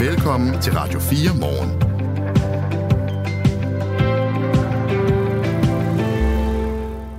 Velkommen 0.00 0.60
til 0.62 0.72
Radio 0.72 1.00
4 1.00 1.40
morgen. 1.40 1.82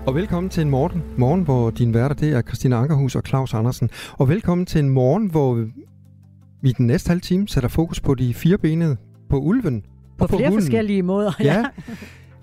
Og 0.08 0.16
velkommen 0.16 0.50
til 0.50 0.62
en 0.62 0.70
morgen, 0.70 1.04
morgen 1.18 1.42
hvor 1.42 1.70
din 1.70 1.94
værter 1.94 2.16
det 2.16 2.34
er 2.34 2.42
Christina 2.42 2.76
Ankerhus 2.76 3.16
og 3.16 3.24
Claus 3.28 3.54
Andersen. 3.54 3.90
Og 4.14 4.30
velkommen 4.30 4.66
til 4.66 4.80
en 4.80 4.90
morgen, 4.90 5.28
hvor 5.28 5.66
vi 6.62 6.72
den 6.72 6.88
næste 6.88 7.10
halve 7.10 7.22
time 7.22 7.48
sætter 7.48 7.70
fokus 7.70 8.00
på 8.00 8.16
de 8.16 8.34
fire 8.34 8.58
benede, 8.58 8.98
på 9.30 9.40
ulven. 9.40 9.82
På, 10.18 10.24
og 10.24 10.30
på 10.30 10.38
flere 10.38 10.50
hunden. 10.50 10.62
forskellige 10.62 11.04
måder. 11.04 11.32
Ja. 11.40 11.66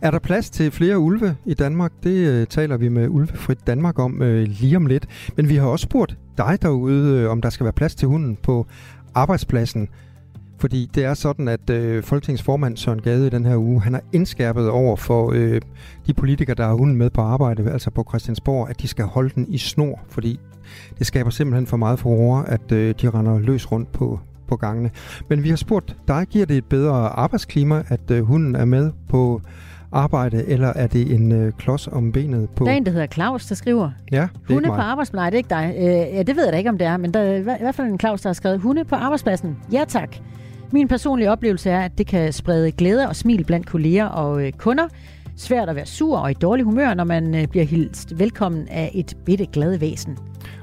Er 0.00 0.10
der 0.10 0.18
plads 0.18 0.50
til 0.50 0.70
flere 0.70 0.98
ulve 0.98 1.36
i 1.44 1.54
Danmark? 1.54 1.92
Det 2.02 2.40
uh, 2.40 2.48
taler 2.48 2.76
vi 2.76 2.88
med 2.88 3.08
Ulvefrit 3.08 3.66
Danmark 3.66 3.98
om 3.98 4.20
uh, 4.20 4.26
lige 4.26 4.76
om 4.76 4.86
lidt. 4.86 5.06
Men 5.36 5.48
vi 5.48 5.56
har 5.56 5.66
også 5.66 5.82
spurgt 5.82 6.16
dig 6.38 6.58
derude, 6.62 7.24
uh, 7.24 7.32
om 7.32 7.42
der 7.42 7.50
skal 7.50 7.64
være 7.64 7.72
plads 7.72 7.94
til 7.94 8.08
hunden 8.08 8.36
på 8.42 8.66
arbejdspladsen. 9.14 9.88
Fordi 10.58 10.90
det 10.94 11.04
er 11.04 11.14
sådan, 11.14 11.48
at 11.48 11.70
øh, 11.70 12.02
Folketingets 12.02 12.42
formand 12.42 12.76
Søren 12.76 13.00
Gade 13.00 13.26
i 13.26 13.30
den 13.30 13.46
her 13.46 13.56
uge, 13.56 13.82
han 13.82 13.92
har 13.92 14.02
indskærpet 14.12 14.70
over 14.70 14.96
for 14.96 15.32
øh, 15.34 15.60
de 16.06 16.14
politikere, 16.14 16.54
der 16.54 16.66
har 16.66 16.74
hunden 16.74 16.96
med 16.96 17.10
på 17.10 17.20
arbejde, 17.20 17.70
altså 17.72 17.90
på 17.90 18.04
Christiansborg, 18.08 18.70
at 18.70 18.80
de 18.80 18.88
skal 18.88 19.04
holde 19.04 19.30
den 19.34 19.46
i 19.48 19.58
snor, 19.58 20.00
fordi 20.08 20.40
det 20.98 21.06
skaber 21.06 21.30
simpelthen 21.30 21.66
for 21.66 21.76
meget 21.76 21.98
furore, 21.98 22.48
at 22.48 22.72
øh, 22.72 22.94
de 23.02 23.10
render 23.10 23.38
løs 23.38 23.72
rundt 23.72 23.92
på, 23.92 24.20
på 24.48 24.56
gangene. 24.56 24.90
Men 25.28 25.42
vi 25.42 25.48
har 25.48 25.56
spurgt 25.56 25.96
dig, 26.08 26.26
giver 26.30 26.46
det 26.46 26.56
et 26.56 26.64
bedre 26.64 26.94
arbejdsklima, 26.94 27.82
at 27.88 28.10
øh, 28.10 28.22
hunden 28.22 28.54
er 28.54 28.64
med 28.64 28.92
på 29.08 29.40
arbejde, 29.92 30.46
eller 30.46 30.68
er 30.68 30.86
det 30.86 31.14
en 31.14 31.32
øh, 31.32 31.52
klods 31.52 31.88
om 31.88 32.12
benet 32.12 32.50
på... 32.50 32.64
Der 32.64 32.70
er 32.70 32.76
en, 32.76 32.86
der 32.86 32.92
hedder 32.92 33.06
Claus, 33.06 33.46
der 33.46 33.54
skriver, 33.54 33.90
Ja, 34.12 34.16
det 34.16 34.50
er 34.50 34.54
hunde 34.54 34.68
på. 34.68 34.76
Nej, 35.12 35.30
det 35.30 35.34
er 35.34 35.38
ikke 35.38 35.50
dig. 35.50 35.74
Øh, 35.78 35.84
ja, 36.16 36.22
det 36.22 36.36
ved 36.36 36.44
jeg 36.44 36.52
da 36.52 36.58
ikke, 36.58 36.70
om 36.70 36.78
det 36.78 36.86
er, 36.86 36.96
men 36.96 37.14
der 37.14 37.20
er 37.20 37.36
i 37.36 37.40
hvert 37.40 37.74
fald 37.74 37.88
en 37.88 38.00
Claus, 38.00 38.20
der 38.20 38.28
har 38.28 38.34
skrevet, 38.34 38.60
hunde 38.60 38.84
på 38.84 38.94
arbejdspladsen. 38.94 39.56
Ja 39.72 39.84
tak. 39.88 40.16
Min 40.74 40.88
personlige 40.88 41.30
oplevelse 41.30 41.70
er, 41.70 41.80
at 41.80 41.98
det 41.98 42.06
kan 42.06 42.32
sprede 42.32 42.72
glæde 42.72 43.08
og 43.08 43.16
smil 43.16 43.44
blandt 43.44 43.66
kolleger 43.66 44.06
og 44.06 44.46
øh, 44.46 44.52
kunder. 44.52 44.88
Svært 45.36 45.68
at 45.68 45.76
være 45.76 45.86
sur 45.86 46.18
og 46.18 46.30
i 46.30 46.34
dårlig 46.34 46.64
humør, 46.64 46.94
når 46.94 47.04
man 47.04 47.34
øh, 47.34 47.46
bliver 47.46 47.64
hilst 47.64 48.18
velkommen 48.18 48.68
af 48.68 48.90
et 48.94 49.16
bitte 49.24 49.46
glad 49.46 49.78
væsen. 49.78 50.18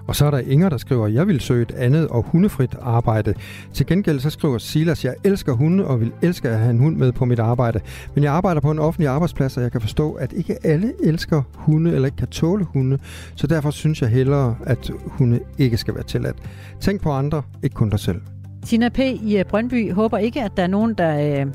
Og 0.08 0.16
så 0.16 0.26
er 0.26 0.32
der 0.32 0.38
Inger, 0.38 0.70
der 0.70 0.78
skriver, 0.78 1.08
jeg 1.08 1.28
vil 1.28 1.40
søge 1.40 1.62
et 1.62 1.72
andet 1.72 2.08
og 2.08 2.24
hundefrit 2.24 2.76
arbejde. 2.82 3.34
Til 3.74 3.86
gengæld 3.86 4.20
så 4.20 4.30
skriver 4.30 4.58
Silas, 4.58 5.06
jeg 5.06 5.16
elsker 5.24 5.54
hunde 5.54 5.88
og 5.88 6.00
vil 6.00 6.12
elske 6.22 6.50
at 6.50 6.60
have 6.60 6.72
en 6.72 6.80
hund 6.80 6.98
med 6.98 7.12
på 7.12 7.26
mit 7.26 7.40
arbejde. 7.40 7.80
Men 8.16 8.24
jeg 8.24 8.34
arbejder 8.34 8.62
på 8.62 8.72
en 8.72 8.80
offentlig 8.80 9.08
arbejdsplads, 9.08 9.58
og 9.58 9.64
jeg 9.64 9.72
kan 9.72 9.82
forstå, 9.82 10.12
at 10.12 10.34
ikke 10.34 10.66
alle 10.66 10.94
elsker 11.04 11.42
hunde 11.54 11.92
eller 11.92 12.06
ikke 12.06 12.18
kan 12.18 12.28
tåle 12.28 12.66
hunde. 12.66 12.98
Så 13.36 13.48
derfor 13.48 13.72
synes 13.72 14.02
jeg 14.02 14.10
hellere, 14.10 14.56
at 14.66 14.92
hunde 15.06 15.40
ikke 15.58 15.78
skal 15.78 15.96
være 15.96 16.04
tilladt. 16.04 16.38
Tænk 16.80 17.02
på 17.02 17.12
andre, 17.12 17.42
ikke 17.64 17.74
kun 17.74 17.90
dig 17.90 18.00
selv. 18.00 18.22
Tina 18.66 18.90
P. 18.90 19.00
i 19.00 19.38
øh, 19.38 19.46
Brøndby 19.46 19.94
håber 19.94 20.18
ikke, 20.18 20.42
at 20.42 20.52
der 20.58 20.64
er 20.64 20.68
nogen, 20.68 20.94
der 20.94 21.42
øh, 21.42 21.48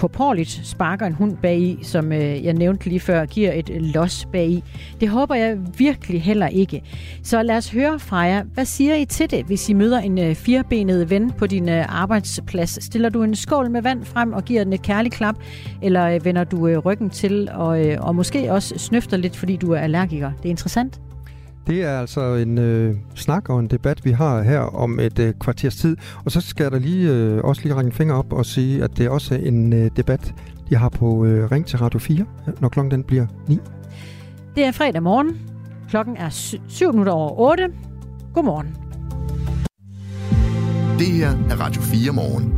korporligt 0.00 0.60
sparker 0.64 1.06
en 1.06 1.12
hund 1.12 1.36
bagi, 1.36 1.78
som 1.82 2.12
øh, 2.12 2.44
jeg 2.44 2.54
nævnte 2.54 2.88
lige 2.88 3.00
før, 3.00 3.26
giver 3.26 3.52
et 3.52 3.70
øh, 3.70 3.82
los 3.82 4.26
bagi. 4.32 4.64
Det 5.00 5.08
håber 5.08 5.34
jeg 5.34 5.58
virkelig 5.78 6.22
heller 6.22 6.48
ikke. 6.48 6.82
Så 7.22 7.42
lad 7.42 7.56
os 7.56 7.70
høre 7.70 7.98
fra 7.98 8.16
jer. 8.16 8.42
Hvad 8.42 8.64
siger 8.64 8.94
I 8.94 9.04
til 9.04 9.30
det, 9.30 9.44
hvis 9.44 9.68
I 9.68 9.72
møder 9.72 9.98
en 9.98 10.18
øh, 10.18 10.34
firebenet 10.34 11.10
ven 11.10 11.30
på 11.30 11.46
din 11.46 11.68
øh, 11.68 12.00
arbejdsplads? 12.02 12.84
Stiller 12.84 13.08
du 13.08 13.22
en 13.22 13.34
skål 13.34 13.70
med 13.70 13.82
vand 13.82 14.04
frem 14.04 14.32
og 14.32 14.44
giver 14.44 14.64
den 14.64 14.72
et 14.72 14.82
kærligt 14.82 15.14
klap? 15.14 15.36
Eller 15.82 16.06
øh, 16.06 16.24
vender 16.24 16.44
du 16.44 16.66
øh, 16.66 16.78
ryggen 16.78 17.10
til 17.10 17.48
og, 17.52 17.86
øh, 17.86 17.96
og 18.00 18.14
måske 18.14 18.52
også 18.52 18.78
snøfter 18.78 19.16
lidt, 19.16 19.36
fordi 19.36 19.56
du 19.56 19.72
er 19.72 19.78
allergiker? 19.78 20.32
Det 20.42 20.44
er 20.44 20.50
interessant. 20.50 21.00
Det 21.70 21.84
er 21.84 22.00
altså 22.00 22.34
en 22.34 22.58
øh, 22.58 22.96
snak 23.14 23.48
og 23.48 23.60
en 23.60 23.66
debat, 23.66 24.04
vi 24.04 24.10
har 24.10 24.42
her 24.42 24.60
om 24.60 25.00
et 25.00 25.18
øh, 25.18 25.34
kvarters 25.40 25.76
tid. 25.76 25.96
Og 26.24 26.30
så 26.30 26.40
skal 26.40 26.64
jeg 26.64 26.72
da 26.72 26.78
lige, 26.78 27.10
øh, 27.10 27.44
også 27.44 27.62
lige 27.62 27.74
række 27.74 27.86
en 27.86 27.92
finger 27.92 28.14
op 28.14 28.32
og 28.32 28.46
sige, 28.46 28.84
at 28.84 28.98
det 28.98 29.06
er 29.06 29.10
også 29.10 29.34
en 29.34 29.72
øh, 29.72 29.90
debat, 29.96 30.34
jeg 30.70 30.80
har 30.80 30.88
på 30.88 31.24
øh, 31.24 31.50
Ring 31.52 31.66
til 31.66 31.78
Radio 31.78 31.98
4, 31.98 32.26
når 32.60 32.68
klokken 32.68 32.90
den 32.90 33.04
bliver 33.04 33.26
9. 33.48 33.58
Det 34.56 34.64
er 34.64 34.72
fredag 34.72 35.02
morgen. 35.02 35.40
Klokken 35.88 36.16
er 36.16 36.28
7 36.68 36.92
minutter 36.92 37.12
over 37.12 37.50
8. 37.50 37.68
Godmorgen. 38.34 38.76
Det 40.98 41.06
her 41.06 41.30
er 41.50 41.60
Radio 41.60 41.82
4 41.82 42.12
morgen. 42.12 42.54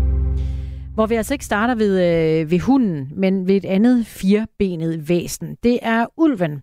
Hvor 0.94 1.06
vi 1.06 1.14
altså 1.14 1.34
ikke 1.34 1.44
starter 1.44 1.74
ved, 1.74 2.00
øh, 2.00 2.50
ved 2.50 2.60
hunden, 2.60 3.08
men 3.16 3.46
ved 3.48 3.56
et 3.56 3.64
andet 3.64 4.06
firebenet 4.06 5.08
væsen. 5.08 5.56
Det 5.62 5.78
er 5.82 6.06
ulven. 6.16 6.62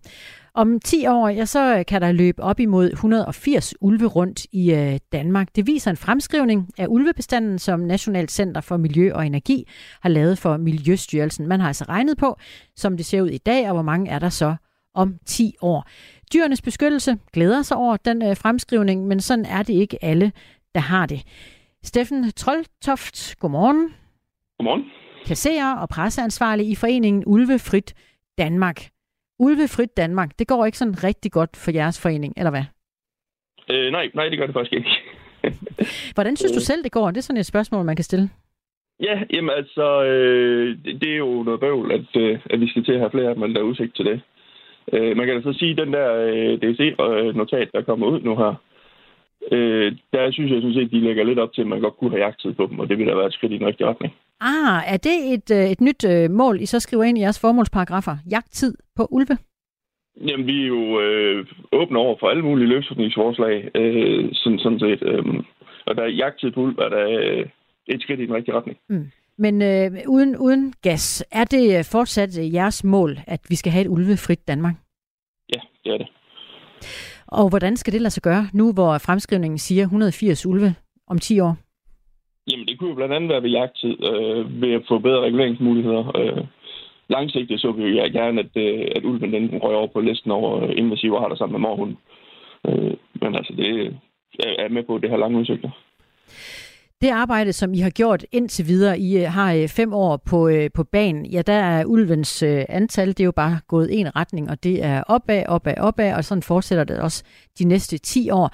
Om 0.54 0.80
10 0.80 1.06
år, 1.06 1.28
ja, 1.28 1.44
så 1.44 1.84
kan 1.88 2.02
der 2.02 2.12
løbe 2.12 2.42
op 2.42 2.60
imod 2.60 2.90
180 2.90 3.74
ulve 3.80 4.06
rundt 4.06 4.46
i 4.52 4.72
øh, 4.72 4.98
Danmark. 5.12 5.48
Det 5.56 5.66
viser 5.66 5.90
en 5.90 5.96
fremskrivning 5.96 6.68
af 6.78 6.86
ulvebestanden, 6.88 7.58
som 7.58 7.80
Nationalt 7.80 8.30
Center 8.30 8.60
for 8.60 8.76
Miljø 8.76 9.12
og 9.14 9.26
Energi 9.26 9.68
har 10.00 10.08
lavet 10.08 10.38
for 10.38 10.56
Miljøstyrelsen. 10.56 11.46
Man 11.48 11.60
har 11.60 11.66
altså 11.66 11.84
regnet 11.84 12.18
på, 12.18 12.36
som 12.76 12.96
det 12.96 13.06
ser 13.06 13.22
ud 13.22 13.28
i 13.28 13.38
dag, 13.38 13.66
og 13.68 13.72
hvor 13.72 13.82
mange 13.82 14.10
er 14.10 14.18
der 14.18 14.28
så 14.28 14.54
om 14.94 15.14
10 15.26 15.54
år. 15.60 15.88
Dyrenes 16.32 16.62
beskyttelse 16.62 17.18
glæder 17.32 17.62
sig 17.62 17.76
over 17.76 17.96
den 17.96 18.22
øh, 18.22 18.36
fremskrivning, 18.36 19.06
men 19.06 19.20
sådan 19.20 19.44
er 19.44 19.62
det 19.62 19.74
ikke 19.74 20.04
alle, 20.04 20.32
der 20.74 20.80
har 20.80 21.06
det. 21.06 21.22
Steffen 21.82 22.32
Troldtoft, 22.32 23.34
godmorgen 23.38 23.88
Godmorgen. 24.58 24.84
kasserer 25.26 25.74
og 25.74 25.88
presseansvarlig 25.88 26.68
i 26.68 26.74
foreningen 26.74 27.22
Ulvefrit 27.26 27.94
Danmark. 28.38 28.88
Ulvefrit 29.46 29.96
Danmark, 29.96 30.30
det 30.38 30.48
går 30.48 30.66
ikke 30.66 30.78
sådan 30.78 31.04
rigtig 31.04 31.32
godt 31.32 31.56
for 31.64 31.70
jeres 31.70 32.02
forening, 32.02 32.34
eller 32.36 32.50
hvad? 32.50 32.64
Øh, 33.70 33.92
nej, 33.92 34.10
nej, 34.14 34.28
det 34.28 34.38
gør 34.38 34.46
det 34.46 34.54
faktisk 34.54 34.72
ikke. 34.72 34.90
Hvordan 36.16 36.36
synes 36.36 36.52
du 36.52 36.60
selv, 36.60 36.82
det 36.84 36.92
går? 36.92 37.06
Det 37.06 37.16
er 37.16 37.22
sådan 37.28 37.40
et 37.40 37.46
spørgsmål, 37.46 37.84
man 37.84 37.96
kan 37.96 38.04
stille. 38.04 38.30
ja, 39.00 39.22
jamen 39.32 39.50
altså, 39.50 40.04
øh, 40.04 40.78
det, 40.84 41.00
det 41.00 41.12
er 41.12 41.16
jo 41.16 41.42
noget 41.42 41.60
bøvl, 41.60 41.92
at, 41.92 42.22
øh, 42.22 42.38
at 42.50 42.60
vi 42.60 42.68
skal 42.68 42.84
til 42.84 42.92
at 42.92 42.98
have 42.98 43.10
flere, 43.10 43.34
men 43.34 43.54
der 43.54 43.60
er 43.60 43.70
udsigt 43.70 43.96
til 43.96 44.04
det. 44.04 44.20
Øh, 44.92 45.16
man 45.16 45.26
kan 45.26 45.36
da 45.36 45.42
så 45.42 45.58
sige, 45.58 45.70
at 45.70 45.78
den 45.78 45.92
der 45.92 46.08
øh, 46.14 46.58
DC-notat, 46.62 47.68
der 47.74 47.82
kommer 47.82 48.06
ud 48.06 48.20
nu 48.20 48.36
her, 48.36 48.54
øh, 49.52 49.92
der 50.12 50.30
synes 50.30 50.52
jeg, 50.52 50.60
synes 50.60 50.76
jeg, 50.76 50.90
de 50.90 51.00
lægger 51.00 51.24
lidt 51.24 51.38
op 51.38 51.52
til, 51.52 51.60
at 51.60 51.66
man 51.66 51.80
godt 51.80 51.96
kunne 51.96 52.10
have 52.10 52.24
jagttid 52.24 52.52
på 52.52 52.66
dem, 52.70 52.78
og 52.78 52.88
det 52.88 52.98
ville 52.98 53.10
da 53.12 53.16
være 53.16 53.26
et 53.26 53.34
skridt 53.34 53.52
i 53.52 53.58
den 53.58 53.66
rigtige 53.66 53.88
retning. 53.88 54.12
Ah, 54.40 54.92
er 54.92 54.96
det 54.96 55.34
et, 55.34 55.50
øh, 55.50 55.70
et 55.70 55.80
nyt 55.80 56.04
øh, 56.04 56.30
mål, 56.30 56.60
I 56.60 56.66
så 56.66 56.80
skriver 56.80 57.04
ind 57.04 57.18
i 57.18 57.20
jeres 57.20 57.40
formålsparagrafer? 57.40 58.16
Jagttid 58.30 58.74
på 58.96 59.08
ulve? 59.10 59.38
Jamen, 60.28 60.46
vi 60.46 60.62
er 60.62 60.66
jo 60.66 61.00
øh, 61.00 61.46
åbne 61.72 61.98
over 61.98 62.16
for 62.20 62.28
alle 62.28 62.42
mulige 62.42 62.68
løsningsforslag, 62.68 63.70
øh, 63.74 64.28
sådan, 64.32 64.58
sådan 64.58 64.80
set. 64.80 65.02
Øh, 65.02 65.24
og 65.86 65.96
der 65.96 66.02
er 66.02 66.08
jagttid 66.08 66.50
på 66.50 66.60
ulv, 66.60 66.78
er 66.78 66.88
der 66.88 67.08
øh, 67.20 67.46
et 67.86 68.02
skridt 68.02 68.20
i 68.20 68.26
den 68.26 68.34
rigtige 68.34 68.54
retning. 68.54 68.78
Men 69.38 69.62
øh, 69.62 69.90
uden, 70.08 70.36
uden 70.36 70.74
gas, 70.82 71.24
er 71.32 71.44
det 71.44 71.78
øh, 71.78 71.84
fortsat 71.84 72.38
øh, 72.38 72.54
jeres 72.54 72.84
mål, 72.84 73.18
at 73.26 73.40
vi 73.48 73.54
skal 73.54 73.72
have 73.72 73.84
et 73.84 73.88
ulvefrit 73.88 74.48
Danmark? 74.48 74.74
Ja, 75.54 75.60
det 75.84 75.92
er 75.94 75.98
det. 75.98 76.08
Og 77.26 77.48
hvordan 77.48 77.76
skal 77.76 77.92
det 77.92 78.00
lade 78.00 78.10
sig 78.10 78.22
gøre, 78.22 78.48
nu 78.54 78.72
hvor 78.72 78.98
fremskrivningen 78.98 79.58
siger 79.58 79.82
180 79.82 80.46
ulve 80.46 80.74
om 81.06 81.18
10 81.18 81.40
år? 81.40 81.56
Jamen, 82.50 82.66
det 82.66 82.78
kunne 82.78 82.90
jo 82.90 82.94
blandt 82.94 83.14
andet 83.14 83.30
være 83.30 83.42
ved 83.42 83.50
jagttid, 83.50 83.96
øh, 84.10 84.62
ved 84.62 84.72
at 84.72 84.82
få 84.88 84.98
bedre 84.98 85.20
reguleringsmuligheder. 85.20 86.16
Øh, 86.20 86.44
langsigtet 87.08 87.60
så 87.60 87.72
vi 87.72 87.82
jo 87.82 88.08
gerne, 88.12 88.40
at, 88.40 88.52
øh, 88.56 88.88
at 88.96 89.04
ulven 89.04 89.32
den 89.32 89.58
røg 89.62 89.74
over 89.76 89.86
på 89.86 90.00
listen 90.00 90.30
over 90.30 90.64
øh, 90.64 90.70
invasive 90.76 91.18
arter 91.18 91.36
sammen 91.36 91.52
med 91.52 91.68
morhunden. 91.68 91.98
Øh, 92.68 92.94
men 93.20 93.34
altså, 93.34 93.52
det 93.56 93.86
er 94.38 94.64
er 94.64 94.68
med 94.68 94.82
på 94.82 94.98
det 94.98 95.10
her 95.10 95.16
lange 95.16 95.38
udsigter. 95.38 95.70
Det 97.00 97.08
arbejde, 97.10 97.52
som 97.52 97.74
I 97.74 97.78
har 97.78 97.90
gjort 97.90 98.24
indtil 98.32 98.66
videre, 98.66 98.98
I 98.98 99.18
øh, 99.18 99.24
har 99.24 99.54
øh, 99.54 99.68
fem 99.68 99.92
år 99.92 100.16
på, 100.16 100.50
på 100.74 100.84
banen, 100.84 101.26
ja, 101.26 101.42
der 101.42 101.52
er 101.52 101.84
ulvens 101.84 102.42
antal, 102.68 103.08
det 103.08 103.20
er 103.20 103.24
jo 103.24 103.32
bare 103.32 103.60
gået 103.68 104.00
en 104.00 104.16
retning, 104.16 104.50
og 104.50 104.64
det 104.64 104.84
er 104.84 105.02
opad, 105.08 105.44
opad, 105.48 105.74
opad, 105.78 106.14
og 106.14 106.24
sådan 106.24 106.42
fortsætter 106.42 106.84
det 106.84 107.00
også 107.00 107.24
de 107.58 107.64
næste 107.64 107.98
10 107.98 108.30
år. 108.30 108.50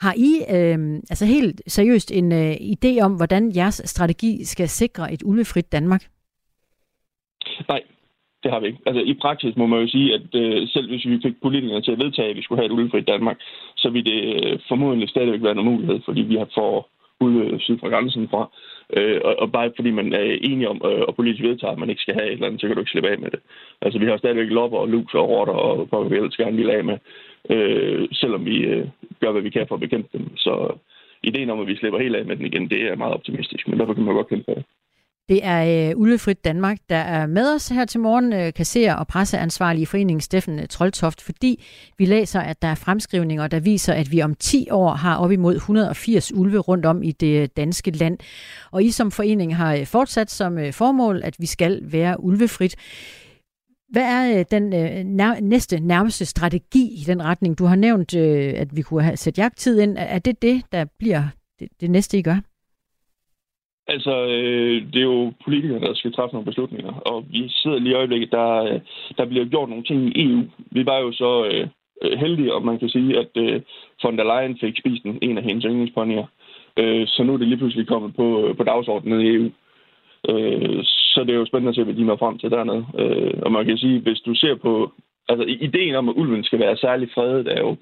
Har 0.00 0.14
I 0.16 0.32
øh, 0.56 0.78
altså 1.10 1.26
helt 1.26 1.62
seriøst 1.66 2.12
en 2.12 2.32
øh, 2.32 2.52
idé 2.52 3.00
om, 3.02 3.12
hvordan 3.16 3.52
jeres 3.56 3.82
strategi 3.84 4.44
skal 4.44 4.68
sikre 4.68 5.12
et 5.12 5.22
ulvefrit 5.24 5.72
Danmark? 5.72 6.04
Nej, 7.68 7.82
det 8.42 8.52
har 8.52 8.60
vi 8.60 8.66
ikke. 8.66 8.82
Altså, 8.86 9.02
i 9.02 9.14
praksis 9.14 9.56
må 9.56 9.66
man 9.66 9.80
jo 9.80 9.88
sige, 9.88 10.14
at 10.14 10.28
øh, 10.34 10.68
selv 10.68 10.88
hvis 10.88 11.06
vi 11.06 11.18
fik 11.22 11.36
politikerne 11.42 11.82
til 11.82 11.92
at 11.92 11.98
vedtage, 12.04 12.30
at 12.30 12.36
vi 12.36 12.42
skulle 12.42 12.60
have 12.60 12.66
et 12.66 12.76
ulvefrit 12.76 13.08
Danmark, 13.08 13.38
så 13.76 13.90
ville 13.90 14.10
det 14.12 14.20
øh, 14.34 14.58
formodentlig 14.68 15.08
stadigvæk 15.08 15.42
være 15.42 15.58
en 15.58 15.64
mulighed, 15.64 16.00
fordi 16.04 16.20
vi 16.20 16.36
har 16.36 16.48
for 16.54 16.88
ulve 17.20 17.60
syd 17.60 17.78
fra 17.78 17.88
grænsen 17.88 18.28
fra. 18.28 18.50
Øh, 18.96 19.20
og, 19.24 19.34
og 19.42 19.52
bare 19.52 19.72
fordi 19.76 19.90
man 19.90 20.12
er 20.12 20.38
enig 20.50 20.68
om, 20.68 20.82
øh, 20.84 21.02
og 21.08 21.16
politisk 21.16 21.42
vedtager, 21.42 21.72
at 21.72 21.78
man 21.78 21.90
ikke 21.90 22.02
skal 22.02 22.14
have 22.14 22.26
et 22.26 22.32
eller 22.32 22.46
andet, 22.46 22.60
så 22.60 22.66
kan 22.66 22.76
du 22.76 22.80
ikke 22.80 22.90
slippe 22.90 23.10
af 23.10 23.18
med 23.18 23.30
det. 23.30 23.40
Altså, 23.82 23.98
vi 23.98 24.06
har 24.06 24.16
stadigvæk 24.16 24.50
lopper 24.50 24.78
og 24.78 24.88
lus 24.88 25.14
og 25.14 25.28
rotter, 25.28 25.54
og 25.54 25.86
hvor 25.86 26.04
vi 26.04 26.16
ellers 26.16 26.36
gerne 26.36 26.56
vil 26.56 26.70
af 26.70 26.84
med, 26.84 26.98
øh, 27.50 28.08
selvom 28.12 28.44
vi 28.44 28.56
øh, 28.56 28.88
gør, 29.20 29.32
hvad 29.32 29.42
vi 29.42 29.50
kan 29.50 29.66
for 29.68 29.74
at 29.74 29.80
bekæmpe 29.80 30.08
dem. 30.12 30.36
Så 30.36 30.78
ideen 31.22 31.50
om, 31.50 31.60
at 31.60 31.66
vi 31.66 31.76
slipper 31.76 31.98
helt 31.98 32.16
af 32.16 32.24
med 32.24 32.36
den 32.36 32.46
igen, 32.46 32.70
det 32.70 32.82
er 32.82 32.96
meget 32.96 33.14
optimistisk, 33.14 33.68
men 33.68 33.78
derfor 33.78 33.94
kan 33.94 34.04
man 34.04 34.14
godt 34.14 34.28
kæmpe 34.28 34.44
for 34.44 34.54
det. 34.54 34.64
Det 35.28 35.40
er 35.42 35.90
øh, 35.90 35.98
Ulvefrit 36.00 36.44
Danmark, 36.44 36.78
der 36.88 36.96
er 36.96 37.26
med 37.26 37.54
os 37.54 37.68
her 37.68 37.84
til 37.84 38.00
morgen, 38.00 38.32
øh, 38.32 38.52
kasserer 38.52 38.94
og 38.94 39.06
presseansvarlig 39.06 39.82
i 39.82 39.84
foreningen 39.84 40.20
Steffen 40.20 40.58
øh, 40.58 40.66
Troldtoft, 40.66 41.22
fordi 41.22 41.64
vi 41.98 42.04
læser, 42.04 42.40
at 42.40 42.62
der 42.62 42.68
er 42.68 42.74
fremskrivninger, 42.74 43.46
der 43.46 43.60
viser, 43.60 43.94
at 43.94 44.12
vi 44.12 44.22
om 44.22 44.34
10 44.34 44.68
år 44.70 44.90
har 44.90 45.16
op 45.16 45.32
imod 45.32 45.54
180 45.54 46.32
ulve 46.34 46.58
rundt 46.58 46.86
om 46.86 47.02
i 47.02 47.12
det 47.12 47.56
danske 47.56 47.90
land. 47.90 48.18
Og 48.70 48.84
I 48.84 48.90
som 48.90 49.10
forening 49.10 49.56
har 49.56 49.74
øh, 49.74 49.86
fortsat 49.86 50.30
som 50.30 50.58
øh, 50.58 50.72
formål, 50.72 51.20
at 51.24 51.36
vi 51.38 51.46
skal 51.46 51.80
være 51.82 52.24
ulvefrit. 52.24 52.76
Hvad 53.94 54.06
er 54.16 54.38
øh, 54.38 54.44
den 54.54 54.64
øh, 54.80 55.00
nær- 55.20 55.40
næste 55.40 55.80
nærmeste 55.80 56.24
strategi 56.26 56.84
i 57.00 57.02
den 57.06 57.22
retning? 57.22 57.58
Du 57.58 57.64
har 57.64 57.76
nævnt, 57.76 58.16
øh, 58.16 58.52
at 58.62 58.68
vi 58.76 58.82
kunne 58.82 59.02
have 59.02 59.16
sat 59.16 59.38
jagttid 59.38 59.80
ind. 59.80 59.96
Er 59.98 60.18
det 60.18 60.42
det, 60.42 60.56
der 60.72 60.84
bliver 60.98 61.22
det, 61.58 61.68
det 61.80 61.90
næste, 61.90 62.18
I 62.18 62.22
gør? 62.22 62.38
Altså, 63.86 64.26
øh, 64.26 64.92
det 64.92 64.98
er 64.98 65.10
jo 65.14 65.32
politikere, 65.44 65.80
der 65.80 65.94
skal 65.94 66.12
træffe 66.12 66.34
nogle 66.34 66.50
beslutninger, 66.50 66.92
og 66.92 67.24
vi 67.30 67.48
sidder 67.48 67.78
lige 67.78 67.92
i 67.92 67.94
øjeblikket, 68.00 68.30
der, 68.32 68.80
der 69.18 69.24
bliver 69.26 69.44
gjort 69.44 69.68
nogle 69.68 69.84
ting 69.84 70.16
i 70.16 70.22
EU. 70.22 70.42
Vi 70.70 70.86
var 70.86 70.98
jo 70.98 71.12
så 71.12 71.30
øh, 71.50 72.18
heldige, 72.18 72.54
om 72.54 72.64
man 72.64 72.78
kan 72.78 72.88
sige, 72.88 73.18
at 73.18 73.30
øh, 73.36 73.62
von 74.02 74.18
der 74.18 74.24
Leyen 74.24 74.58
fik 74.60 74.78
spist 74.78 75.04
en 75.04 75.38
af 75.38 75.44
hendes 75.44 75.64
yndlingsponier. 75.64 76.26
Øh, 76.76 77.06
så 77.06 77.22
nu 77.22 77.32
er 77.32 77.38
det 77.38 77.48
lige 77.48 77.58
pludselig 77.58 77.86
kommet 77.86 78.16
på, 78.16 78.54
på 78.56 78.64
dagsordenen 78.64 79.20
i 79.20 79.34
EU. 79.34 79.50
Øh, 80.28 80.84
så 81.14 81.20
det 81.20 81.30
er 81.30 81.40
jo 81.42 81.46
spændende 81.46 81.68
at 81.68 81.74
se, 81.74 81.84
hvad 81.84 81.94
de 81.94 82.04
når 82.04 82.16
frem 82.16 82.38
til 82.38 82.50
dernede. 82.50 82.86
Øh, 82.98 83.34
og 83.42 83.52
man 83.52 83.66
kan 83.66 83.78
sige, 83.78 84.00
hvis 84.00 84.20
du 84.20 84.34
ser 84.34 84.54
på... 84.54 84.92
Altså, 85.28 85.44
ideen 85.66 85.94
om, 85.94 86.08
at 86.08 86.16
ulven 86.16 86.44
skal 86.44 86.58
være 86.58 86.76
særlig 86.76 87.08
fredet, 87.14 87.48
er 87.48 87.60
jo 87.60 87.76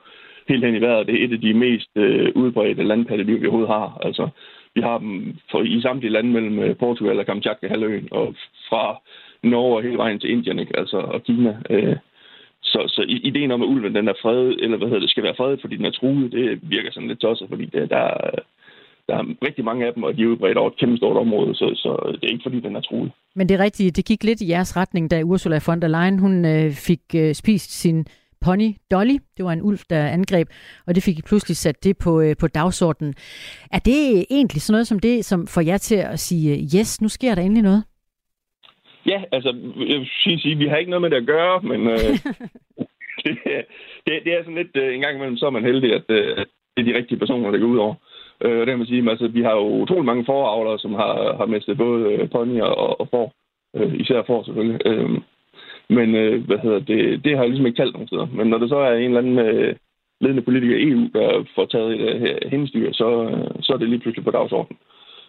helt 0.49 0.65
hen 0.65 0.77
i 0.77 0.81
vejret. 0.81 1.07
Det 1.07 1.15
er 1.15 1.25
et 1.25 1.33
af 1.33 1.41
de 1.41 1.55
mest 1.55 1.91
øh, 1.97 2.33
udbredte 2.35 2.83
landpattedyr, 2.83 3.39
vi 3.39 3.47
overhovedet 3.47 3.75
har. 3.75 3.99
Altså, 4.03 4.29
vi 4.75 4.81
har 4.81 4.99
dem 4.99 5.37
for, 5.51 5.63
i 5.63 5.81
samtlige 5.81 6.13
lande 6.13 6.31
mellem 6.31 6.59
øh, 6.59 6.77
Portugal 6.77 7.19
og 7.19 7.27
Kamchatka 7.27 7.69
halvøen, 7.69 8.09
og 8.11 8.35
fra 8.69 9.01
Norge 9.43 9.77
og 9.77 9.83
hele 9.83 9.97
vejen 9.97 10.19
til 10.21 10.31
Indien, 10.31 10.59
ikke? 10.59 10.79
Altså, 10.79 10.97
og 10.97 11.23
Kina. 11.23 11.57
Øh, 11.71 11.97
så, 12.63 12.85
så 12.89 13.05
ideen 13.09 13.51
om, 13.51 13.63
at 13.63 13.69
ulven 13.69 13.95
den 13.95 14.09
er 14.09 14.21
fredet, 14.23 14.65
eller 14.65 14.77
hvad 14.77 14.89
hedder 14.89 15.01
det, 15.01 15.11
skal 15.11 15.23
være 15.23 15.35
fredet, 15.37 15.61
fordi 15.61 15.77
den 15.77 15.85
er 15.85 15.91
truet, 15.91 16.33
det 16.33 16.61
virker 16.63 16.91
sådan 16.93 17.09
lidt 17.09 17.21
tosset, 17.21 17.49
fordi 17.49 17.65
det, 17.65 17.91
der, 17.91 18.31
der 19.13 19.19
er 19.19 19.47
rigtig 19.49 19.65
mange 19.65 19.87
af 19.87 19.95
dem, 19.95 20.03
og 20.03 20.17
de 20.17 20.23
er 20.23 20.27
udbredt 20.27 20.59
over 20.59 20.71
et 20.71 20.79
kæmpe 20.81 20.97
stort 20.97 21.17
område, 21.17 21.55
så, 21.55 21.67
så 21.83 21.91
det 22.21 22.25
er 22.25 22.33
ikke 22.33 22.47
fordi, 22.49 22.61
den 22.61 22.77
er 22.77 22.81
truet. 22.81 23.13
Men 23.35 23.49
det 23.49 23.55
er 23.55 23.65
rigtigt, 23.65 23.97
det 23.97 24.05
gik 24.05 24.25
lidt 24.25 24.41
i 24.41 24.51
jeres 24.51 24.77
retning, 24.77 25.11
da 25.11 25.23
Ursula 25.23 25.61
von 25.67 25.83
der 25.83 25.89
Leyen 25.89 26.19
hun 26.19 26.45
øh, 26.45 26.71
fik 26.89 27.03
øh, 27.17 27.35
spist 27.35 27.71
sin 27.83 28.07
pony 28.45 28.71
Dolly. 28.91 29.17
Det 29.37 29.45
var 29.45 29.53
en 29.53 29.63
ulv, 29.63 29.79
der 29.91 30.07
angreb, 30.07 30.49
og 30.87 30.95
det 30.95 31.03
fik 31.03 31.19
I 31.19 31.23
pludselig 31.23 31.57
sat 31.57 31.85
det 31.85 31.99
på, 32.05 32.21
øh, 32.21 32.37
på 32.41 32.47
dagsordenen. 32.49 33.15
Er 33.73 33.79
det 33.79 34.25
egentlig 34.31 34.63
sådan 34.63 34.75
noget 34.75 34.87
som 34.87 34.99
det, 34.99 35.25
som 35.25 35.47
får 35.47 35.61
jer 35.61 35.79
til 35.79 36.01
at 36.13 36.19
sige, 36.19 36.51
yes, 36.79 37.01
nu 37.03 37.09
sker 37.09 37.35
der 37.35 37.43
endelig 37.43 37.63
noget? 37.63 37.85
Ja, 39.07 39.23
altså, 39.33 39.49
jeg 39.91 39.99
vil 40.01 40.09
sige, 40.43 40.59
vi 40.59 40.67
har 40.67 40.77
ikke 40.77 40.91
noget 40.91 41.03
med 41.03 41.11
det 41.11 41.17
at 41.17 41.27
gøre, 41.27 41.61
men 41.63 41.81
øh, 41.89 42.13
det, 43.25 43.33
det, 44.07 44.13
det 44.25 44.33
er 44.33 44.43
sådan 44.43 44.61
lidt, 44.63 44.77
øh, 44.77 44.95
en 44.95 45.01
gang 45.01 45.17
imellem, 45.17 45.37
så 45.37 45.47
er 45.47 45.51
man 45.51 45.65
heldig, 45.65 45.95
at, 45.95 46.05
øh, 46.09 46.35
at 46.37 46.47
det 46.77 46.81
er 46.83 46.93
de 46.93 46.99
rigtige 46.99 47.19
personer, 47.19 47.51
der 47.51 47.59
går 47.59 47.67
ud 47.67 47.79
over. 47.79 47.95
Øh, 48.45 48.59
det 48.61 48.67
kan 48.67 48.79
man 48.79 48.87
sige, 48.87 49.11
altså, 49.11 49.29
vi 49.29 49.43
har 49.43 49.55
jo 49.55 49.67
utrolig 49.83 50.05
mange 50.05 50.25
foravlere, 50.25 50.79
som 50.79 50.95
har, 50.95 51.37
har 51.37 51.47
mistet 51.47 51.79
både 51.79 52.13
øh, 52.13 52.31
ponyer 52.31 52.65
og, 52.65 53.01
og 53.01 53.09
får. 53.11 53.33
Øh, 53.77 53.95
især 54.01 54.23
får 54.27 54.43
selvfølgelig. 54.43 54.81
Øh, 54.87 55.11
men 55.89 56.15
øh, 56.15 56.45
hvad 56.47 56.59
hedder 56.59 56.79
det, 56.79 57.25
det 57.25 57.33
har 57.33 57.43
jeg 57.43 57.51
ligesom 57.51 57.67
ikke 57.67 57.83
talt 57.83 57.93
nogen 57.93 58.09
steder. 58.09 58.27
Men 58.27 58.47
når 58.47 58.59
det 58.59 58.69
så 58.69 58.77
er 58.77 58.95
en 58.95 59.03
eller 59.05 59.19
anden 59.19 59.39
øh, 59.39 59.75
ledende 60.21 60.43
politiker 60.43 60.77
i 60.77 60.89
EU, 60.91 61.03
der 61.15 61.45
får 61.55 61.67
taget 61.67 61.93
et 62.01 62.01
øh, 62.01 62.51
hendestyr, 62.51 62.93
så, 62.93 63.09
øh, 63.25 63.51
så 63.63 63.73
er 63.73 63.77
det 63.77 63.89
lige 63.89 64.01
pludselig 64.01 64.25
på 64.25 64.31
dagsordenen. 64.31 64.79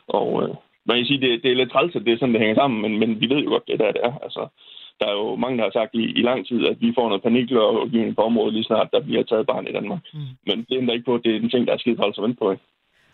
Og 0.07 0.43
øh, 0.43 0.49
man 0.85 0.97
kan 0.97 1.05
sige, 1.05 1.21
det, 1.21 1.43
det 1.43 1.51
er 1.51 1.55
lidt 1.55 1.71
træls, 1.71 1.95
at 1.95 2.05
det 2.05 2.13
er 2.13 2.17
sådan, 2.17 2.33
det 2.33 2.41
hænger 2.41 2.55
sammen, 2.55 2.81
men, 2.81 2.99
men 2.99 3.21
vi 3.21 3.29
ved 3.29 3.43
jo 3.43 3.49
godt, 3.49 3.67
det 3.67 3.79
der 3.79 3.91
det 3.91 4.01
er. 4.03 4.13
Altså, 4.23 4.47
der 4.99 5.05
er 5.07 5.15
jo 5.21 5.35
mange, 5.35 5.57
der 5.57 5.63
har 5.63 5.71
sagt 5.79 5.93
i, 5.95 6.03
i 6.19 6.21
lang 6.21 6.47
tid, 6.47 6.67
at 6.67 6.77
vi 6.81 6.93
får 6.95 7.07
noget 7.07 7.23
paniklovgivning 7.23 8.15
på 8.15 8.21
området 8.21 8.53
lige 8.53 8.63
snart, 8.63 8.93
der 8.93 8.99
bliver 8.99 9.23
taget 9.23 9.47
barn 9.47 9.67
i 9.67 9.71
Danmark. 9.71 9.99
Mm. 10.13 10.19
Men 10.47 10.57
det 10.69 10.77
ændrer 10.77 10.93
ikke 10.93 11.05
på, 11.05 11.15
at 11.15 11.23
det 11.23 11.31
er 11.35 11.39
en 11.39 11.49
ting, 11.49 11.67
der 11.67 11.73
er 11.73 11.77
skidt 11.77 11.97
træls 11.99 12.17
at 12.17 12.23
vente 12.23 12.39
på. 12.39 12.51
Ikke? 12.51 12.63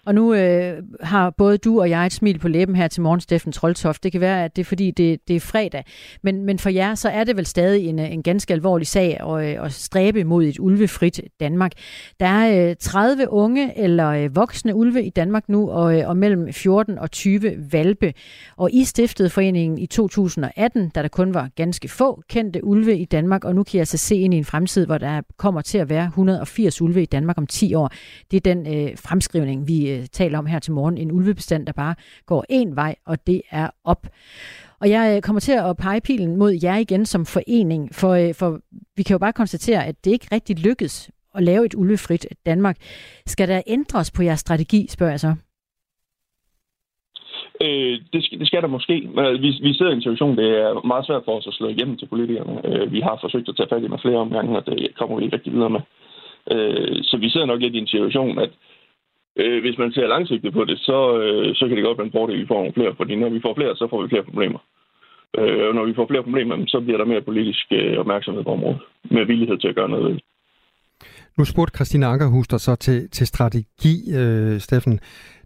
Og 0.05 0.15
nu 0.15 0.33
øh, 0.33 0.83
har 1.01 1.29
både 1.29 1.57
du 1.57 1.79
og 1.79 1.89
jeg 1.89 2.05
et 2.05 2.13
smil 2.13 2.39
på 2.39 2.47
læben 2.47 2.75
her 2.75 2.87
til 2.87 3.01
morgen, 3.01 3.21
Steffen 3.21 3.51
Troldtoft. 3.51 4.03
Det 4.03 4.11
kan 4.11 4.21
være, 4.21 4.45
at 4.45 4.55
det 4.55 4.61
er 4.61 4.65
fordi, 4.65 4.91
det, 4.91 5.27
det 5.27 5.35
er 5.35 5.39
fredag. 5.39 5.83
Men, 6.23 6.45
men 6.45 6.59
for 6.59 6.69
jer, 6.69 6.95
så 6.95 7.09
er 7.09 7.23
det 7.23 7.37
vel 7.37 7.45
stadig 7.45 7.87
en, 7.87 7.99
øh, 7.99 8.11
en 8.11 8.23
ganske 8.23 8.53
alvorlig 8.53 8.87
sag 8.87 9.19
at, 9.21 9.57
øh, 9.57 9.65
at 9.65 9.71
stræbe 9.71 10.23
mod 10.23 10.43
et 10.43 10.59
ulvefrit 10.59 11.21
Danmark. 11.39 11.71
Der 12.19 12.25
er 12.25 12.69
øh, 12.69 12.75
30 12.79 13.29
unge 13.29 13.79
eller 13.79 14.09
øh, 14.09 14.35
voksne 14.35 14.75
ulve 14.75 15.03
i 15.03 15.09
Danmark 15.09 15.49
nu, 15.49 15.69
og, 15.69 15.99
øh, 15.99 16.09
og 16.09 16.17
mellem 16.17 16.53
14 16.53 16.99
og 16.99 17.11
20 17.11 17.55
valpe. 17.71 18.13
Og 18.57 18.69
I 18.73 18.83
stiftede 18.83 19.29
foreningen 19.29 19.77
i 19.77 19.85
2018, 19.85 20.89
da 20.89 21.01
der 21.01 21.07
kun 21.07 21.33
var 21.33 21.49
ganske 21.55 21.87
få 21.87 22.23
kendte 22.29 22.63
ulve 22.63 22.97
i 22.97 23.05
Danmark, 23.05 23.45
og 23.45 23.55
nu 23.55 23.63
kan 23.63 23.73
jeg 23.73 23.81
altså 23.81 23.97
se 23.97 24.15
ind 24.15 24.33
i 24.33 24.37
en 24.37 24.45
fremtid, 24.45 24.85
hvor 24.85 24.97
der 24.97 25.21
kommer 25.37 25.61
til 25.61 25.77
at 25.77 25.89
være 25.89 26.05
180 26.05 26.81
ulve 26.81 27.01
i 27.01 27.05
Danmark 27.05 27.37
om 27.37 27.47
10 27.47 27.73
år. 27.73 27.91
Det 28.31 28.37
er 28.37 28.53
den 28.53 28.67
øh, 28.75 28.97
fremskrivning, 28.97 29.67
vi 29.67 29.88
øh, 29.89 30.06
taler 30.12 30.38
om 30.38 30.45
her 30.45 30.59
til 30.59 30.74
morgen. 30.74 30.97
En 30.97 31.12
ulvebestand, 31.12 31.65
der 31.65 31.74
bare 31.74 31.95
går 32.25 32.45
en 32.50 32.75
vej, 32.75 32.95
og 33.06 33.27
det 33.27 33.41
er 33.51 33.69
op. 33.83 34.07
Og 34.81 34.89
jeg 34.89 35.15
øh, 35.15 35.21
kommer 35.21 35.39
til 35.39 35.51
at 35.51 35.77
pege 35.77 36.01
pilen 36.01 36.36
mod 36.36 36.59
jer 36.63 36.77
igen 36.77 37.06
som 37.06 37.25
forening, 37.25 37.95
for, 37.95 38.13
øh, 38.13 38.33
for 38.39 38.59
vi 38.97 39.03
kan 39.03 39.13
jo 39.13 39.19
bare 39.19 39.33
konstatere, 39.33 39.86
at 39.86 40.06
det 40.06 40.12
ikke 40.12 40.27
rigtig 40.31 40.59
lykkedes 40.59 41.12
at 41.36 41.44
lave 41.44 41.65
et 41.65 41.75
ulvefrit 41.75 42.25
Danmark. 42.45 42.77
Skal 43.25 43.47
der 43.47 43.62
ændres 43.68 44.12
på 44.12 44.24
jeres 44.24 44.39
strategi, 44.39 44.88
spørger 44.89 45.12
jeg 45.12 45.19
så? 45.19 45.36
Øh, 47.62 48.00
det, 48.13 48.24
skal, 48.24 48.39
det 48.39 48.47
skal 48.47 48.62
der 48.62 48.68
måske. 48.68 48.95
Øh, 49.21 49.42
vi, 49.42 49.50
vi 49.62 49.74
sidder 49.74 49.92
i 49.92 49.95
en 49.95 50.01
situation, 50.01 50.38
det 50.38 50.50
er 50.65 50.88
meget 50.88 51.06
svært 51.06 51.25
for 51.25 51.38
os 51.38 51.47
at 51.47 51.53
slå 51.53 51.68
igennem 51.68 51.97
til 51.97 52.07
politikerne. 52.07 52.56
Øh, 52.65 52.92
vi 52.92 53.00
har 53.00 53.18
forsøgt 53.21 53.50
at 53.50 53.56
tage 53.57 53.69
fat 53.69 53.83
i 53.83 53.88
med 53.88 54.00
flere 54.01 54.24
omgange, 54.25 54.57
og 54.57 54.65
det 54.65 54.95
kommer 54.97 55.18
vi 55.18 55.24
ikke 55.24 55.35
rigtig 55.35 55.53
videre 55.53 55.69
med. 55.69 55.81
Øh, 56.51 57.03
så 57.03 57.18
vi 57.18 57.30
sidder 57.30 57.45
nok 57.45 57.62
lidt 57.62 57.75
i 57.75 57.77
en 57.77 57.88
situation, 57.88 58.39
at 58.39 58.50
øh, 59.35 59.61
hvis 59.61 59.77
man 59.77 59.91
ser 59.91 60.07
langsigtet 60.07 60.53
på 60.53 60.65
det, 60.65 60.79
så, 60.79 60.99
øh, 61.21 61.55
så 61.55 61.67
kan 61.67 61.77
det 61.77 61.85
godt 61.85 61.97
være 61.97 62.07
en 62.07 62.17
fordel, 62.17 62.35
at 62.35 62.41
vi 62.41 62.47
får 62.47 62.59
nogle 62.59 62.73
flere, 62.73 62.95
fordi 62.97 63.15
når 63.15 63.29
vi 63.29 63.41
får 63.45 63.55
flere, 63.55 63.75
så 63.75 63.87
får 63.89 64.01
vi 64.01 64.09
flere 64.09 64.23
problemer. 64.23 64.59
Øh, 65.37 65.67
og 65.67 65.75
når 65.75 65.85
vi 65.85 65.93
får 65.95 66.07
flere 66.07 66.23
problemer, 66.23 66.55
så 66.67 66.79
bliver 66.81 66.97
der 66.97 67.05
mere 67.05 67.21
politisk 67.21 67.65
øh, 67.71 67.97
opmærksomhed 67.97 68.43
på 68.43 68.51
området, 68.51 68.81
med 69.11 69.25
villighed 69.25 69.57
til 69.57 69.67
at 69.67 69.75
gøre 69.75 69.89
noget 69.89 70.05
ved. 70.05 70.19
Nu 71.37 71.45
spurgte 71.45 71.77
Christine 71.77 72.05
Ankerhus 72.05 72.47
dig 72.47 72.59
så 72.59 72.75
til, 72.75 73.09
til 73.09 73.27
strategi, 73.27 73.95
øh, 74.19 74.59
Steffen. 74.59 74.99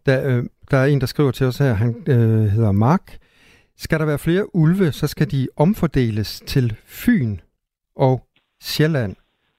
Der, 0.06 0.18
øh, 0.30 0.44
der 0.72 0.78
er 0.78 0.86
en, 0.86 1.02
der 1.02 1.06
skriver 1.06 1.32
til 1.32 1.46
os 1.48 1.58
her, 1.58 1.74
han 1.74 1.96
øh, 2.08 2.46
hedder 2.56 2.72
Mark. 2.72 3.18
Skal 3.78 4.00
der 4.00 4.06
være 4.06 4.20
flere 4.20 4.56
ulve, 4.56 4.92
så 4.92 5.08
skal 5.08 5.32
de 5.32 5.48
omfordeles 5.58 6.44
til 6.48 6.76
Fyn 6.86 7.38
og 7.96 8.28
Sjælland, 8.62 9.16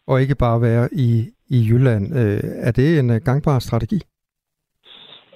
og 0.07 0.23
ikke 0.23 0.35
bare 0.35 0.61
være 0.61 0.89
i, 0.93 1.25
i 1.51 1.69
Jylland. 1.71 2.19
Øh, 2.19 2.41
er 2.43 2.73
det 2.73 2.99
en 2.99 3.11
øh, 3.11 3.21
gangbar 3.25 3.59
strategi? 3.59 4.01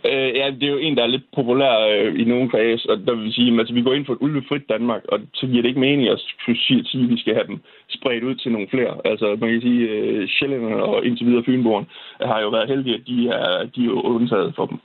Øh, 0.05 0.37
ja, 0.37 0.51
det 0.51 0.63
er 0.63 0.73
jo 0.73 0.79
en, 0.79 0.97
der 0.97 1.03
er 1.03 1.15
lidt 1.15 1.33
populær 1.35 1.75
øh, 1.91 2.21
i 2.21 2.25
nogle 2.25 2.51
kreds, 2.51 2.85
og 2.85 2.97
der 3.07 3.15
vil 3.15 3.33
sige, 3.33 3.53
at 3.53 3.59
altså, 3.59 3.75
vi 3.75 3.83
går 3.83 3.95
ind 3.95 4.07
for 4.07 4.13
et 4.13 4.19
ulvefrit 4.21 4.69
Danmark, 4.69 5.03
og 5.09 5.21
så 5.35 5.47
giver 5.47 5.63
det 5.63 5.69
ikke 5.69 5.81
mening 5.81 6.09
at 6.09 6.21
sige, 6.47 7.05
at 7.05 7.11
vi 7.11 7.19
skal 7.21 7.35
have 7.35 7.47
dem 7.47 7.59
spredt 7.89 8.25
ud 8.25 8.35
til 8.35 8.53
nogle 8.53 8.69
flere. 8.71 8.95
Altså, 9.05 9.37
man 9.41 9.51
kan 9.51 9.61
sige, 9.61 9.91
at 9.91 10.53
øh, 10.53 10.79
og 10.83 11.05
indtil 11.07 11.27
videre 11.27 11.45
Fynborgen 11.45 11.87
har 12.21 12.41
jo 12.41 12.49
været 12.49 12.69
heldige, 12.69 12.95
at 12.95 13.07
de 13.07 13.29
er, 13.29 13.65
de 13.77 13.85
er 13.87 13.91
undtaget 13.91 14.55
for 14.57 14.67
dem. 14.67 14.79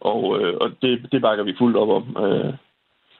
Og, 0.00 0.40
øh, 0.40 0.54
og 0.60 0.70
det, 0.82 1.06
det 1.12 1.22
bakker 1.22 1.44
vi 1.44 1.54
fuldt 1.58 1.76
op 1.76 1.88
om. 1.88 2.24
Øh, 2.24 2.52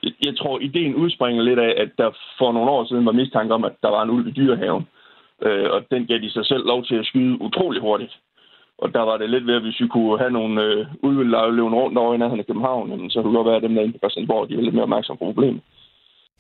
jeg 0.03 0.37
tror, 0.37 0.59
ideen 0.61 0.95
udspringer 0.95 1.43
lidt 1.43 1.59
af, 1.59 1.75
at 1.77 1.91
der 1.99 2.11
for 2.39 2.53
nogle 2.53 2.71
år 2.71 2.85
siden 2.85 3.07
var 3.07 3.13
mistanke 3.13 3.55
om, 3.55 3.65
at 3.65 3.73
der 3.83 3.89
var 3.89 4.03
en 4.03 4.11
ulv 4.11 4.29
i 4.29 4.31
dyrehaven. 4.31 4.87
Øh, 5.43 5.71
og 5.71 5.85
den 5.91 6.07
gav 6.07 6.19
de 6.19 6.31
sig 6.31 6.47
selv 6.47 6.67
lov 6.67 6.85
til 6.85 6.95
at 6.95 7.07
skyde 7.07 7.41
utrolig 7.41 7.81
hurtigt. 7.81 8.19
Og 8.83 8.89
der 8.95 9.03
var 9.09 9.17
det 9.17 9.31
lidt 9.31 9.47
ved, 9.47 9.55
at 9.55 9.63
hvis 9.63 9.81
vi 9.81 9.89
kunne 9.89 10.19
have 10.19 10.31
nogle 10.39 10.63
øh, 10.65 10.87
ulveløvende 11.03 11.79
rundt 11.83 11.99
over 11.99 12.15
i 12.15 12.19
nærheden 12.19 12.41
af 12.41 12.47
København, 12.47 12.91
jamen, 12.91 13.11
så 13.11 13.23
kunne 13.23 13.31
det 13.31 13.39
godt 13.39 13.51
være, 13.51 13.61
at 13.61 13.67
dem 13.67 13.75
der 13.75 13.83
inde 13.83 13.93
på 13.93 14.03
Christiansborg, 14.03 14.49
de 14.49 14.55
er 14.55 14.61
lidt 14.67 14.75
mere 14.75 14.89
opmærksomme 14.89 15.19
på 15.19 15.25
problemet. 15.25 15.63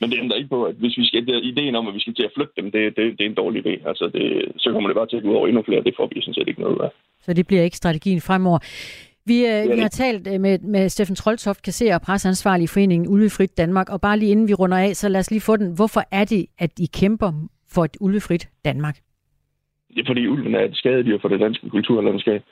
Men 0.00 0.10
det 0.10 0.18
ændrer 0.22 0.36
ikke 0.36 0.54
på, 0.56 0.64
at 0.64 0.74
hvis 0.74 0.98
vi 0.98 1.04
skal, 1.06 1.26
det, 1.26 1.44
ideen 1.44 1.74
om, 1.74 1.88
at 1.88 1.94
vi 1.94 2.00
skal 2.00 2.14
til 2.14 2.28
at 2.28 2.34
flytte 2.36 2.52
dem, 2.58 2.66
det, 2.74 2.96
det, 2.96 3.04
det 3.16 3.22
er 3.24 3.30
en 3.30 3.40
dårlig 3.42 3.66
idé. 3.66 3.88
Altså 3.88 4.04
det, 4.14 4.24
så 4.62 4.72
kommer 4.72 4.88
det 4.88 4.96
bare 4.96 5.06
til 5.06 5.16
at 5.16 5.22
gå 5.22 5.30
ud 5.30 5.34
over 5.34 5.46
endnu 5.46 5.62
flere, 5.62 5.82
det 5.82 5.94
får 5.96 6.06
vi 6.12 6.20
sådan 6.20 6.34
set 6.34 6.48
ikke 6.48 6.60
noget 6.60 6.80
af. 6.80 6.90
Så 7.24 7.32
det 7.32 7.46
bliver 7.46 7.62
ikke 7.62 7.76
strategien 7.76 8.20
fremover. 8.20 8.58
Vi, 9.26 9.46
øh, 9.46 9.76
vi 9.76 9.80
har 9.80 9.88
talt 9.88 10.26
øh, 10.32 10.40
med, 10.40 10.58
med 10.58 10.88
Steffen 10.88 11.16
Troldtoft, 11.16 11.62
kasserer 11.62 11.94
og 11.94 12.02
presseansvarlig 12.02 12.64
i 12.64 12.66
foreningen 12.66 13.08
Ulvefrit 13.08 13.56
Danmark, 13.56 13.88
og 13.90 14.00
bare 14.00 14.18
lige 14.18 14.30
inden 14.30 14.48
vi 14.48 14.54
runder 14.54 14.78
af, 14.78 14.96
så 14.96 15.08
lad 15.08 15.20
os 15.20 15.30
lige 15.30 15.40
få 15.40 15.56
den. 15.56 15.74
Hvorfor 15.74 16.02
er 16.12 16.24
det, 16.24 16.46
at 16.58 16.70
I 16.78 16.86
kæmper 17.00 17.32
for 17.72 17.84
et 17.84 17.96
ulvefrit 18.00 18.48
Danmark? 18.64 18.96
Det 19.94 20.00
er 20.00 20.06
fordi 20.06 20.28
ulven 20.28 20.54
er 20.54 20.64
et 20.64 20.76
skadedyr 20.76 21.18
for 21.20 21.28
det 21.28 21.40
danske 21.40 21.70
kulturlandskab. 21.70 22.42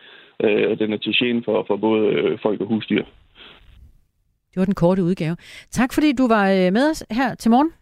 Øh, 0.45 0.79
den 0.79 0.93
er 0.93 0.97
til 0.97 1.15
gene 1.19 1.43
for, 1.45 1.65
for 1.67 1.77
både 1.77 2.07
øh, 2.07 2.39
folk 2.43 2.61
og 2.61 2.67
husdyr. 2.67 3.05
Det 4.51 4.57
var 4.57 4.65
den 4.65 4.75
korte 4.75 5.03
udgave. 5.03 5.37
Tak 5.71 5.93
fordi 5.93 6.13
du 6.13 6.29
var 6.29 6.45
øh, 6.51 6.73
med 6.73 6.91
os 6.91 7.07
her 7.11 7.35
til 7.35 7.51
morgen. 7.51 7.73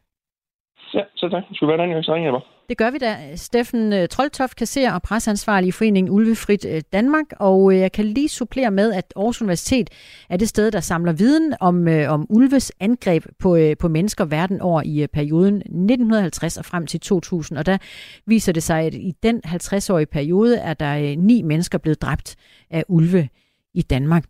Ja, 0.94 1.02
så 1.16 1.28
tak. 1.28 1.42
Skulle 1.52 1.72
være 1.72 1.82
den 1.82 1.90
gang, 1.90 2.04
så 2.04 2.14
jeg 2.14 2.32
bare. 2.32 2.55
Det 2.68 2.78
gør 2.78 2.90
vi 2.90 2.98
da. 2.98 3.36
Steffen 3.36 3.92
øh, 3.92 4.08
Troltoft, 4.08 4.56
kasserer 4.56 4.92
og 4.92 5.02
presseansvarlig 5.02 5.68
i 5.68 5.70
foreningen 5.70 6.12
Ulvefrit 6.12 6.64
øh, 6.64 6.82
Danmark. 6.92 7.24
Og 7.38 7.72
øh, 7.72 7.78
jeg 7.78 7.92
kan 7.92 8.04
lige 8.04 8.28
supplere 8.28 8.70
med, 8.70 8.92
at 8.92 9.12
Aarhus 9.16 9.42
Universitet 9.42 9.90
er 10.30 10.36
det 10.36 10.48
sted, 10.48 10.70
der 10.70 10.80
samler 10.80 11.12
viden 11.12 11.54
om, 11.60 11.86
om 12.08 12.26
ulves 12.28 12.72
angreb 12.80 13.26
på, 13.38 13.58
på 13.78 13.88
mennesker 13.88 14.24
verden 14.24 14.60
over 14.60 14.82
i 14.82 15.06
perioden 15.06 15.56
1950 15.56 16.56
og 16.56 16.64
frem 16.64 16.86
til 16.86 17.00
2000. 17.00 17.58
Og 17.58 17.66
der 17.66 17.78
viser 18.26 18.52
det 18.52 18.62
sig, 18.62 18.80
at 18.80 18.94
i 18.94 19.14
den 19.22 19.40
50-årige 19.46 20.06
periode 20.06 20.58
er 20.58 20.74
der 20.74 21.16
ni 21.16 21.42
mennesker 21.42 21.78
blevet 21.78 22.02
dræbt 22.02 22.36
af 22.70 22.84
ulve 22.88 23.28
i 23.74 23.82
Danmark. 23.82 24.24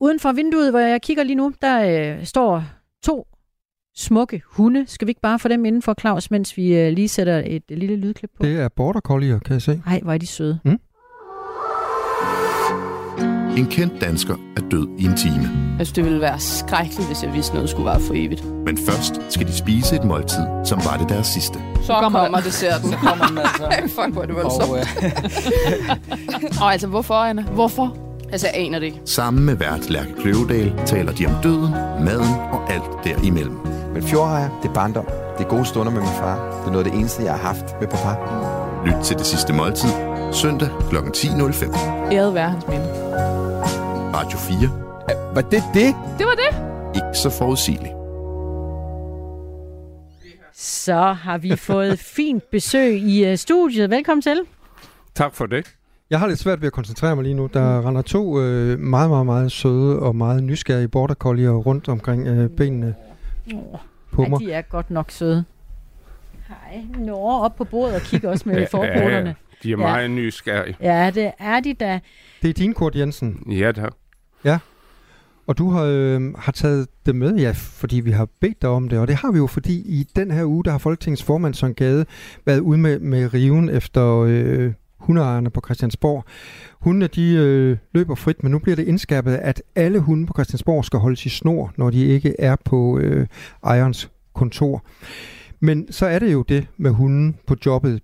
Uden 0.00 0.20
for 0.20 0.32
vinduet, 0.32 0.70
hvor 0.70 0.78
jeg 0.78 1.02
kigger 1.02 1.22
lige 1.22 1.36
nu, 1.36 1.52
der 1.62 2.16
øh, 2.16 2.24
står 2.24 2.64
to 3.02 3.26
smukke 3.96 4.42
hunde. 4.46 4.84
Skal 4.86 5.06
vi 5.06 5.10
ikke 5.10 5.20
bare 5.20 5.38
få 5.38 5.48
dem 5.48 5.64
inden 5.64 5.82
for, 5.82 5.94
Claus, 6.00 6.30
mens 6.30 6.56
vi 6.56 6.76
øh, 6.76 6.92
lige 6.92 7.08
sætter 7.08 7.42
et 7.46 7.62
lille 7.68 7.96
lydklip 7.96 8.30
på? 8.36 8.46
Det 8.46 8.60
er 8.60 8.68
border 8.68 9.00
collier, 9.00 9.38
kan 9.38 9.52
jeg 9.52 9.62
se. 9.62 9.82
Nej, 9.86 10.00
hvor 10.02 10.12
er 10.12 10.18
de 10.18 10.26
søde. 10.26 10.58
Mm. 10.64 10.78
En 13.56 13.66
kendt 13.66 14.00
dansker 14.00 14.34
er 14.56 14.60
død 14.70 14.88
i 14.98 15.04
en 15.04 15.16
time. 15.16 15.50
Jeg 15.78 15.86
synes, 15.86 15.92
det 15.92 16.04
ville 16.04 16.20
være 16.20 16.40
skrækkeligt, 16.40 17.06
hvis 17.06 17.22
jeg 17.22 17.34
vidste 17.34 17.54
noget 17.54 17.70
skulle 17.70 17.86
være 17.86 18.00
for 18.00 18.14
evigt. 18.16 18.44
Men 18.64 18.78
først 18.78 19.20
skal 19.32 19.46
de 19.46 19.52
spise 19.52 19.96
et 19.96 20.04
måltid, 20.04 20.42
som 20.64 20.80
var 20.84 20.96
det 20.96 21.08
deres 21.08 21.26
sidste. 21.26 21.58
Så 21.82 21.96
kommer, 22.00 22.18
kommer 22.20 22.40
desserten. 22.40 22.90
Så 22.92 22.96
kommer 22.96 23.26
den 23.26 23.38
altså. 23.38 23.70
Fuck, 23.82 24.12
hvor 24.12 24.22
er 24.22 24.26
det 24.26 24.34
voldsomt. 24.34 24.70
Og, 24.70 24.78
øh... 24.78 26.60
og 26.62 26.72
altså, 26.72 26.86
hvorfor, 26.86 27.14
Anna? 27.14 27.42
Hvorfor? 27.42 27.96
Altså, 28.32 28.46
jeg 28.46 28.56
aner 28.66 28.78
det 28.78 28.86
ikke. 28.86 29.00
Sammen 29.04 29.44
med 29.44 29.54
vært 29.54 29.90
Lærke 29.90 30.14
Kløvedal 30.18 30.72
taler 30.86 31.12
de 31.12 31.26
om 31.26 31.32
døden, 31.42 31.70
maden 32.04 32.34
og 32.52 32.72
alt 32.72 33.04
derimellem. 33.04 33.83
Men 33.94 34.02
fjordrejer, 34.02 34.60
det 34.62 34.68
er 34.68 34.74
barndom. 34.74 35.06
Det 35.38 35.44
er 35.44 35.48
gode 35.48 35.64
stunder 35.64 35.92
med 35.92 36.00
min 36.00 36.10
far. 36.10 36.36
Det 36.60 36.66
er 36.66 36.72
noget 36.72 36.84
af 36.84 36.90
det 36.90 36.98
eneste, 37.00 37.22
jeg 37.22 37.32
har 37.32 37.40
haft 37.40 37.80
med 37.80 37.88
papa. 37.88 38.12
Lyt 38.86 39.04
til 39.04 39.16
det 39.16 39.26
sidste 39.26 39.52
måltid, 39.52 39.88
søndag 40.32 40.68
kl. 40.90 40.96
10.05. 40.96 41.78
Æret 42.12 42.34
være 42.34 42.50
hans 42.50 42.68
minde. 42.68 42.86
Radio 44.14 44.38
4. 44.38 45.34
Var 45.34 45.40
det 45.40 45.62
det? 45.74 45.94
Det 46.18 46.26
var 46.26 46.36
det. 46.44 46.50
Ikke 46.94 47.18
så 47.18 47.30
forudsigeligt. 47.30 47.94
Så 50.54 51.02
har 51.02 51.38
vi 51.38 51.56
fået 51.56 51.98
fint 52.16 52.50
besøg 52.50 52.96
i 52.96 53.30
uh, 53.30 53.36
studiet. 53.36 53.90
Velkommen 53.90 54.22
til. 54.22 54.40
Tak 55.14 55.34
for 55.34 55.46
det. 55.46 55.66
Jeg 56.10 56.18
har 56.18 56.26
lidt 56.26 56.38
svært 56.38 56.60
ved 56.60 56.66
at 56.66 56.72
koncentrere 56.72 57.14
mig 57.14 57.22
lige 57.24 57.34
nu. 57.34 57.48
Der 57.54 57.80
mm. 57.80 57.86
render 57.86 58.02
to 58.02 58.40
øh, 58.40 58.78
meget, 58.78 59.10
meget, 59.10 59.26
meget 59.26 59.52
søde 59.52 59.98
og 59.98 60.16
meget 60.16 60.42
nysgerrige 60.42 60.88
border 60.88 61.14
collier 61.14 61.50
rundt 61.50 61.88
omkring 61.88 62.26
øh, 62.26 62.50
benene 62.50 62.94
oh, 63.54 63.78
på 64.12 64.24
mig. 64.24 64.40
Ja, 64.40 64.46
de 64.46 64.52
er 64.52 64.62
godt 64.62 64.90
nok 64.90 65.10
søde. 65.10 65.44
Hej. 66.48 66.84
Nå, 66.98 67.16
op 67.16 67.56
på 67.56 67.64
bordet 67.64 67.94
og 67.94 68.00
kigger 68.00 68.30
også 68.30 68.48
med 68.48 68.66
forbrugerne. 68.70 69.28
Ja, 69.28 69.34
de 69.62 69.72
er 69.72 69.76
meget 69.76 70.02
ja. 70.02 70.08
nysgerrige. 70.08 70.76
Ja, 70.80 71.10
det 71.10 71.32
er 71.38 71.60
de 71.60 71.74
da. 71.74 72.00
Det 72.42 72.50
er 72.50 72.54
din, 72.54 72.74
Kurt 72.74 72.96
Jensen. 72.96 73.46
Ja, 73.50 73.72
tak. 73.72 73.92
Ja. 74.44 74.58
Og 75.46 75.58
du 75.58 75.70
har, 75.70 75.84
øh, 75.84 76.34
har 76.38 76.52
taget 76.52 76.88
det 77.06 77.16
med, 77.16 77.36
ja, 77.36 77.50
fordi 77.54 78.00
vi 78.00 78.10
har 78.10 78.28
bedt 78.40 78.62
dig 78.62 78.70
om 78.70 78.88
det. 78.88 78.98
Og 78.98 79.08
det 79.08 79.16
har 79.16 79.32
vi 79.32 79.38
jo, 79.38 79.46
fordi 79.46 79.72
i 79.72 80.08
den 80.16 80.30
her 80.30 80.44
uge, 80.44 80.64
der 80.64 80.70
har 80.70 80.78
Folketingets 80.78 81.22
formand 81.22 81.54
Søren 81.54 81.74
Gade 81.74 82.06
været 82.44 82.60
ude 82.60 82.78
med, 82.78 82.98
med 82.98 83.34
riven 83.34 83.68
efter 83.70 84.18
øh, 84.18 84.72
hundeejerne 85.04 85.50
på 85.50 85.60
Christiansborg. 85.64 86.24
Hundene 86.80 87.06
de 87.06 87.34
øh, 87.34 87.76
løber 87.94 88.14
frit, 88.14 88.42
men 88.42 88.52
nu 88.52 88.58
bliver 88.58 88.76
det 88.76 88.88
indskærpet, 88.88 89.34
at 89.34 89.62
alle 89.74 89.98
hunde 89.98 90.26
på 90.26 90.32
Christiansborg 90.32 90.84
skal 90.84 90.98
holdes 90.98 91.26
i 91.26 91.28
snor, 91.28 91.72
når 91.76 91.90
de 91.90 92.06
ikke 92.06 92.34
er 92.38 92.56
på 92.64 92.98
øh, 92.98 93.26
ejerens 93.64 94.10
kontor. 94.34 94.84
Men 95.60 95.92
så 95.92 96.06
er 96.06 96.18
det 96.18 96.32
jo 96.32 96.42
det 96.42 96.66
med 96.76 96.90
hunden 96.90 97.36
på 97.46 97.56
jobbet. 97.66 98.02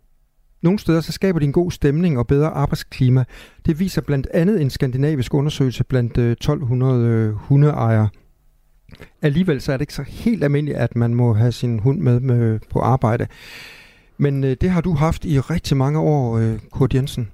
Nogle 0.63 0.79
steder 0.79 1.01
så 1.01 1.13
skaber 1.13 1.39
de 1.39 1.45
en 1.45 1.53
god 1.53 1.71
stemning 1.71 2.19
og 2.19 2.27
bedre 2.27 2.49
arbejdsklima. 2.49 3.25
Det 3.67 3.81
viser 3.81 4.01
blandt 4.01 4.27
andet 4.35 4.61
en 4.61 4.71
skandinavisk 4.71 5.35
undersøgelse 5.35 5.85
blandt 5.85 6.19
øh, 6.19 6.33
1200 6.33 7.07
øh, 7.07 7.33
hundeejere. 7.33 8.09
Alligevel 9.23 9.61
så 9.61 9.73
er 9.73 9.77
det 9.77 9.83
ikke 9.83 9.95
så 9.95 10.03
helt 10.03 10.45
almindeligt, 10.45 10.79
at 10.79 10.97
man 10.97 11.15
må 11.15 11.35
have 11.35 11.53
sin 11.53 11.79
hund 11.79 12.01
med, 12.01 12.21
med 12.21 12.59
på 12.71 12.81
arbejde. 12.81 13.27
Men 14.21 14.45
øh, 14.45 14.57
det 14.61 14.71
har 14.71 14.81
du 14.81 14.93
haft 14.95 15.25
i 15.25 15.41
rigtig 15.41 15.77
mange 15.77 15.99
år, 15.99 16.39
øh, 16.39 16.59
Kurt 16.71 16.95
Jensen. 16.95 17.29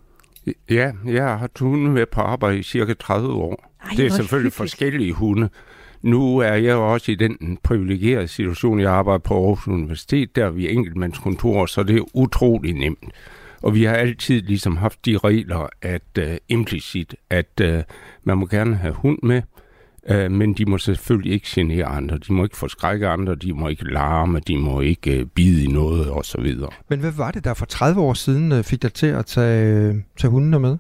Ja, 0.71 0.93
jeg 1.07 1.23
har 1.23 1.37
haft 1.37 1.59
hunde 1.59 1.91
med 1.91 2.07
på 2.07 2.21
arbejde 2.21 2.59
i 2.59 2.63
cirka 2.63 2.95
30 2.95 3.33
år. 3.33 3.73
Ej, 3.83 3.91
det 3.97 4.07
er 4.07 4.11
selvfølgelig 4.11 4.53
hyggeligt. 4.53 4.55
forskellige 4.55 5.13
hunde. 5.13 5.49
Nu 6.03 6.39
er 6.39 6.55
jeg 6.55 6.77
også 6.77 7.13
i 7.13 7.15
den 7.15 7.59
privilegerede 7.63 8.29
situation, 8.29 8.81
jeg 8.81 8.93
arbejder 8.93 9.19
på 9.19 9.35
Aarhus 9.35 9.69
Universitet, 9.69 10.37
der 10.37 10.45
er 10.45 10.51
vi 10.51 10.73
enkeltmandskontor, 10.73 11.67
så 11.67 11.83
det 11.83 11.97
er 11.97 12.05
utrolig 12.15 12.75
nemt. 12.75 13.13
Og 13.63 13.75
vi 13.75 13.85
har 13.85 13.95
altid 13.95 14.43
ligesom 14.43 14.77
haft 14.77 15.07
de 15.07 15.19
regler, 15.19 15.69
at 15.83 16.19
uh, 16.19 16.25
implicit, 16.49 17.15
at 17.31 17.61
uh, 17.65 17.81
man 18.25 18.39
må 18.39 18.47
gerne 18.47 18.77
have 18.77 18.95
hund 18.95 19.19
med, 19.23 19.43
Øh, 20.09 20.31
men 20.31 20.55
de 20.55 20.65
må 20.65 20.79
selvfølgelig 20.79 21.33
ikke 21.33 21.47
genere 21.51 21.85
andre, 21.85 22.19
de 22.19 22.33
må 22.33 22.45
ikke 22.45 22.57
forskrække 22.57 23.09
andre, 23.09 23.35
de 23.35 23.53
må 23.53 23.69
ikke 23.69 23.93
larme, 23.93 24.41
de 24.41 24.59
må 24.59 24.81
ikke 24.81 25.21
øh, 25.21 25.27
bide 25.27 25.65
i 25.65 25.67
noget 25.67 26.11
osv. 26.11 26.55
Men 26.89 27.01
hvad 27.01 27.13
var 27.13 27.31
det, 27.31 27.45
der 27.45 27.55
for 27.55 27.67
30 27.67 28.01
år 28.01 28.15
siden 28.15 28.53
øh, 28.53 28.65
fik 28.65 28.83
dig 28.83 28.93
til 28.93 29.07
at 29.07 29.27
tage, 29.27 29.77
øh, 29.77 29.95
tage 30.17 30.31
hundene 30.31 30.61
med? 30.61 30.77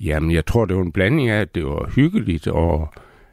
Jamen, 0.00 0.30
jeg 0.30 0.46
tror, 0.46 0.64
det 0.64 0.76
var 0.76 0.82
en 0.82 0.92
blanding 0.92 1.28
af, 1.28 1.40
at 1.40 1.54
det 1.54 1.64
var 1.64 1.90
hyggeligt, 1.96 2.46
og 2.46 2.88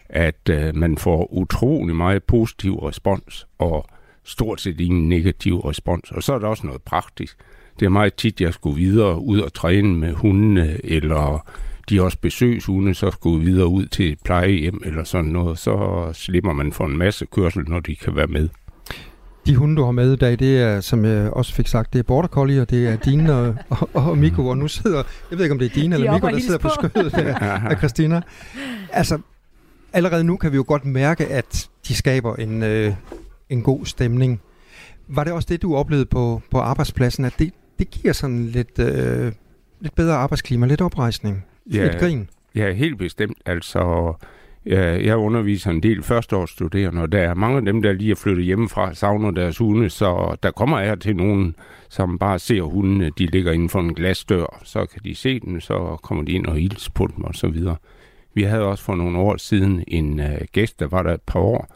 at 0.09 0.49
øh, 0.49 0.75
man 0.75 0.97
får 0.97 1.33
utrolig 1.33 1.95
meget 1.95 2.23
positiv 2.23 2.75
respons, 2.75 3.47
og 3.59 3.85
stort 4.23 4.61
set 4.61 4.79
ingen 4.79 5.09
negativ 5.09 5.59
respons. 5.59 6.11
Og 6.11 6.23
så 6.23 6.33
er 6.33 6.39
der 6.39 6.47
også 6.47 6.67
noget 6.67 6.81
praktisk. 6.81 7.37
Det 7.79 7.85
er 7.85 7.89
meget 7.89 8.15
tit, 8.15 8.41
jeg 8.41 8.53
skulle 8.53 8.75
videre 8.75 9.21
ud 9.21 9.39
og 9.39 9.53
træne 9.53 9.95
med 9.95 10.13
hundene, 10.13 10.85
eller 10.85 11.47
de 11.91 12.01
også 12.01 12.17
besøgshunde, 12.21 12.93
så 12.93 13.11
skulle 13.11 13.45
videre 13.45 13.67
ud 13.67 13.85
til 13.85 14.11
et 14.11 14.19
plejehjem 14.25 14.81
eller 14.85 15.03
sådan 15.03 15.31
noget, 15.31 15.59
så 15.59 16.09
slipper 16.13 16.53
man 16.53 16.73
for 16.73 16.85
en 16.85 16.97
masse 16.97 17.25
kørsel, 17.25 17.63
når 17.67 17.79
de 17.79 17.95
kan 17.95 18.15
være 18.15 18.27
med. 18.27 18.49
De 19.45 19.55
hunde, 19.55 19.75
du 19.75 19.83
har 19.83 19.91
med 19.91 20.13
i 20.13 20.15
dag, 20.15 20.39
det 20.39 20.61
er, 20.61 20.81
som 20.81 21.05
jeg 21.05 21.29
også 21.29 21.53
fik 21.53 21.67
sagt, 21.67 21.93
det 21.93 21.99
er 21.99 22.03
Border 22.03 22.27
Collie, 22.27 22.61
og 22.61 22.69
det 22.69 22.87
er 22.87 22.95
Dine 22.95 23.33
og, 23.33 23.55
og, 23.69 23.89
og 23.93 24.17
Miko, 24.17 24.47
og 24.47 24.57
nu 24.57 24.67
sidder, 24.67 25.03
jeg 25.31 25.37
ved 25.37 25.45
ikke, 25.45 25.53
om 25.53 25.59
det 25.59 25.65
er 25.65 25.81
Dine 25.81 25.95
eller 25.95 26.13
Miko, 26.13 26.27
der 26.27 26.39
sidder 26.39 26.57
på, 26.57 26.69
på 26.81 26.87
skødet 26.87 27.13
af, 27.13 27.61
af 27.69 27.77
Christina. 27.77 28.21
Altså, 28.91 29.19
allerede 29.93 30.23
nu 30.23 30.37
kan 30.37 30.51
vi 30.51 30.55
jo 30.55 30.63
godt 30.67 30.85
mærke, 30.85 31.27
at 31.27 31.69
de 31.87 31.95
skaber 31.95 32.35
en, 32.35 32.63
øh, 32.63 32.93
en 33.49 33.61
god 33.61 33.85
stemning. 33.85 34.41
Var 35.07 35.23
det 35.23 35.33
også 35.33 35.47
det, 35.51 35.61
du 35.61 35.75
oplevede 35.75 36.05
på, 36.05 36.41
på 36.51 36.59
arbejdspladsen, 36.59 37.25
at 37.25 37.33
det, 37.39 37.53
det 37.79 37.89
giver 37.89 38.13
sådan 38.13 38.45
lidt, 38.47 38.79
øh, 38.79 39.31
lidt 39.81 39.95
bedre 39.95 40.15
arbejdsklima, 40.15 40.65
lidt 40.65 40.81
oprejsning? 40.81 41.45
Ja, 41.73 41.97
grin? 41.99 42.29
Ja, 42.55 42.71
helt 42.71 42.97
bestemt. 42.97 43.37
Altså, 43.45 44.13
ja, 44.65 45.05
jeg 45.05 45.17
underviser 45.17 45.71
en 45.71 45.83
del 45.83 46.03
førsteårsstuderende, 46.03 47.01
og 47.01 47.11
der 47.11 47.19
er 47.19 47.33
mange 47.33 47.57
af 47.57 47.65
dem, 47.65 47.81
der 47.81 47.93
lige 47.93 48.11
er 48.11 48.15
flyttet 48.15 48.45
hjemmefra, 48.45 48.93
savner 48.93 49.31
deres 49.31 49.57
hunde, 49.57 49.89
så 49.89 50.35
der 50.43 50.51
kommer 50.51 50.79
jeg 50.79 50.99
til 50.99 51.15
nogen, 51.15 51.55
som 51.89 52.19
bare 52.19 52.39
ser 52.39 52.61
hundene, 52.61 53.11
de 53.17 53.25
ligger 53.25 53.51
inden 53.51 53.69
for 53.69 53.79
en 53.79 53.93
glasdør, 53.93 54.59
så 54.63 54.85
kan 54.85 55.01
de 55.03 55.15
se 55.15 55.39
dem, 55.39 55.59
så 55.59 55.97
kommer 56.03 56.23
de 56.23 56.31
ind 56.31 56.45
og 56.45 56.55
hilser 56.55 56.91
på 56.95 57.07
dem 57.15 57.23
og 57.23 57.35
så 57.35 57.47
videre. 57.47 57.75
Vi 58.33 58.43
havde 58.43 58.63
også 58.63 58.83
for 58.83 58.95
nogle 58.95 59.17
år 59.17 59.37
siden 59.37 59.83
en 59.87 60.19
uh, 60.19 60.25
gæst, 60.51 60.79
der 60.79 60.87
var 60.87 61.03
der 61.03 61.13
et 61.13 61.21
par 61.21 61.39
år, 61.39 61.75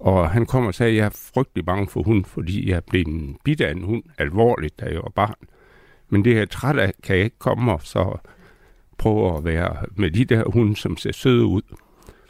og 0.00 0.30
han 0.30 0.46
kom 0.46 0.66
og 0.66 0.74
sagde, 0.74 0.92
at 0.92 0.96
jeg 0.96 1.06
er 1.06 1.30
frygtelig 1.34 1.64
bange 1.64 1.86
for 1.88 2.02
hund, 2.02 2.24
fordi 2.24 2.70
jeg 2.70 2.82
blev 2.90 3.04
en 3.06 3.36
bit 3.44 3.60
af 3.60 3.70
en 3.70 3.82
hund 3.82 4.02
alvorligt, 4.18 4.80
da 4.80 4.84
jeg 4.84 4.96
var 4.96 5.12
barn. 5.14 5.34
Men 6.08 6.24
det 6.24 6.34
her 6.34 6.44
træt 6.44 6.78
af, 6.78 6.92
kan 7.02 7.16
jeg 7.16 7.24
ikke 7.24 7.38
komme, 7.38 7.72
og 7.72 7.80
så 7.82 8.18
prøver 8.98 9.38
at 9.38 9.44
være 9.44 9.76
med 9.96 10.10
de 10.10 10.24
der 10.24 10.50
hunde, 10.50 10.76
som 10.76 10.96
ser 10.96 11.12
søde 11.12 11.44
ud. 11.44 11.62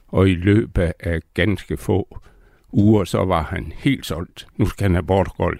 Og 0.08 0.28
i 0.28 0.34
løbet 0.34 0.92
af 1.00 1.20
ganske 1.34 1.76
få 1.76 2.18
uger, 2.72 3.04
så 3.04 3.24
var 3.24 3.42
han 3.42 3.72
helt 3.76 4.06
solgt. 4.06 4.46
Nu 4.56 4.66
skal 4.66 4.84
han 4.84 4.94
have 4.94 5.02
bortgård. 5.02 5.54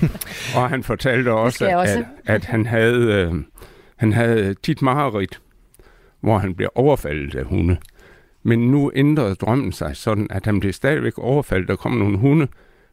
og 0.56 0.68
han 0.68 0.82
fortalte 0.82 1.32
også, 1.32 1.76
også. 1.76 1.98
At, 1.98 2.34
at 2.34 2.44
han 2.44 2.66
havde, 2.66 3.12
øh, 3.12 3.34
han 3.96 4.12
havde 4.12 4.54
tit 4.54 4.82
mareridt, 4.82 5.40
hvor 6.20 6.38
han 6.38 6.54
blev 6.54 6.68
overfaldet 6.74 7.34
af 7.34 7.44
hunde. 7.44 7.76
Men 8.42 8.70
nu 8.70 8.92
ændrede 8.94 9.34
drømmen 9.34 9.72
sig 9.72 9.96
sådan, 9.96 10.26
at 10.30 10.46
han 10.46 10.60
blev 10.60 10.72
stadigvæk 10.72 11.18
overfaldet. 11.18 11.68
Der 11.68 11.76
kom 11.76 11.92
nogle 11.92 12.18
hunde, 12.18 12.48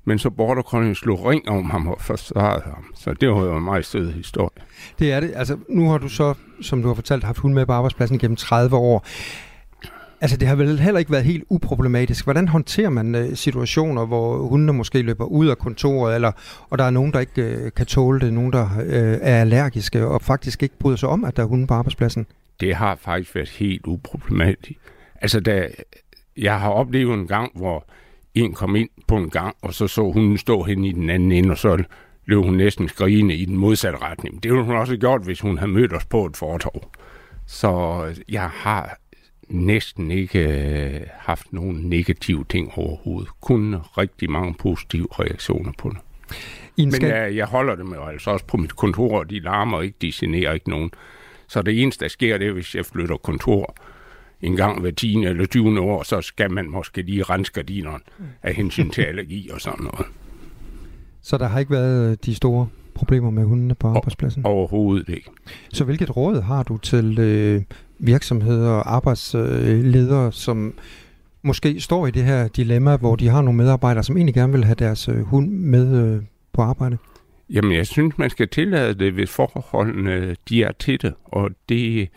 men 0.06 0.20
så 0.20 0.30
Border 0.30 0.62
Collie 0.62 0.96
slog 0.96 1.26
ring 1.26 1.50
om 1.50 1.70
ham 1.70 1.88
og 1.88 2.02
forsvarede 2.02 2.64
ham. 2.66 2.86
Så 2.96 3.14
det 3.14 3.30
var 3.30 3.44
jo 3.44 3.58
en 3.58 3.64
meget 3.64 3.86
sød 3.86 4.12
historie. 4.12 4.64
Det 5.00 5.12
er 5.12 5.20
det. 5.20 5.32
Altså, 5.36 5.58
nu 5.70 5.90
har 5.90 5.98
du 5.98 6.10
så, 6.10 6.34
som 6.62 6.82
du 6.82 6.88
har 6.88 6.96
fortalt, 6.96 7.24
haft 7.24 7.38
hund 7.38 7.54
med 7.54 7.66
på 7.66 7.72
arbejdspladsen 7.72 8.20
gennem 8.20 8.36
30 8.36 8.76
år. 8.76 9.06
Altså, 10.22 10.38
det 10.38 10.48
har 10.48 10.56
vel 10.56 10.80
heller 10.80 11.00
ikke 11.00 11.12
været 11.12 11.24
helt 11.24 11.44
uproblematisk. 11.50 12.24
Hvordan 12.24 12.48
håndterer 12.48 12.90
man 12.90 13.16
uh, 13.16 13.34
situationer, 13.34 14.06
hvor 14.06 14.38
hundene 14.38 14.74
måske 14.74 15.02
løber 15.02 15.26
ud 15.26 15.48
af 15.48 15.58
kontoret, 15.58 16.16
eller, 16.16 16.32
og 16.70 16.78
der 16.78 16.84
er 16.84 16.90
nogen, 16.90 17.14
der 17.14 17.20
ikke 17.20 17.64
uh, 17.66 17.70
kan 17.76 17.86
tåle 17.86 18.20
det, 18.20 18.34
nogen, 18.34 18.54
der 18.54 18.64
uh, 18.64 18.88
er 19.22 19.42
allergiske, 19.42 20.06
og 20.06 20.22
faktisk 20.22 20.64
ikke 20.64 20.78
bryder 20.80 20.98
sig 20.98 21.10
om, 21.10 21.26
at 21.26 21.38
der 21.38 21.44
er 21.44 21.48
hunde 21.48 21.68
på 21.68 21.74
arbejdspladsen? 21.74 22.26
Det 22.60 22.76
har 22.76 22.96
faktisk 22.96 23.36
været 23.36 23.50
helt 23.50 23.86
uproblematisk. 23.88 24.80
Altså, 25.22 25.40
da, 25.40 25.68
jeg 26.38 26.60
har 26.60 26.70
oplevet 26.70 27.14
en 27.14 27.28
gang, 27.28 27.52
hvor 27.56 27.86
en 28.36 28.54
kom 28.54 28.76
ind 28.76 28.90
på 29.08 29.18
en 29.18 29.30
gang, 29.30 29.56
og 29.62 29.74
så 29.74 29.88
så 29.88 30.12
hun 30.12 30.38
stå 30.38 30.64
hen 30.64 30.86
i 30.86 30.92
den 30.92 31.10
anden 31.10 31.32
ende, 31.32 31.52
og 31.52 31.58
så 31.58 31.84
løb 32.26 32.44
hun 32.44 32.54
næsten 32.54 32.88
skrigende 32.90 33.36
i 33.36 33.46
den 33.46 33.58
modsatte 33.58 34.00
retning. 34.02 34.44
Det 34.44 34.52
ville 34.52 34.66
hun 34.66 34.76
også 34.76 34.98
gjort, 34.98 35.24
hvis 35.24 35.42
hun 35.42 35.58
havde 35.58 35.72
mødt 35.72 35.94
os 35.94 36.06
på 36.06 36.26
et 36.26 36.38
fortov. 36.38 36.92
Så 37.46 38.04
jeg 38.30 38.50
har 38.50 38.98
næsten 39.50 40.12
ikke 40.12 40.40
øh, 40.40 41.02
haft 41.18 41.54
nogen 41.54 41.76
negative 41.76 42.46
ting 42.50 42.72
overhovedet. 42.76 43.30
Kun 43.42 43.76
rigtig 43.98 44.32
mange 44.32 44.56
positive 44.60 45.08
reaktioner 45.12 45.72
på 45.78 45.90
det. 45.90 45.98
Men 46.78 47.02
jeg, 47.02 47.36
jeg 47.36 47.46
holder 47.46 47.76
det 47.76 47.86
med 47.86 47.98
altså 48.08 48.32
også 48.32 48.46
på 48.46 48.58
mit 48.58 48.76
kontor, 48.76 49.20
og 49.20 49.30
de 49.30 49.40
larmer 49.40 49.82
ikke, 49.82 49.98
de 50.02 50.12
generer 50.16 50.54
ikke 50.54 50.70
nogen. 50.70 50.92
Så 51.48 51.62
det 51.62 51.82
eneste, 51.82 52.04
der 52.04 52.10
sker, 52.10 52.38
det 52.38 52.48
er, 52.48 52.52
hvis 52.52 52.76
jeg 52.76 52.86
flytter 52.86 53.18
kontor 53.18 53.76
en 54.44 54.56
gang 54.56 54.82
hver 54.82 54.92
10. 54.92 55.26
eller 55.26 55.46
20. 55.46 55.80
år, 55.80 56.04
så 56.04 56.22
skal 56.22 56.52
man 56.52 56.70
måske 56.70 57.02
lige 57.02 57.24
rense 57.24 57.52
gardinerne 57.52 58.00
af 58.44 58.54
hensyn 58.54 58.90
til 58.90 59.02
allergi 59.02 59.50
og 59.50 59.62
sådan 59.62 59.84
noget. 59.84 60.06
Så 61.22 61.38
der 61.38 61.48
har 61.48 61.60
ikke 61.60 61.72
været 61.72 62.12
øh, 62.12 62.18
de 62.26 62.36
store 62.36 62.68
problemer 62.94 63.30
med 63.30 63.44
hundene 63.44 63.76
på 63.76 63.88
arbejdspladsen? 63.88 64.46
Overhovedet 64.46 65.10
ikke. 65.10 65.30
Så 65.74 65.84
hvilket 65.84 66.18
råd 66.18 66.42
har 66.42 66.64
du 66.64 66.78
til 66.78 67.20
øh, 67.20 67.62
virksomheder 68.00 68.70
og 68.70 68.96
arbejdsledere, 68.96 70.32
som 70.32 70.74
måske 71.42 71.80
står 71.80 72.08
i 72.08 72.12
det 72.12 72.24
her 72.24 72.48
dilemma, 72.48 72.98
hvor 72.98 73.16
de 73.16 73.28
har 73.28 73.42
nogle 73.42 73.58
medarbejdere, 73.58 74.04
som 74.04 74.18
egentlig 74.18 74.34
gerne 74.36 74.54
vil 74.54 74.64
have 74.64 74.76
deres 74.76 75.10
øh, 75.10 75.22
hund 75.22 75.50
med 75.50 76.16
øh, 76.16 76.22
på 76.54 76.62
arbejde? 76.62 76.98
Jamen, 77.50 77.72
jeg 77.72 77.88
synes, 77.88 78.18
man 78.18 78.30
skal 78.30 78.48
tillade 78.48 78.94
det, 78.94 79.14
hvis 79.14 79.30
forholdene 79.30 80.36
de 80.50 80.64
er 80.64 80.72
til 80.72 81.02
det, 81.02 81.14
og 81.24 81.50
det 81.70 82.10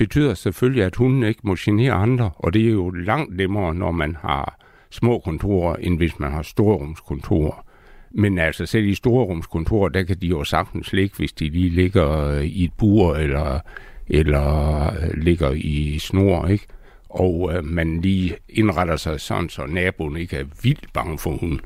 betyder 0.00 0.34
selvfølgelig, 0.34 0.84
at 0.84 0.96
hunden 0.96 1.22
ikke 1.22 1.40
må 1.42 1.56
genere 1.58 1.92
andre, 1.92 2.30
og 2.36 2.54
det 2.54 2.66
er 2.66 2.70
jo 2.70 2.90
langt 2.90 3.36
nemmere, 3.36 3.74
når 3.74 3.90
man 3.90 4.16
har 4.20 4.58
små 4.90 5.18
kontorer, 5.18 5.76
end 5.76 5.96
hvis 5.96 6.18
man 6.18 6.32
har 6.32 6.42
storrumskontorer. 6.42 7.64
Men 8.10 8.38
altså 8.38 8.66
selv 8.66 8.86
i 8.86 8.94
storrumskontorer, 8.94 9.88
der 9.88 10.02
kan 10.02 10.16
de 10.20 10.26
jo 10.26 10.44
sagtens 10.44 10.92
ligge, 10.92 11.16
hvis 11.16 11.32
de 11.32 11.48
lige 11.48 11.68
ligger 11.68 12.26
øh, 12.26 12.44
i 12.44 12.64
et 12.64 12.72
bur 12.78 13.14
eller, 13.14 13.60
eller 14.08 14.86
øh, 14.86 15.16
ligger 15.16 15.50
i 15.50 15.98
snor, 15.98 16.46
ikke? 16.46 16.66
Og 17.08 17.52
øh, 17.54 17.64
man 17.64 18.00
lige 18.00 18.36
indretter 18.48 18.96
sig 18.96 19.20
sådan, 19.20 19.48
så 19.48 19.66
naboen 19.66 20.16
ikke 20.16 20.36
er 20.36 20.44
vildt 20.62 20.92
bange 20.92 21.18
for 21.18 21.30
hunden. 21.30 21.60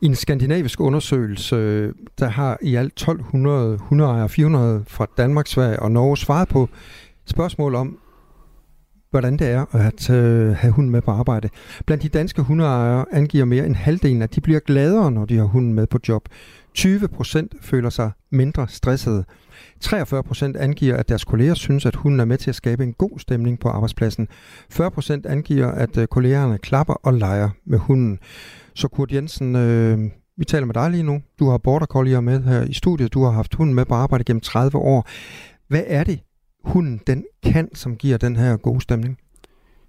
I 0.00 0.06
en 0.06 0.14
skandinavisk 0.14 0.80
undersøgelse, 0.80 1.92
der 2.18 2.28
har 2.28 2.58
i 2.62 2.74
alt 2.74 2.92
1200 2.92 3.78
hundeejere, 3.78 4.28
400 4.28 4.84
fra 4.86 5.06
Danmark, 5.16 5.46
Sverige 5.46 5.80
og 5.80 5.92
Norge 5.92 6.16
svaret 6.16 6.48
på 6.48 6.68
spørgsmål 7.28 7.74
om, 7.74 7.98
hvordan 9.10 9.36
det 9.36 9.46
er 9.46 9.74
at 9.74 10.10
øh, 10.10 10.56
have 10.56 10.72
hunden 10.72 10.92
med 10.92 11.02
på 11.02 11.10
arbejde. 11.10 11.48
Blandt 11.86 12.02
de 12.02 12.08
danske 12.08 12.42
hundeejere 12.42 13.04
angiver 13.12 13.44
mere 13.44 13.66
end 13.66 13.74
halvdelen, 13.74 14.22
at 14.22 14.34
de 14.34 14.40
bliver 14.40 14.60
gladere, 14.60 15.10
når 15.12 15.24
de 15.24 15.36
har 15.36 15.44
hunden 15.44 15.74
med 15.74 15.86
på 15.86 15.98
job. 16.08 16.28
20 16.74 17.08
procent 17.08 17.54
føler 17.60 17.90
sig 17.90 18.10
mindre 18.32 18.68
stressede. 18.68 19.24
43 19.80 20.22
procent 20.22 20.56
angiver, 20.56 20.96
at 20.96 21.08
deres 21.08 21.24
kolleger 21.24 21.54
synes, 21.54 21.86
at 21.86 21.96
hunden 21.96 22.20
er 22.20 22.24
med 22.24 22.38
til 22.38 22.50
at 22.50 22.54
skabe 22.54 22.82
en 22.84 22.92
god 22.92 23.18
stemning 23.18 23.60
på 23.60 23.68
arbejdspladsen. 23.68 24.28
40 24.70 24.90
procent 24.90 25.26
angiver, 25.26 25.66
at 25.66 25.96
øh, 25.98 26.06
kollegerne 26.06 26.58
klapper 26.58 26.94
og 26.94 27.14
leger 27.14 27.50
med 27.66 27.78
hunden. 27.78 28.18
Så 28.74 28.88
Kurt 28.88 29.12
Jensen, 29.12 29.56
øh, 29.56 29.98
vi 30.38 30.44
taler 30.44 30.66
med 30.66 30.74
dig 30.74 30.90
lige 30.90 31.02
nu. 31.02 31.20
Du 31.38 31.50
har 31.50 31.58
Border 31.58 31.86
Collier 31.86 32.20
med 32.20 32.42
her 32.42 32.62
i 32.62 32.72
studiet. 32.72 33.14
Du 33.14 33.24
har 33.24 33.30
haft 33.30 33.54
hunden 33.54 33.74
med 33.74 33.84
på 33.84 33.94
arbejde 33.94 34.24
gennem 34.24 34.40
30 34.40 34.78
år. 34.78 35.08
Hvad 35.68 35.82
er 35.86 36.04
det, 36.04 36.20
hunden 36.64 37.00
den 37.06 37.24
kan, 37.42 37.74
som 37.74 37.96
giver 37.96 38.16
den 38.16 38.36
her 38.36 38.56
gode 38.56 38.80
stemning? 38.80 39.18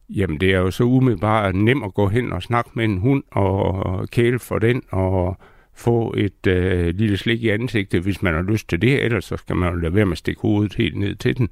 Jamen, 0.09 0.39
det 0.39 0.53
er 0.53 0.57
jo 0.57 0.71
så 0.71 0.83
umiddelbart 0.83 1.55
nemt 1.55 1.85
at 1.85 1.93
gå 1.93 2.07
hen 2.07 2.33
og 2.33 2.43
snakke 2.43 2.71
med 2.73 2.85
en 2.85 2.97
hund 2.97 3.23
og 3.31 4.09
kæle 4.09 4.39
for 4.39 4.59
den 4.59 4.81
og 4.89 5.37
få 5.73 6.13
et 6.17 6.47
øh, 6.47 6.95
lille 6.95 7.17
slik 7.17 7.43
i 7.43 7.49
ansigtet, 7.49 8.01
hvis 8.01 8.21
man 8.21 8.33
har 8.33 8.41
lyst 8.41 8.69
til 8.69 8.81
det. 8.81 9.03
Ellers 9.03 9.25
så 9.25 9.37
skal 9.37 9.55
man 9.55 9.73
jo 9.73 9.79
lade 9.79 9.95
være 9.95 10.05
med 10.05 10.11
at 10.11 10.17
stikke 10.17 10.41
hovedet 10.41 10.75
helt 10.75 10.97
ned 10.97 11.15
til 11.15 11.37
den. 11.37 11.49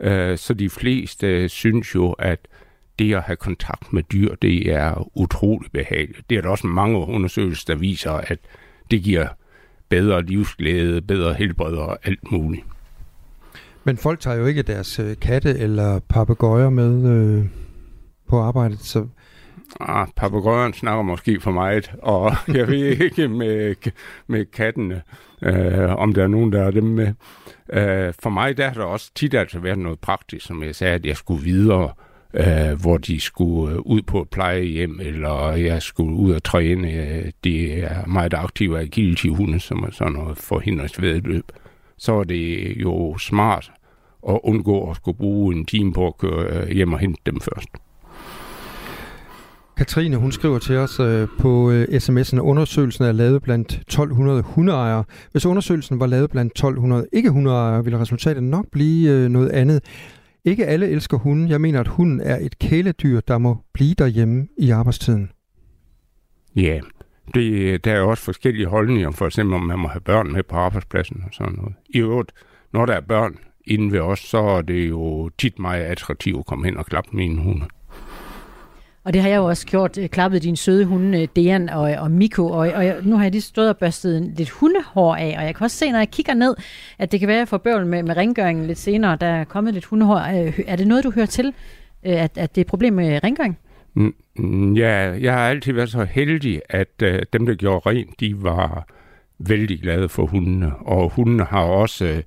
Øh, 0.00 0.38
så 0.38 0.54
de 0.54 0.70
fleste 0.70 1.26
øh, 1.26 1.48
synes 1.48 1.94
jo, 1.94 2.12
at 2.12 2.48
det 2.98 3.14
at 3.14 3.22
have 3.22 3.36
kontakt 3.36 3.92
med 3.92 4.02
dyr, 4.02 4.34
det 4.34 4.72
er 4.72 5.10
utrolig 5.18 5.72
behageligt. 5.72 6.30
Det 6.30 6.38
er 6.38 6.42
der 6.42 6.48
også 6.48 6.66
mange 6.66 6.98
undersøgelser, 6.98 7.64
der 7.66 7.74
viser, 7.74 8.12
at 8.12 8.38
det 8.90 9.02
giver 9.02 9.28
bedre 9.88 10.22
livsglæde, 10.22 11.02
bedre 11.02 11.34
helbred 11.34 11.76
og 11.76 11.98
alt 12.02 12.32
muligt. 12.32 12.64
Men 13.84 13.96
folk 13.96 14.20
tager 14.20 14.36
jo 14.36 14.46
ikke 14.46 14.62
deres 14.62 14.98
øh, 14.98 15.16
katte 15.20 15.58
eller 15.58 15.98
papegøjer 15.98 16.70
med 16.70 17.10
øh, 17.10 17.44
på 18.28 18.40
arbejdet, 18.40 18.80
så... 18.80 19.06
Ah, 19.80 20.06
papegøjeren 20.16 20.72
snakker 20.72 21.02
måske 21.02 21.40
for 21.40 21.50
meget, 21.50 21.92
og 22.02 22.32
jeg 22.58 22.68
ved 22.68 23.00
ikke 23.00 23.28
med, 23.28 23.74
med 24.26 24.44
kattene, 24.44 25.02
øh, 25.42 25.94
om 25.94 26.14
der 26.14 26.22
er 26.22 26.28
nogen, 26.28 26.52
der 26.52 26.62
er 26.62 26.70
dem 26.70 26.84
med. 26.84 27.06
Øh, 27.72 28.14
for 28.22 28.30
mig 28.30 28.56
der 28.56 28.68
har 28.68 28.74
der 28.74 28.84
også 28.84 29.10
tit 29.14 29.34
altså 29.34 29.58
været 29.58 29.78
noget 29.78 29.98
praktisk, 29.98 30.46
som 30.46 30.62
jeg 30.62 30.74
sagde, 30.74 30.94
at 30.94 31.06
jeg 31.06 31.16
skulle 31.16 31.44
videre, 31.44 31.92
øh, 32.34 32.80
hvor 32.80 32.98
de 32.98 33.20
skulle 33.20 33.74
øh, 33.74 33.80
ud 33.80 34.02
på 34.02 34.22
et 34.22 34.28
plejehjem, 34.28 35.00
eller 35.02 35.52
jeg 35.52 35.82
skulle 35.82 36.16
ud 36.16 36.32
og 36.32 36.44
træne. 36.44 36.92
Øh, 36.92 37.30
det 37.44 37.84
er 37.84 38.06
meget 38.06 38.34
aktive 38.34 38.80
agility 38.80 39.26
hunde, 39.26 39.60
som 39.60 39.82
er 39.82 39.90
sådan 39.90 40.12
noget 40.12 40.38
forhindringsvedløb. 40.38 41.52
Så 41.98 42.12
er 42.12 42.24
det 42.24 42.76
jo 42.76 43.18
smart 43.18 43.72
at 44.28 44.40
undgå 44.44 44.90
at 44.90 44.96
skulle 44.96 45.18
bruge 45.18 45.54
en 45.54 45.64
time 45.64 45.92
på 45.92 46.06
at 46.06 46.18
køre 46.18 46.46
øh, 46.46 46.68
hjem 46.68 46.92
og 46.92 46.98
hente 46.98 47.20
dem 47.26 47.40
først. 47.40 47.68
Katrine, 49.76 50.16
hun 50.16 50.32
skriver 50.32 50.58
til 50.58 50.76
os 50.76 51.00
øh, 51.00 51.28
på 51.40 51.70
øh, 51.70 51.84
sms'en, 51.84 52.36
at 52.36 52.40
undersøgelsen 52.40 53.04
er 53.04 53.12
lavet 53.12 53.42
blandt 53.42 53.72
1200 53.72 54.42
hundeejere. 54.42 55.04
Hvis 55.32 55.46
undersøgelsen 55.46 56.00
var 56.00 56.06
lavet 56.06 56.30
blandt 56.30 56.52
1200 56.52 57.06
ikke 57.12 57.30
hundeejere, 57.30 57.84
ville 57.84 58.00
resultatet 58.00 58.42
nok 58.42 58.66
blive 58.72 59.10
øh, 59.10 59.28
noget 59.28 59.48
andet. 59.48 59.84
Ikke 60.44 60.66
alle 60.66 60.88
elsker 60.88 61.16
hunden. 61.16 61.48
Jeg 61.48 61.60
mener, 61.60 61.80
at 61.80 61.88
hunden 61.88 62.20
er 62.20 62.38
et 62.40 62.58
kæledyr, 62.58 63.20
der 63.20 63.38
må 63.38 63.56
blive 63.74 63.94
derhjemme 63.98 64.48
i 64.58 64.70
arbejdstiden. 64.70 65.30
Ja, 66.56 66.80
det, 67.34 67.84
der 67.84 67.92
er 67.92 68.00
også 68.00 68.22
forskellige 68.22 68.66
holdninger, 68.66 69.10
for 69.10 69.26
eksempel 69.26 69.54
om 69.54 69.62
man 69.62 69.78
må 69.78 69.88
have 69.88 70.00
børn 70.00 70.32
med 70.32 70.42
på 70.42 70.56
arbejdspladsen 70.56 71.22
og 71.26 71.34
sådan 71.34 71.52
noget. 71.52 71.74
I 71.88 71.98
øvrigt, 71.98 72.32
når 72.72 72.86
der 72.86 72.94
er 72.94 73.00
børn 73.00 73.38
inden 73.66 73.92
ved 73.92 74.00
os, 74.00 74.18
så 74.18 74.38
er 74.38 74.62
det 74.62 74.88
jo 74.88 75.30
tit 75.38 75.58
meget 75.58 75.84
attraktivt 75.84 76.38
at 76.38 76.46
komme 76.46 76.64
hen 76.64 76.76
og 76.76 76.86
klappe 76.86 77.16
mine 77.16 77.42
hunde. 77.42 77.66
Og 79.04 79.12
det 79.12 79.22
har 79.22 79.28
jeg 79.28 79.36
jo 79.36 79.44
også 79.44 79.66
gjort, 79.66 79.98
øh, 79.98 80.08
klappet 80.08 80.42
din 80.42 80.56
søde 80.56 80.84
hunde, 80.84 81.22
øh, 81.22 81.28
Dejan 81.36 81.68
og, 81.68 81.82
og 81.98 82.10
Miko, 82.10 82.46
og, 82.46 82.58
og 82.58 82.86
jeg, 82.86 82.96
nu 83.02 83.16
har 83.16 83.22
jeg 83.22 83.32
lige 83.32 83.42
stået 83.42 83.68
og 83.68 83.76
børstet 83.76 84.32
lidt 84.36 84.50
hundehår 84.50 85.14
af, 85.14 85.34
og 85.38 85.44
jeg 85.44 85.54
kan 85.54 85.64
også 85.64 85.76
se, 85.76 85.90
når 85.90 85.98
jeg 85.98 86.10
kigger 86.10 86.34
ned, 86.34 86.54
at 86.98 87.12
det 87.12 87.20
kan 87.20 87.26
være, 87.26 87.36
at 87.36 87.40
jeg 87.40 87.48
får 87.48 87.58
bøvl 87.58 87.86
med, 87.86 88.02
med 88.02 88.16
rengøringen 88.16 88.66
lidt 88.66 88.78
senere, 88.78 89.16
der 89.16 89.26
er 89.26 89.44
kommet 89.44 89.74
lidt 89.74 89.84
hundehår. 89.84 90.44
Øh, 90.46 90.60
er 90.66 90.76
det 90.76 90.86
noget, 90.86 91.04
du 91.04 91.10
hører 91.10 91.26
til, 91.26 91.52
at, 92.02 92.38
at 92.38 92.54
det 92.54 92.60
er 92.60 92.64
et 92.64 92.66
problem 92.66 92.92
med 92.92 93.24
rengøring? 93.24 93.58
Ja, 94.76 95.18
jeg 95.20 95.32
har 95.32 95.48
altid 95.48 95.72
været 95.72 95.90
så 95.90 96.04
heldig, 96.04 96.62
at 96.68 97.02
uh, 97.02 97.08
dem, 97.32 97.46
der 97.46 97.54
gjorde 97.54 97.90
rent, 97.90 98.20
de 98.20 98.42
var 98.42 98.86
vældig 99.38 99.80
glade 99.80 100.08
for 100.08 100.26
hundene, 100.26 100.76
og 100.76 101.10
hundene 101.10 101.44
har 101.44 101.62
også 101.62 102.04
uh, 102.04 102.18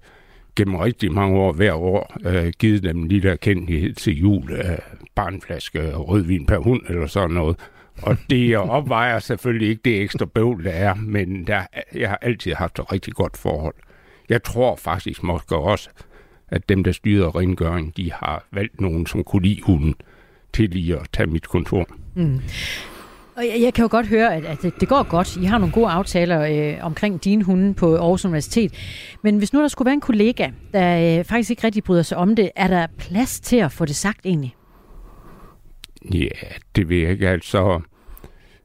gennem 0.56 0.76
rigtig 0.76 1.12
mange 1.12 1.38
år 1.40 1.54
hver 1.54 1.74
år 1.74 2.18
uh, 2.26 2.50
givet 2.60 2.84
dem 2.84 2.98
en 2.98 3.08
lille 3.08 3.30
erkendelighed 3.30 3.94
til 3.94 4.20
jul. 4.20 4.52
Uh, 4.52 4.98
barnflaske 5.18 5.96
rødvin 5.96 6.46
per 6.46 6.58
hund 6.58 6.82
eller 6.90 7.08
sådan 7.08 7.36
noget. 7.36 7.56
Og 8.02 8.18
det 8.30 8.58
opvejer 8.78 9.20
selvfølgelig 9.20 9.70
ikke 9.70 9.82
det 9.86 10.02
ekstra 10.02 10.26
bøvl, 10.26 10.64
der 10.64 10.72
er, 10.72 10.94
men 10.94 11.48
der, 11.48 11.62
jeg 11.96 12.10
har 12.10 12.20
altid 12.22 12.54
haft 12.54 12.80
et 12.80 12.92
rigtig 12.92 13.14
godt 13.14 13.38
forhold. 13.38 13.76
Jeg 14.30 14.44
tror 14.44 14.76
faktisk 14.76 15.24
måske 15.24 15.56
også, 15.56 15.90
at 16.48 16.70
dem, 16.70 16.84
der 16.84 16.92
styrer 16.92 17.36
rengøring, 17.36 17.98
de 17.98 18.12
har 18.12 18.48
valgt 18.52 18.82
nogen, 18.82 19.06
som 19.06 19.24
kunne 19.24 19.48
lide 19.48 19.62
hunden 19.62 19.96
til 20.54 20.70
lige 20.70 20.96
at 20.96 21.08
tage 21.14 21.28
mit 21.28 21.48
kontor. 21.48 21.90
Mm. 22.16 22.42
Og 23.38 23.46
jeg, 23.46 23.62
jeg 23.62 23.74
kan 23.74 23.82
jo 23.82 23.88
godt 23.92 24.08
høre, 24.08 24.36
at, 24.36 24.46
at 24.46 24.62
det, 24.62 24.74
det 24.80 24.88
går 24.88 25.04
godt. 25.04 25.38
I 25.38 25.46
har 25.46 25.58
nogle 25.58 25.74
gode 25.74 25.88
aftaler 25.88 26.42
øh, 26.42 26.86
omkring 26.86 27.24
dine 27.24 27.44
hunde 27.44 27.74
på 27.74 27.96
Aarhus 27.96 28.26
Universitet. 28.26 28.74
Men 29.24 29.38
hvis 29.38 29.54
nu 29.54 29.62
der 29.62 29.68
skulle 29.68 29.86
være 29.86 29.94
en 29.94 30.02
kollega, 30.02 30.50
der 30.74 31.20
øh, 31.20 31.26
faktisk 31.26 31.50
ikke 31.50 31.64
rigtig 31.64 31.84
bryder 31.84 32.04
sig 32.04 32.18
om 32.18 32.36
det, 32.36 32.52
er 32.56 32.68
der 32.68 32.88
plads 32.98 33.40
til 33.40 33.58
at 33.58 33.72
få 33.72 33.86
det 33.86 33.96
sagt 33.96 34.26
egentlig? 34.26 34.56
Ja, 36.14 36.28
det 36.76 36.90
ved 36.90 36.98
jeg 36.98 37.12
ikke. 37.12 37.30
Altså, 37.30 37.82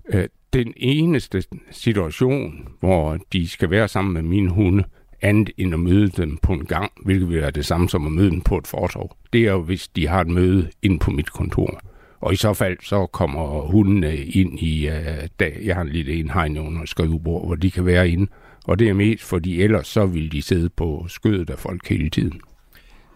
øh, 0.08 0.28
den 0.52 0.72
eneste 0.76 1.42
situation, 1.70 2.68
hvor 2.80 3.18
de 3.32 3.48
skal 3.48 3.70
være 3.70 3.88
sammen 3.88 4.14
med 4.14 4.22
mine 4.22 4.50
hunde, 4.50 4.84
andet 5.22 5.50
end 5.56 5.74
at 5.74 5.80
møde 5.80 6.08
dem 6.08 6.36
på 6.36 6.52
en 6.52 6.64
gang, 6.66 6.92
hvilket 7.04 7.28
vil 7.28 7.40
være 7.40 7.50
det 7.50 7.66
samme 7.66 7.88
som 7.88 8.06
at 8.06 8.12
møde 8.12 8.30
dem 8.30 8.40
på 8.40 8.58
et 8.58 8.66
fortov. 8.66 9.16
Det 9.32 9.40
er 9.40 9.52
jo, 9.52 9.62
hvis 9.62 9.88
de 9.88 10.08
har 10.08 10.20
et 10.20 10.28
møde 10.28 10.70
ind 10.82 11.00
på 11.00 11.10
mit 11.10 11.32
kontor. 11.32 11.80
Og 12.20 12.32
i 12.32 12.36
så 12.36 12.54
fald, 12.54 12.76
så 12.82 13.06
kommer 13.06 13.60
hundene 13.60 14.16
ind 14.16 14.58
i, 14.58 14.88
uh, 14.88 14.94
da 15.40 15.50
jeg 15.62 15.74
har 15.74 15.82
en 15.82 15.88
lille 15.88 16.14
indhegning 16.14 16.66
under 16.66 16.84
skrivebord, 16.86 17.46
hvor 17.46 17.54
de 17.54 17.70
kan 17.70 17.86
være 17.86 18.10
inde. 18.10 18.30
Og 18.64 18.78
det 18.78 18.88
er 18.88 18.92
mest, 18.92 19.24
fordi 19.24 19.62
ellers 19.62 19.86
så 19.86 20.06
vil 20.06 20.32
de 20.32 20.42
sidde 20.42 20.68
på 20.68 21.04
skødet 21.08 21.50
af 21.50 21.58
folk 21.58 21.88
hele 21.88 22.10
tiden. 22.10 22.40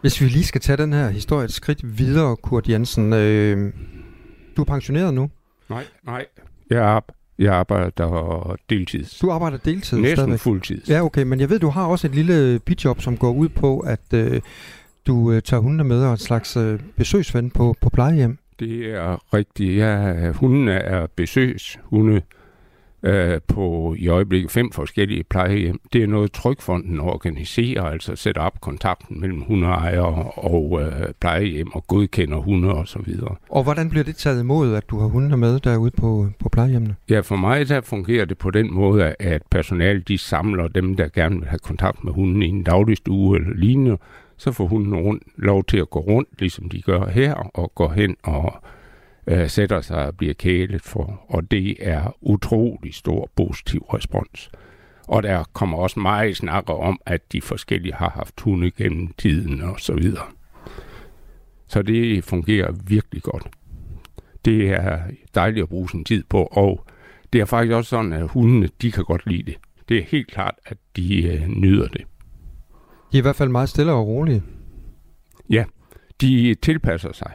Hvis 0.00 0.20
vi 0.20 0.26
lige 0.26 0.44
skal 0.44 0.60
tage 0.60 0.76
den 0.76 0.92
her 0.92 1.08
historie 1.10 1.44
et 1.44 1.52
skridt 1.52 1.98
videre, 1.98 2.36
Kurt 2.36 2.68
Jensen. 2.68 3.12
Øh, 3.12 3.72
du 4.56 4.62
er 4.62 4.66
pensioneret 4.66 5.14
nu? 5.14 5.30
Nej, 5.68 5.84
nej. 6.04 6.26
Jeg 6.70 6.96
er 6.96 7.00
Jeg 7.38 7.54
arbejder 7.54 8.56
deltid. 8.70 9.04
Du 9.22 9.30
arbejder 9.30 9.58
deltid 9.58 9.98
Næsten 9.98 10.16
stadigvæk? 10.16 10.38
fuldtid. 10.40 10.80
Ja, 10.88 11.04
okay, 11.04 11.22
men 11.22 11.40
jeg 11.40 11.50
ved, 11.50 11.58
du 11.58 11.68
har 11.68 11.86
også 11.86 12.06
et 12.06 12.14
lille 12.14 12.58
bidjob, 12.58 13.00
som 13.00 13.16
går 13.16 13.32
ud 13.32 13.48
på, 13.48 13.80
at 13.80 14.00
øh, 14.14 14.40
du 15.06 15.32
øh, 15.32 15.42
tager 15.42 15.60
hundene 15.60 15.84
med 15.84 16.02
og 16.04 16.12
en 16.12 16.18
slags 16.18 16.56
øh, 16.56 16.80
besøgsven 16.96 17.50
på, 17.50 17.74
på 17.80 17.90
plejehjem. 17.90 18.38
Det 18.60 18.94
er 18.94 19.34
rigtigt. 19.34 19.76
Ja, 19.76 20.30
hundene 20.32 20.72
er 20.72 21.06
besøgshunde 21.16 22.22
øh, 23.06 23.40
på 23.48 23.94
i 23.98 24.08
øjeblikket 24.08 24.50
fem 24.50 24.72
forskellige 24.72 25.24
plejehjem. 25.24 25.80
Det 25.92 26.02
er 26.02 26.06
noget, 26.06 26.32
Trykfonden 26.32 27.00
organiserer, 27.00 27.82
altså 27.82 28.16
sætter 28.16 28.42
op 28.42 28.60
kontakten 28.60 29.20
mellem 29.20 29.40
hundeejere 29.40 30.30
og 30.34 30.82
øh, 30.82 30.92
plejehjem 31.20 31.72
og 31.72 31.86
godkender 31.86 32.36
hunde 32.36 32.74
og 32.74 32.88
så 32.88 32.98
videre. 33.04 33.36
Og 33.50 33.62
hvordan 33.62 33.90
bliver 33.90 34.04
det 34.04 34.16
taget 34.16 34.40
imod, 34.40 34.74
at 34.74 34.90
du 34.90 34.98
har 34.98 35.06
hundene 35.06 35.36
med 35.36 35.60
derude 35.60 35.90
på, 35.90 36.28
på 36.38 36.48
plejehjemmene? 36.48 36.94
Ja, 37.10 37.20
for 37.20 37.36
mig 37.36 37.68
der 37.68 37.80
fungerer 37.80 38.24
det 38.24 38.38
på 38.38 38.50
den 38.50 38.74
måde, 38.74 39.14
at 39.18 39.42
personalet 39.50 40.08
de 40.08 40.18
samler 40.18 40.68
dem, 40.68 40.96
der 40.96 41.08
gerne 41.08 41.38
vil 41.38 41.48
have 41.48 41.58
kontakt 41.58 42.04
med 42.04 42.12
hunden 42.12 42.42
i 42.42 42.46
en 42.46 42.62
dagligstue 42.62 43.36
eller 43.36 43.54
lignende. 43.54 43.98
Så 44.36 44.52
får 44.52 44.66
hunden 44.66 44.96
rundt, 44.96 45.22
lov 45.36 45.64
til 45.64 45.76
at 45.76 45.90
gå 45.90 46.00
rundt, 46.00 46.28
ligesom 46.38 46.68
de 46.68 46.82
gør 46.82 47.06
her, 47.06 47.34
og 47.34 47.72
går 47.74 47.92
hen 47.92 48.16
og 48.22 48.54
øh, 49.26 49.48
sætter 49.48 49.80
sig 49.80 50.06
og 50.06 50.16
bliver 50.16 50.34
kælet 50.34 50.82
for. 50.82 51.24
Og 51.28 51.50
det 51.50 51.76
er 51.80 52.16
utrolig 52.20 52.94
stor 52.94 53.30
positiv 53.36 53.80
respons. 53.80 54.50
Og 55.08 55.22
der 55.22 55.44
kommer 55.52 55.78
også 55.78 56.00
meget 56.00 56.36
snakker 56.36 56.74
om, 56.74 57.00
at 57.06 57.32
de 57.32 57.40
forskellige 57.40 57.94
har 57.94 58.10
haft 58.10 58.40
hunde 58.40 58.70
gennem 58.70 59.12
tiden 59.18 59.62
og 59.62 59.80
så 59.80 59.94
videre. 59.94 60.26
Så 61.68 61.82
det 61.82 62.24
fungerer 62.24 62.72
virkelig 62.86 63.22
godt. 63.22 63.48
Det 64.44 64.70
er 64.70 65.00
dejligt 65.34 65.62
at 65.62 65.68
bruge 65.68 65.90
sin 65.90 66.04
tid 66.04 66.24
på, 66.28 66.42
og 66.42 66.84
det 67.32 67.40
er 67.40 67.44
faktisk 67.44 67.72
også 67.72 67.88
sådan, 67.88 68.12
at 68.12 68.28
hundene, 68.28 68.68
de 68.82 68.92
kan 68.92 69.04
godt 69.04 69.26
lide 69.26 69.42
det. 69.42 69.56
Det 69.88 69.98
er 69.98 70.02
helt 70.02 70.26
klart, 70.30 70.54
at 70.66 70.76
de 70.96 71.22
øh, 71.22 71.48
nyder 71.48 71.88
det. 71.88 72.04
De 73.12 73.16
er 73.16 73.18
i 73.18 73.20
hvert 73.20 73.36
fald 73.36 73.48
meget 73.48 73.68
stille 73.68 73.92
og 73.92 74.06
rolige. 74.06 74.42
Ja, 75.50 75.64
de 76.20 76.54
tilpasser 76.54 77.12
sig. 77.12 77.32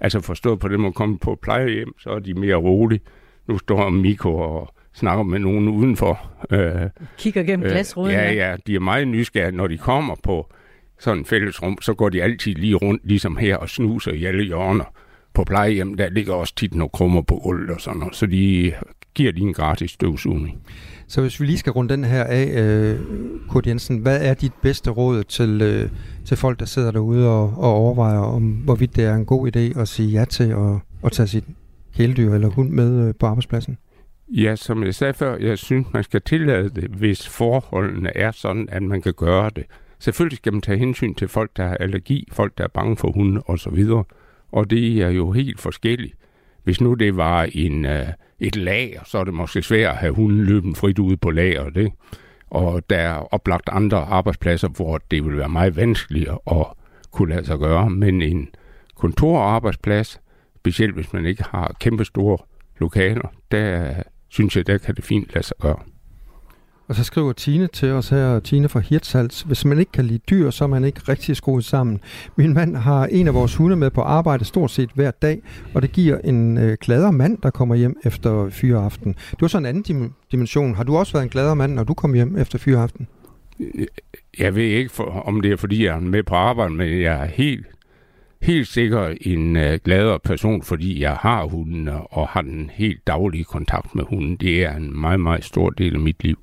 Altså 0.00 0.20
forstået 0.20 0.58
på 0.58 0.68
det, 0.68 0.86
at 0.86 0.94
komme 0.94 1.18
på 1.18 1.38
plejehjem, 1.42 1.98
så 1.98 2.10
er 2.10 2.18
de 2.18 2.34
mere 2.34 2.54
rolige. 2.54 3.00
Nu 3.48 3.58
står 3.58 3.90
Miko 3.90 4.34
og 4.34 4.74
snakker 4.94 5.24
med 5.24 5.38
nogen 5.38 5.68
udenfor. 5.68 6.30
Øh, 6.50 6.90
Kigger 7.18 7.42
gennem 7.42 7.68
glasruden. 7.68 8.12
Ja, 8.12 8.32
ja, 8.32 8.56
de 8.66 8.74
er 8.74 8.80
meget 8.80 9.08
nysgerrige. 9.08 9.56
Når 9.56 9.66
de 9.66 9.78
kommer 9.78 10.14
på 10.22 10.52
sådan 10.98 11.20
et 11.20 11.28
fællesrum, 11.28 11.80
så 11.80 11.94
går 11.94 12.08
de 12.08 12.22
altid 12.22 12.54
lige 12.54 12.74
rundt, 12.74 13.02
ligesom 13.04 13.36
her, 13.36 13.56
og 13.56 13.68
snuser 13.68 14.12
i 14.12 14.24
alle 14.24 14.44
hjørner. 14.44 14.84
På 15.34 15.44
plejehjem, 15.44 15.94
der 15.94 16.10
ligger 16.10 16.34
også 16.34 16.54
tit 16.54 16.74
nogle 16.74 16.90
krummer 16.90 17.22
på 17.22 17.40
gulvet 17.42 17.70
og 17.70 17.80
sådan 17.80 17.98
noget, 17.98 18.16
så 18.16 18.26
de 18.26 18.72
giver 19.16 19.32
lige 19.32 19.46
en 19.46 19.54
gratis 19.54 19.90
støvsugning. 19.90 20.58
Så 21.08 21.20
hvis 21.20 21.40
vi 21.40 21.46
lige 21.46 21.58
skal 21.58 21.72
runde 21.72 21.94
den 21.94 22.04
her 22.04 22.24
af, 22.24 22.62
øh, 22.62 23.00
Kurt 23.48 23.66
Jensen, 23.66 23.98
hvad 23.98 24.22
er 24.22 24.34
dit 24.34 24.52
bedste 24.62 24.90
råd 24.90 25.24
til, 25.24 25.62
øh, 25.62 25.90
til 26.24 26.36
folk, 26.36 26.60
der 26.60 26.66
sidder 26.66 26.90
derude 26.90 27.28
og, 27.28 27.42
og 27.56 27.74
overvejer, 27.74 28.18
om 28.18 28.42
hvorvidt 28.42 28.96
det 28.96 29.04
er 29.04 29.14
en 29.14 29.24
god 29.24 29.56
idé 29.56 29.80
at 29.80 29.88
sige 29.88 30.08
ja 30.08 30.24
til 30.24 30.44
at, 30.44 30.78
at 31.04 31.12
tage 31.12 31.26
sit 31.26 31.44
kæledyr 31.96 32.34
eller 32.34 32.48
hund 32.48 32.70
med 32.70 33.08
øh, 33.08 33.14
på 33.20 33.26
arbejdspladsen? 33.26 33.78
Ja, 34.28 34.56
som 34.56 34.84
jeg 34.84 34.94
sagde 34.94 35.14
før, 35.14 35.36
jeg 35.36 35.58
synes, 35.58 35.86
man 35.92 36.04
skal 36.04 36.22
tillade 36.22 36.68
det, 36.68 36.90
hvis 36.90 37.28
forholdene 37.28 38.16
er 38.16 38.30
sådan, 38.30 38.68
at 38.72 38.82
man 38.82 39.02
kan 39.02 39.14
gøre 39.16 39.50
det. 39.56 39.64
Selvfølgelig 39.98 40.36
skal 40.36 40.52
man 40.52 40.62
tage 40.62 40.78
hensyn 40.78 41.14
til 41.14 41.28
folk, 41.28 41.50
der 41.56 41.66
har 41.66 41.76
allergi, 41.76 42.28
folk, 42.32 42.58
der 42.58 42.64
er 42.64 42.68
bange 42.68 42.96
for 42.96 43.12
hunde 43.12 43.42
osv., 43.46 43.84
og 44.52 44.70
det 44.70 45.02
er 45.02 45.08
jo 45.08 45.32
helt 45.32 45.60
forskelligt. 45.60 46.14
Hvis 46.64 46.80
nu 46.80 46.94
det 46.94 47.16
var 47.16 47.48
en, 47.52 47.84
uh, 47.84 47.92
et 48.40 48.56
lager, 48.56 49.00
så 49.04 49.18
er 49.18 49.24
det 49.24 49.34
måske 49.34 49.62
svært 49.62 49.90
at 49.90 49.96
have 49.96 50.14
hunden 50.14 50.44
løben 50.44 50.74
frit 50.74 50.98
ude 50.98 51.16
på 51.16 51.30
lager. 51.30 51.70
Det. 51.70 51.92
Og 52.50 52.90
der 52.90 52.98
er 52.98 53.34
oplagt 53.34 53.68
andre 53.72 53.98
arbejdspladser, 53.98 54.68
hvor 54.68 54.98
det 55.10 55.24
vil 55.24 55.36
være 55.36 55.48
meget 55.48 55.76
vanskeligt 55.76 56.28
at 56.50 56.66
kunne 57.10 57.34
lade 57.34 57.46
sig 57.46 57.58
gøre. 57.58 57.90
Men 57.90 58.22
en 58.22 58.48
kontorarbejdsplads, 58.96 60.20
specielt 60.56 60.94
hvis 60.94 61.12
man 61.12 61.26
ikke 61.26 61.44
har 61.50 61.76
kæmpe 61.80 62.04
store 62.04 62.38
lokaler, 62.78 63.32
der 63.50 63.94
synes 64.28 64.56
jeg, 64.56 64.66
der 64.66 64.78
kan 64.78 64.94
det 64.94 65.04
fint 65.04 65.34
lade 65.34 65.46
sig 65.46 65.56
gøre. 65.60 65.78
Og 66.88 66.94
så 66.94 67.04
skriver 67.04 67.32
Tine 67.32 67.66
til 67.66 67.88
os 67.88 68.08
her, 68.08 68.40
Tine 68.40 68.68
fra 68.68 68.80
Hirtshals. 68.80 69.42
Hvis 69.42 69.64
man 69.64 69.78
ikke 69.78 69.92
kan 69.92 70.04
lide 70.04 70.18
dyr, 70.30 70.50
så 70.50 70.64
er 70.64 70.68
man 70.68 70.84
ikke 70.84 71.00
rigtig 71.08 71.36
skruet 71.36 71.64
sammen. 71.64 72.00
Min 72.36 72.54
mand 72.54 72.76
har 72.76 73.06
en 73.06 73.28
af 73.28 73.34
vores 73.34 73.54
hunde 73.54 73.76
med 73.76 73.90
på 73.90 74.00
arbejde 74.00 74.44
stort 74.44 74.70
set 74.70 74.90
hver 74.94 75.10
dag, 75.10 75.42
og 75.74 75.82
det 75.82 75.92
giver 75.92 76.18
en 76.18 76.58
øh, 76.58 76.76
gladere 76.80 77.12
mand, 77.12 77.38
der 77.42 77.50
kommer 77.50 77.74
hjem 77.74 77.96
efter 78.04 78.50
fyreaften. 78.50 79.12
Det 79.12 79.40
var 79.40 79.48
så 79.48 79.58
en 79.58 79.66
anden 79.66 79.82
dim- 79.82 80.12
dimension. 80.32 80.74
Har 80.74 80.84
du 80.84 80.96
også 80.96 81.12
været 81.12 81.22
en 81.22 81.30
gladere 81.30 81.56
mand, 81.56 81.74
når 81.74 81.84
du 81.84 81.94
kom 81.94 82.14
hjem 82.14 82.38
efter 82.38 82.58
fyreaften? 82.58 83.08
Øh, 83.60 83.86
jeg 84.38 84.54
ved 84.54 84.64
ikke, 84.64 84.90
for, 84.90 85.04
om 85.04 85.40
det 85.40 85.52
er, 85.52 85.56
fordi 85.56 85.84
jeg 85.84 85.96
er 85.96 86.00
med 86.00 86.22
på 86.22 86.34
arbejde, 86.34 86.74
men 86.74 87.00
jeg 87.00 87.22
er 87.22 87.26
helt, 87.26 87.66
helt 88.42 88.68
sikker 88.68 89.14
en 89.20 89.56
øh, 89.56 89.78
gladere 89.84 90.18
person, 90.24 90.62
fordi 90.62 91.00
jeg 91.00 91.12
har 91.12 91.44
hunden 91.44 91.88
og 92.10 92.28
har 92.28 92.42
den 92.42 92.70
helt 92.74 93.06
daglige 93.06 93.44
kontakt 93.44 93.94
med 93.94 94.04
hunden. 94.10 94.36
Det 94.36 94.64
er 94.64 94.76
en 94.76 95.00
meget, 95.00 95.20
meget 95.20 95.44
stor 95.44 95.70
del 95.70 95.94
af 95.94 96.00
mit 96.00 96.24
liv. 96.24 96.38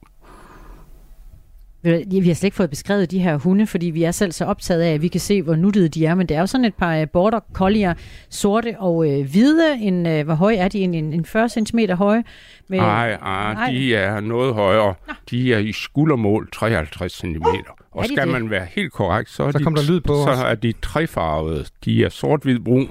Vi 1.84 2.28
har 2.28 2.34
slet 2.34 2.44
ikke 2.44 2.56
fået 2.58 2.70
beskrevet 2.70 3.12
de 3.12 3.20
her 3.20 3.38
hunde, 3.38 3.68
fordi 3.68 3.86
vi 3.86 4.04
er 4.04 4.12
selv 4.12 4.32
så 4.32 4.46
optaget 4.46 4.82
af, 4.82 4.94
at 4.94 5.02
vi 5.02 5.08
kan 5.08 5.20
se, 5.20 5.42
hvor 5.42 5.56
nuttede 5.56 5.90
de 5.90 6.06
er. 6.06 6.16
Men 6.16 6.28
det 6.30 6.38
er 6.38 6.40
jo 6.40 6.48
sådan 6.48 6.66
et 6.66 6.76
par 6.76 6.96
øh, 6.96 7.08
border 7.10 7.40
collier, 7.54 7.94
sorte 8.30 8.76
og 8.80 9.12
øh, 9.12 9.32
hvide. 9.32 9.78
En, 9.80 10.06
øh, 10.06 10.26
hvor 10.26 10.34
høje 10.34 10.56
er 10.56 10.68
de? 10.68 10.80
En, 10.80 10.94
en 10.94 11.26
40 11.26 11.50
cm 11.50 11.80
høje? 11.92 12.24
Nej, 12.70 13.18
nej, 13.18 13.72
de 13.72 13.96
er 13.96 14.20
noget 14.20 14.54
højere. 14.54 14.94
Nå. 15.08 15.14
De 15.30 15.54
er 15.54 15.58
i 15.58 15.72
skuldermål 15.72 16.50
53 16.52 17.14
cm. 17.14 17.36
Uh, 17.36 17.46
og 17.92 18.06
skal 18.06 18.18
det? 18.18 18.28
man 18.28 18.50
være 18.50 18.68
helt 18.76 18.92
korrekt, 18.92 19.30
så 19.30 19.44
er, 19.44 19.52
så 19.52 19.58
de, 19.58 19.66
der 19.66 19.92
lyd 19.92 20.00
på 20.00 20.14
så 20.14 20.44
er 20.46 20.56
de 20.56 20.74
trefarvede. 20.82 21.66
De 21.86 22.04
er 22.04 22.10
sort-hvid-brun. 22.10 22.90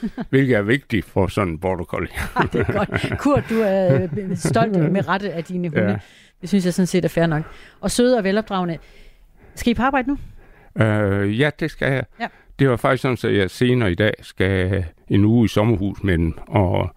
hvilket 0.30 0.56
er 0.56 0.62
vigtigt 0.62 1.06
for 1.06 1.26
sådan 1.26 1.52
en 1.52 1.58
border 1.58 1.84
collie. 1.84 2.08
ja, 2.38 2.46
det 2.52 2.68
er 2.68 2.72
godt. 2.72 3.18
Kurt, 3.18 3.44
du 3.50 3.60
er 3.60 4.02
øh, 4.02 4.36
stolt 4.50 4.92
med 4.92 5.08
rette 5.08 5.32
af 5.32 5.44
dine 5.44 5.68
hunde. 5.68 5.90
Ja. 5.90 5.96
Det 6.40 6.48
synes 6.48 6.64
jeg 6.64 6.74
sådan 6.74 6.86
set 6.86 7.04
er 7.04 7.08
fair 7.08 7.26
nok. 7.26 7.42
Og 7.80 7.90
søde 7.90 8.18
og 8.18 8.24
velopdragende. 8.24 8.78
Skal 9.54 9.70
I 9.70 9.74
på 9.74 9.82
arbejde 9.82 10.08
nu? 10.08 10.18
Øh, 10.84 11.40
ja, 11.40 11.50
det 11.60 11.70
skal 11.70 11.92
jeg. 11.92 12.04
Ja. 12.20 12.26
Det 12.58 12.70
var 12.70 12.76
faktisk 12.76 13.02
sådan, 13.02 13.32
at 13.32 13.38
jeg 13.38 13.50
senere 13.50 13.92
i 13.92 13.94
dag 13.94 14.14
skal 14.22 14.84
en 15.08 15.24
uge 15.24 15.44
i 15.44 15.48
sommerhus 15.48 16.02
med 16.02 16.18
den, 16.18 16.34
og 16.48 16.94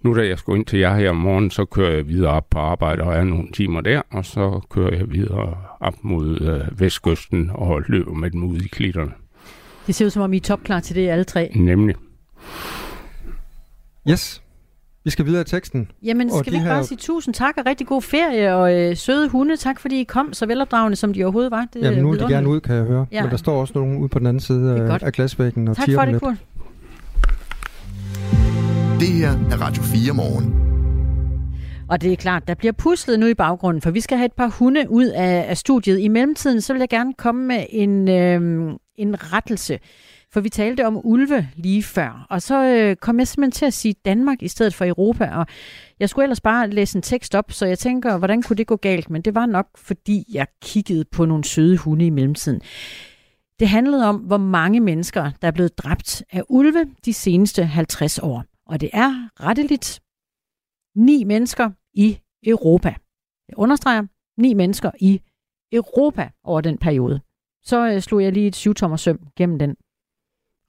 nu 0.00 0.16
da 0.16 0.26
jeg 0.26 0.38
skal 0.38 0.54
ind 0.54 0.66
til 0.66 0.78
jer 0.78 0.96
her 0.96 1.10
om 1.10 1.16
morgenen, 1.16 1.50
så 1.50 1.64
kører 1.64 1.94
jeg 1.94 2.08
videre 2.08 2.32
op 2.32 2.50
på 2.50 2.58
arbejde 2.58 3.02
og 3.02 3.14
er 3.14 3.24
nogle 3.24 3.52
timer 3.52 3.80
der, 3.80 4.02
og 4.10 4.24
så 4.24 4.60
kører 4.70 4.96
jeg 4.96 5.12
videre 5.12 5.56
op 5.80 5.94
mod 6.02 6.40
øh, 6.40 6.80
vestkysten 6.80 7.50
og 7.54 7.82
løber 7.86 8.12
med 8.12 8.30
dem 8.30 8.44
ud 8.44 8.56
i 8.58 8.68
klitterne. 8.68 9.12
Det 9.86 9.94
ser 9.94 10.04
ud 10.04 10.10
som 10.10 10.22
om 10.22 10.32
I 10.32 10.36
er 10.36 10.40
topklar 10.40 10.80
til 10.80 10.96
det 10.96 11.08
alle 11.08 11.24
tre. 11.24 11.50
Nemlig. 11.54 11.96
Yes, 14.10 14.42
vi 15.04 15.10
skal 15.10 15.26
videre 15.26 15.40
i 15.40 15.44
teksten. 15.44 15.90
Jamen, 16.02 16.30
skal 16.30 16.52
vi 16.52 16.56
ikke 16.56 16.66
her... 16.66 16.74
bare 16.74 16.84
sige 16.84 16.98
tusind 16.98 17.34
tak 17.34 17.54
og 17.56 17.66
rigtig 17.66 17.86
god 17.86 18.02
ferie, 18.02 18.54
og 18.54 18.74
øh, 18.74 18.96
søde 18.96 19.28
hunde, 19.28 19.56
tak 19.56 19.80
fordi 19.80 20.00
I 20.00 20.04
kom 20.04 20.32
så 20.32 20.46
velopdragende, 20.46 20.96
som 20.96 21.12
de 21.12 21.24
overhovedet 21.24 21.50
var. 21.50 21.66
Det 21.72 21.82
Jamen, 21.82 22.02
nu 22.02 22.12
er 22.12 22.16
de 22.16 22.28
gerne 22.28 22.48
ud, 22.48 22.60
kan 22.60 22.74
jeg 22.74 22.84
høre. 22.84 23.06
Ja. 23.12 23.22
Men 23.22 23.30
der 23.30 23.36
står 23.36 23.60
også 23.60 23.72
nogen 23.76 23.98
ude 23.98 24.08
på 24.08 24.18
den 24.18 24.26
anden 24.26 24.40
side 24.40 24.80
af, 24.80 24.98
af 25.02 25.12
glasvæggen 25.12 25.68
og 25.68 25.76
Tak 25.76 25.88
for 25.94 26.04
det, 26.04 26.20
Kurt. 26.20 26.36
Det 29.00 29.08
her 29.08 29.30
er 29.30 29.60
Radio 29.60 29.82
4 29.82 30.12
morgen. 30.12 30.54
Og 31.88 32.02
det 32.02 32.12
er 32.12 32.16
klart, 32.16 32.48
der 32.48 32.54
bliver 32.54 32.72
puslet 32.72 33.20
nu 33.20 33.26
i 33.26 33.34
baggrunden, 33.34 33.82
for 33.82 33.90
vi 33.90 34.00
skal 34.00 34.18
have 34.18 34.26
et 34.26 34.32
par 34.32 34.46
hunde 34.46 34.86
ud 34.90 35.06
af, 35.06 35.44
af 35.48 35.56
studiet. 35.56 36.00
I 36.00 36.08
mellemtiden, 36.08 36.60
så 36.60 36.72
vil 36.72 36.80
jeg 36.80 36.88
gerne 36.88 37.12
komme 37.14 37.46
med 37.46 37.64
en, 37.70 38.08
øh, 38.08 38.72
en 38.96 39.32
rettelse. 39.32 39.78
For 40.34 40.40
vi 40.40 40.48
talte 40.48 40.86
om 40.86 41.00
ulve 41.04 41.48
lige 41.56 41.82
før, 41.82 42.26
og 42.30 42.42
så 42.42 42.64
øh, 42.64 42.96
kom 42.96 43.18
jeg 43.18 43.28
simpelthen 43.28 43.52
til 43.52 43.66
at 43.66 43.72
sige 43.72 43.94
Danmark 44.04 44.42
i 44.42 44.48
stedet 44.48 44.74
for 44.74 44.84
Europa, 44.84 45.30
og 45.34 45.46
jeg 46.00 46.08
skulle 46.08 46.24
ellers 46.24 46.40
bare 46.40 46.70
læse 46.70 46.98
en 46.98 47.02
tekst 47.02 47.34
op, 47.34 47.52
så 47.52 47.66
jeg 47.66 47.78
tænker, 47.78 48.18
hvordan 48.18 48.42
kunne 48.42 48.56
det 48.56 48.66
gå 48.66 48.76
galt? 48.76 49.10
Men 49.10 49.22
det 49.22 49.34
var 49.34 49.46
nok, 49.46 49.66
fordi 49.76 50.24
jeg 50.32 50.46
kiggede 50.62 51.04
på 51.04 51.24
nogle 51.24 51.44
søde 51.44 51.76
hunde 51.76 52.06
i 52.06 52.10
mellemtiden. 52.10 52.60
Det 53.60 53.68
handlede 53.68 54.08
om, 54.08 54.16
hvor 54.16 54.36
mange 54.36 54.80
mennesker, 54.80 55.30
der 55.42 55.48
er 55.48 55.52
blevet 55.52 55.78
dræbt 55.78 56.22
af 56.32 56.42
ulve 56.48 56.86
de 57.04 57.12
seneste 57.12 57.64
50 57.64 58.18
år. 58.18 58.44
Og 58.66 58.80
det 58.80 58.90
er 58.92 59.28
retteligt 59.40 60.00
ni 60.96 61.24
mennesker 61.24 61.70
i 61.94 62.18
Europa. 62.46 62.94
Jeg 63.48 63.58
understreger, 63.58 64.02
ni 64.40 64.54
mennesker 64.54 64.90
i 65.00 65.20
Europa 65.72 66.30
over 66.44 66.60
den 66.60 66.78
periode. 66.78 67.20
Så 67.62 67.88
øh, 67.88 68.00
slog 68.00 68.22
jeg 68.22 68.32
lige 68.32 68.46
et 68.46 68.56
syvtommersøm 68.56 69.18
gennem 69.36 69.58
den 69.58 69.76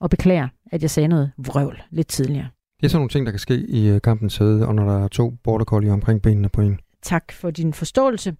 og 0.00 0.10
beklager, 0.10 0.48
at 0.72 0.82
jeg 0.82 0.90
sagde 0.90 1.08
noget 1.08 1.32
vrøvl 1.38 1.82
lidt 1.90 2.08
tidligere. 2.08 2.48
Det 2.80 2.86
er 2.86 2.88
sådan 2.88 2.98
nogle 2.98 3.08
ting, 3.08 3.26
der 3.26 3.32
kan 3.32 3.38
ske 3.38 3.54
i 3.54 3.88
øh, 3.88 4.00
kampens 4.00 4.32
sæde, 4.32 4.66
og 4.66 4.74
når 4.74 4.84
der 4.84 5.04
er 5.04 5.08
to 5.08 5.30
border 5.44 5.64
collie 5.64 5.92
omkring 5.92 6.22
benene 6.22 6.48
på 6.48 6.60
en. 6.60 6.78
Tak 7.02 7.32
for 7.32 7.50
din 7.50 7.72
forståelse. 7.72 8.36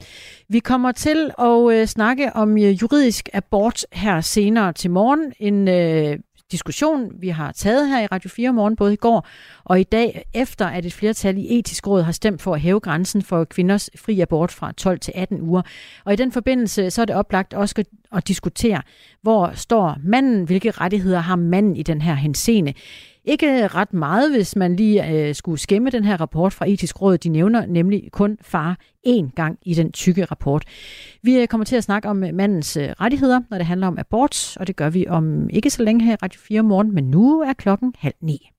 Vi 0.48 0.58
kommer 0.58 0.92
til 0.92 1.30
at 1.38 1.72
øh, 1.72 1.86
snakke 1.86 2.32
om 2.32 2.58
øh, 2.58 2.82
juridisk 2.82 3.28
abort 3.32 3.86
her 3.92 4.20
senere 4.20 4.72
til 4.72 4.90
morgen. 4.90 5.32
En 5.38 5.68
øh, 5.68 6.18
diskussion, 6.50 7.12
vi 7.20 7.28
har 7.28 7.52
taget 7.52 7.88
her 7.88 8.02
i 8.02 8.06
Radio 8.06 8.30
4 8.30 8.52
morgen, 8.52 8.76
både 8.76 8.92
i 8.92 8.96
går 8.96 9.26
og 9.64 9.80
i 9.80 9.82
dag, 9.82 10.24
efter 10.34 10.66
at 10.66 10.86
et 10.86 10.92
flertal 10.92 11.38
i 11.38 11.58
etisk 11.58 11.86
råd 11.86 12.02
har 12.02 12.12
stemt 12.12 12.42
for 12.42 12.54
at 12.54 12.60
hæve 12.60 12.80
grænsen 12.80 13.22
for 13.22 13.44
kvinders 13.44 13.90
fri 13.96 14.20
abort 14.20 14.52
fra 14.52 14.72
12 14.72 15.00
til 15.00 15.12
18 15.16 15.40
uger. 15.40 15.62
Og 16.04 16.12
i 16.12 16.16
den 16.16 16.32
forbindelse, 16.32 16.90
så 16.90 17.02
er 17.02 17.04
det 17.04 17.16
oplagt 17.16 17.54
også 17.54 17.84
at 18.12 18.28
diskutere, 18.28 18.82
hvor 19.22 19.50
står 19.54 19.96
manden, 20.02 20.44
hvilke 20.44 20.70
rettigheder 20.70 21.20
har 21.20 21.36
manden 21.36 21.76
i 21.76 21.82
den 21.82 22.02
her 22.02 22.14
henseende. 22.14 22.74
Ikke 23.28 23.66
ret 23.66 23.94
meget, 23.94 24.30
hvis 24.30 24.56
man 24.56 24.76
lige 24.76 25.10
øh, 25.10 25.34
skulle 25.34 25.58
skæmme 25.58 25.90
den 25.90 26.04
her 26.04 26.20
rapport 26.20 26.52
fra 26.52 26.68
Etisk 26.68 27.02
Råd. 27.02 27.18
De 27.18 27.28
nævner 27.28 27.66
nemlig 27.66 28.08
kun 28.12 28.38
far 28.42 28.78
én 29.06 29.34
gang 29.34 29.58
i 29.62 29.74
den 29.74 29.92
tykke 29.92 30.24
rapport. 30.24 30.64
Vi 31.22 31.36
øh, 31.36 31.48
kommer 31.48 31.64
til 31.64 31.76
at 31.76 31.84
snakke 31.84 32.08
om 32.08 32.24
øh, 32.24 32.34
mandens 32.34 32.76
øh, 32.76 32.88
rettigheder, 33.00 33.40
når 33.50 33.58
det 33.58 33.66
handler 33.66 33.86
om 33.86 33.98
abort, 33.98 34.56
og 34.60 34.66
det 34.66 34.76
gør 34.76 34.90
vi 34.90 35.06
om 35.08 35.50
ikke 35.50 35.70
så 35.70 35.82
længe 35.82 36.04
her 36.04 36.12
i 36.12 36.16
Radio 36.22 36.40
4 36.48 36.62
morgen, 36.62 36.94
men 36.94 37.04
nu 37.04 37.40
er 37.40 37.52
klokken 37.52 37.94
halv 37.98 38.14
ni. 38.22 38.50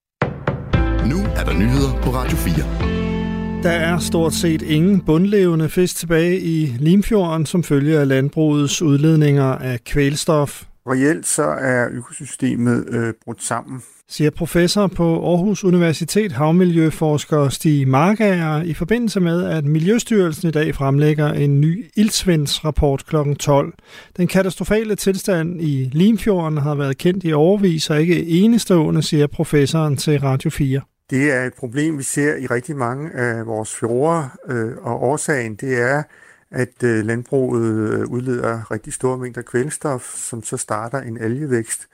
Nu 1.10 1.17
er 1.36 1.43
der 1.45 1.53
nyheder 1.53 2.01
på 2.01 2.10
Radio 2.10 2.38
4. 2.38 3.63
Der 3.63 3.69
er 3.69 3.99
stort 3.99 4.34
set 4.34 4.62
ingen 4.62 5.01
bundlevende 5.01 5.69
fisk 5.69 5.95
tilbage 5.95 6.39
i 6.39 6.65
Limfjorden, 6.65 7.45
som 7.45 7.63
følger 7.63 7.99
af 7.99 8.08
landbrugets 8.08 8.82
udledninger 8.82 9.43
af 9.43 9.84
kvælstof. 9.84 10.63
Reelt 10.88 11.28
så 11.28 11.43
er 11.43 11.88
økosystemet 11.91 12.86
øh, 12.89 13.13
brudt 13.26 13.43
sammen 13.43 13.82
siger 14.10 14.30
professor 14.30 14.88
på 14.88 15.30
Aarhus 15.30 15.63
Universitet 15.63 16.32
havmiljøforsker 16.32 17.50
Stig 17.50 17.88
Markager 17.88 18.63
i 18.63 18.73
forbindelse 18.73 19.19
med, 19.19 19.45
at 19.45 19.65
Miljøstyrelsen 19.65 20.47
i 20.47 20.52
dag 20.52 20.76
fremlægger 20.76 21.28
en 21.28 21.62
ny 21.62 21.86
ildsvindsrapport 21.95 23.06
kl. 23.06 23.15
12. 23.39 23.73
Den 24.17 24.28
katastrofale 24.28 24.95
tilstand 24.95 25.62
i 25.62 25.89
Limfjorden 25.93 26.58
har 26.58 26.76
været 26.76 26.97
kendt 26.97 27.23
i 27.23 27.34
overvis 27.34 27.89
og 27.89 28.02
ikke 28.02 28.26
enestående, 28.28 29.02
siger 29.02 29.28
professoren 29.28 29.97
til 29.97 30.19
Radio 30.19 30.50
4. 30.50 30.82
Det 31.10 31.32
er 31.32 31.43
et 31.43 31.54
problem, 31.60 31.97
vi 31.97 32.04
ser 32.04 32.36
i 32.36 32.45
rigtig 32.45 32.76
mange 32.76 33.12
af 33.13 33.45
vores 33.45 33.76
fjorde, 33.76 34.30
øh, 34.50 34.71
og 34.82 35.04
årsagen 35.04 35.56
det 35.56 35.82
er, 35.82 36.04
at 36.51 36.83
øh, 36.83 37.05
landbruget 37.05 37.91
øh, 37.91 38.07
udleder 38.07 38.71
rigtig 38.71 38.93
store 38.93 39.17
mængder 39.17 39.41
kvælstof, 39.41 40.15
som 40.15 40.43
så 40.43 40.57
starter 40.57 41.01
en 41.01 41.17
algevækst, 41.17 41.88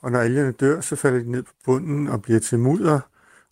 og 0.00 0.12
når 0.12 0.18
algerne 0.18 0.52
dør, 0.52 0.80
så 0.80 0.96
falder 0.96 1.18
de 1.18 1.30
ned 1.30 1.42
på 1.42 1.52
bunden 1.64 2.08
og 2.08 2.22
bliver 2.22 2.40
til 2.40 2.58
mudder, 2.58 3.00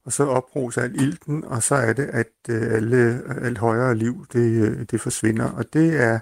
og 0.04 0.12
så 0.12 0.24
opbruges 0.24 0.78
al 0.78 0.94
ilten, 0.94 1.44
og 1.44 1.62
så 1.62 1.74
er 1.74 1.92
det, 1.92 2.04
at 2.04 2.26
øh, 2.48 2.74
alle, 2.74 3.22
alt 3.42 3.58
højere 3.58 3.94
liv, 3.94 4.26
det, 4.32 4.62
øh, 4.62 4.86
det 4.90 5.00
forsvinder. 5.00 5.50
Og 5.50 5.64
det 5.72 6.02
er 6.02 6.18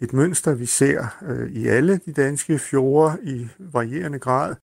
et 0.00 0.12
mønster, 0.12 0.54
vi 0.54 0.66
ser 0.66 1.18
øh, 1.28 1.50
i 1.50 1.66
alle 1.66 2.00
de 2.06 2.12
danske 2.12 2.58
fjorde 2.58 3.18
i 3.22 3.48
varierende 3.58 4.18
grad. 4.18 4.54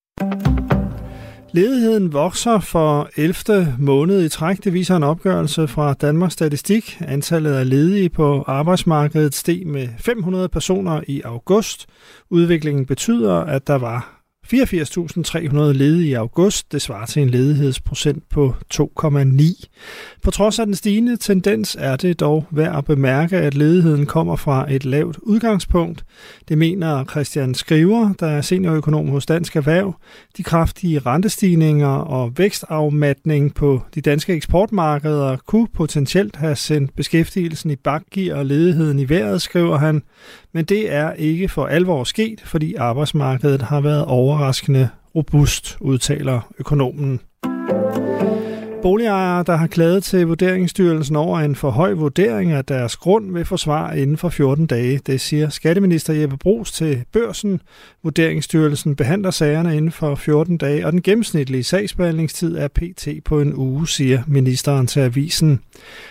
Ledigheden 1.57 2.13
vokser 2.13 2.59
for 2.59 3.09
11. 3.15 3.75
måned 3.79 4.23
i 4.23 4.29
træk. 4.29 4.63
Det 4.63 4.73
viser 4.73 4.95
en 4.95 5.03
opgørelse 5.03 5.67
fra 5.67 5.93
Danmarks 5.93 6.33
Statistik. 6.33 6.97
Antallet 7.01 7.53
af 7.53 7.69
ledige 7.69 8.09
på 8.09 8.43
arbejdsmarkedet 8.47 9.35
steg 9.35 9.67
med 9.67 9.87
500 9.99 10.49
personer 10.49 11.01
i 11.07 11.21
august. 11.21 11.85
Udviklingen 12.29 12.85
betyder, 12.85 13.33
at 13.33 13.67
der 13.67 13.75
var 13.75 14.16
84.300 14.53 15.57
ledige 15.57 16.09
i 16.09 16.13
august. 16.13 16.71
Det 16.71 16.81
svarer 16.81 17.05
til 17.05 17.21
en 17.21 17.29
ledighedsprocent 17.29 18.23
på 18.29 18.55
2,9. 18.73 19.63
På 20.23 20.31
trods 20.31 20.59
af 20.59 20.65
den 20.65 20.75
stigende 20.75 21.17
tendens 21.17 21.77
er 21.79 21.95
det 21.95 22.19
dog 22.19 22.45
værd 22.51 22.77
at 22.77 22.85
bemærke, 22.85 23.37
at 23.37 23.55
ledigheden 23.55 24.05
kommer 24.05 24.35
fra 24.35 24.73
et 24.73 24.85
lavt 24.85 25.17
udgangspunkt. 25.17 26.05
Det 26.49 26.57
mener 26.57 27.05
Christian 27.05 27.53
Skriver, 27.53 28.13
der 28.19 28.27
er 28.27 28.41
seniorøkonom 28.41 29.07
hos 29.07 29.25
Dansk 29.25 29.55
Erhverv. 29.55 29.95
De 30.37 30.43
kraftige 30.43 30.99
rentestigninger 30.99 31.87
og 31.87 32.37
vækstafmatning 32.37 33.53
på 33.53 33.81
de 33.95 34.01
danske 34.01 34.33
eksportmarkeder 34.33 35.37
kunne 35.45 35.67
potentielt 35.73 36.35
have 36.35 36.55
sendt 36.55 36.95
beskæftigelsen 36.95 37.71
i 37.71 37.75
bakgear 37.75 38.35
og 38.35 38.45
ledigheden 38.45 38.99
i 38.99 39.09
vejret, 39.09 39.41
skriver 39.41 39.77
han. 39.77 40.01
Men 40.53 40.65
det 40.65 40.93
er 40.93 41.13
ikke 41.13 41.49
for 41.49 41.65
alvor 41.65 42.03
sket, 42.03 42.41
fordi 42.45 42.75
arbejdsmarkedet 42.75 43.61
har 43.61 43.81
været 43.81 44.05
overraskende 44.05 44.89
robust, 45.15 45.77
udtaler 45.79 46.53
økonomen. 46.59 47.19
Boligejere, 48.87 49.43
der 49.43 49.55
har 49.55 49.67
klaget 49.67 50.03
til 50.03 50.27
Vurderingsstyrelsen 50.27 51.15
over 51.15 51.39
en 51.39 51.55
for 51.55 51.69
høj 51.69 51.93
vurdering 51.93 52.51
af 52.51 52.65
deres 52.65 52.95
grund, 52.95 53.33
vil 53.33 53.45
forsvar 53.45 53.91
inden 53.91 54.17
for 54.17 54.29
14 54.29 54.65
dage. 54.67 54.99
Det 55.05 55.21
siger 55.21 55.49
skatteminister 55.49 56.13
Jeppe 56.13 56.37
Brugs 56.37 56.71
til 56.71 57.03
børsen. 57.11 57.61
Vurderingsstyrelsen 58.03 58.95
behandler 58.95 59.31
sagerne 59.31 59.77
inden 59.77 59.91
for 59.91 60.15
14 60.15 60.57
dage, 60.57 60.85
og 60.85 60.91
den 60.91 61.01
gennemsnitlige 61.01 61.63
sagsbehandlingstid 61.63 62.57
er 62.57 62.67
pt. 62.67 63.07
på 63.25 63.41
en 63.41 63.53
uge, 63.55 63.87
siger 63.87 64.23
ministeren 64.27 64.87
til 64.87 64.99
avisen. 64.99 65.59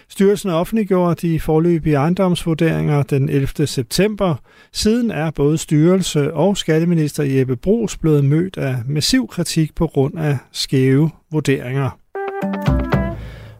Styrelsen 0.08 0.50
offentliggjorde 0.50 1.28
de 1.28 1.40
forløbige 1.40 1.96
ejendomsvurderinger 1.96 3.02
den 3.02 3.28
11. 3.28 3.66
september. 3.66 4.34
Siden 4.72 5.10
er 5.10 5.30
både 5.30 5.58
styrelse 5.58 6.34
og 6.34 6.56
skatteminister 6.56 7.22
Jeppe 7.22 7.56
Brugs 7.56 7.96
blevet 7.96 8.24
mødt 8.24 8.56
af 8.56 8.76
massiv 8.86 9.28
kritik 9.28 9.74
på 9.74 9.86
grund 9.86 10.18
af 10.18 10.38
skæve 10.52 11.10
vurderinger. 11.32 12.05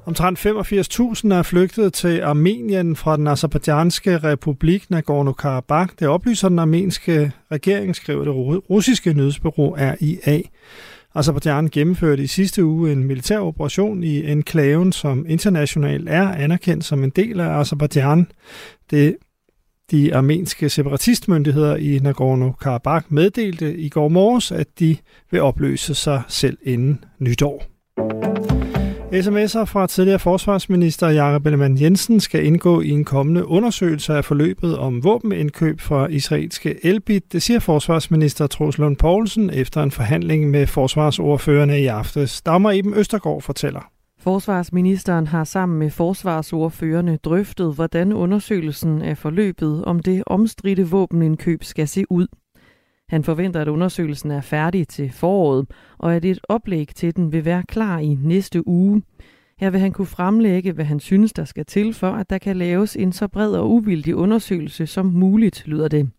Omtrent 0.07 0.39
85.000 0.39 1.35
er 1.35 1.43
flygtet 1.43 1.93
til 1.93 2.21
Armenien 2.21 2.97
fra 2.97 3.17
den 3.17 3.27
azerbaijanske 3.27 4.19
republik 4.19 4.87
Nagorno-Karabakh. 4.91 5.95
Det 5.99 6.09
oplyser 6.09 6.49
den 6.49 6.59
armenske 6.59 7.33
regering, 7.53 7.97
skriver 7.97 8.25
det 8.25 8.35
russiske 8.71 9.13
nyhedsbureau 9.13 9.77
RIA. 9.79 10.41
Azerbaijan 11.15 11.69
gennemførte 11.69 12.23
i 12.23 12.27
sidste 12.27 12.65
uge 12.65 12.93
en 12.93 13.05
militær 13.05 13.39
operation 13.39 14.03
i 14.03 14.31
enklaven, 14.31 14.93
som 14.93 15.27
internationalt 15.29 16.09
er 16.09 16.29
anerkendt 16.29 16.85
som 16.85 17.05
en 17.05 17.11
del 17.11 17.41
af 17.41 17.61
Azerbaijan. 17.61 18.27
Det 18.91 19.17
de 19.91 20.15
armenske 20.15 20.69
separatistmyndigheder 20.69 21.77
i 21.77 21.99
Nagorno-Karabakh 21.99 23.05
meddelte 23.09 23.77
i 23.77 23.89
går 23.89 24.09
morges, 24.09 24.53
at 24.53 24.67
de 24.79 24.97
vil 25.31 25.41
opløse 25.41 25.95
sig 25.95 26.23
selv 26.29 26.59
inden 26.63 27.05
nytår. 27.19 27.76
SMS'er 29.21 29.65
fra 29.65 29.87
tidligere 29.87 30.19
forsvarsminister 30.19 31.09
Jakob 31.09 31.47
Ellemann 31.47 31.81
Jensen 31.81 32.21
skal 32.21 32.45
indgå 32.45 32.81
i 32.81 32.91
en 32.91 33.05
kommende 33.05 33.47
undersøgelse 33.47 34.15
af 34.15 34.25
forløbet 34.25 34.79
om 34.79 35.05
våbenindkøb 35.05 35.81
fra 35.81 36.07
israelske 36.07 36.87
Elbit. 36.87 37.33
Det 37.33 37.43
siger 37.43 37.61
forsvarsminister 37.61 38.47
Troels 38.47 38.79
Lund 38.79 38.97
Poulsen 38.97 39.51
efter 39.51 39.83
en 39.83 39.91
forhandling 39.91 40.51
med 40.51 40.67
forsvarsordførende 40.67 41.81
i 41.81 41.87
aftes. 41.87 42.43
Dammer 42.43 42.71
Eben 42.71 42.95
Østergaard 42.95 43.43
fortæller. 43.43 43.91
Forsvarsministeren 44.21 45.27
har 45.27 45.45
sammen 45.45 45.79
med 45.79 45.91
forsvarsordførende 45.91 47.17
drøftet, 47.17 47.75
hvordan 47.75 48.13
undersøgelsen 48.13 49.03
af 49.03 49.19
forløbet 49.19 49.85
om 49.85 50.01
det 50.01 50.23
omstridte 50.27 50.89
våbenindkøb 50.89 51.65
skal 51.65 51.89
se 51.89 52.05
ud. 52.11 52.27
Han 53.09 53.25
forventer, 53.25 53.61
at 53.61 53.69
undersøgelsen 53.69 54.31
er 54.31 54.41
færdig 54.41 54.89
til 54.89 55.13
foråret, 55.13 55.67
og 55.99 56.15
at 56.15 56.25
et 56.25 56.41
oplæg 56.49 56.89
til 56.95 57.17
den 57.17 57.33
vil 57.33 57.45
være 57.45 57.63
klar 57.63 57.99
i 57.99 58.19
næste 58.23 58.69
uge. 58.69 59.03
Her 59.59 59.71
vil 59.71 59.81
han 59.81 59.93
kunne 59.93 60.07
fremlægge, 60.07 60.73
hvad 60.73 60.85
han 60.85 61.01
synes, 61.01 61.33
der 61.33 61.45
skal 61.45 61.67
til 61.67 61.95
for, 61.95 62.11
at 62.11 62.31
der 62.31 62.39
kan 62.39 62.57
laves 62.57 62.97
en 62.97 63.13
så 63.13 63.29
bred 63.29 63.53
og 63.53 63.71
uvildig 63.71 64.17
undersøgelse 64.17 64.87
som 64.87 65.07
muligt, 65.07 65.63
lyder 65.67 65.89
det. 65.89 66.11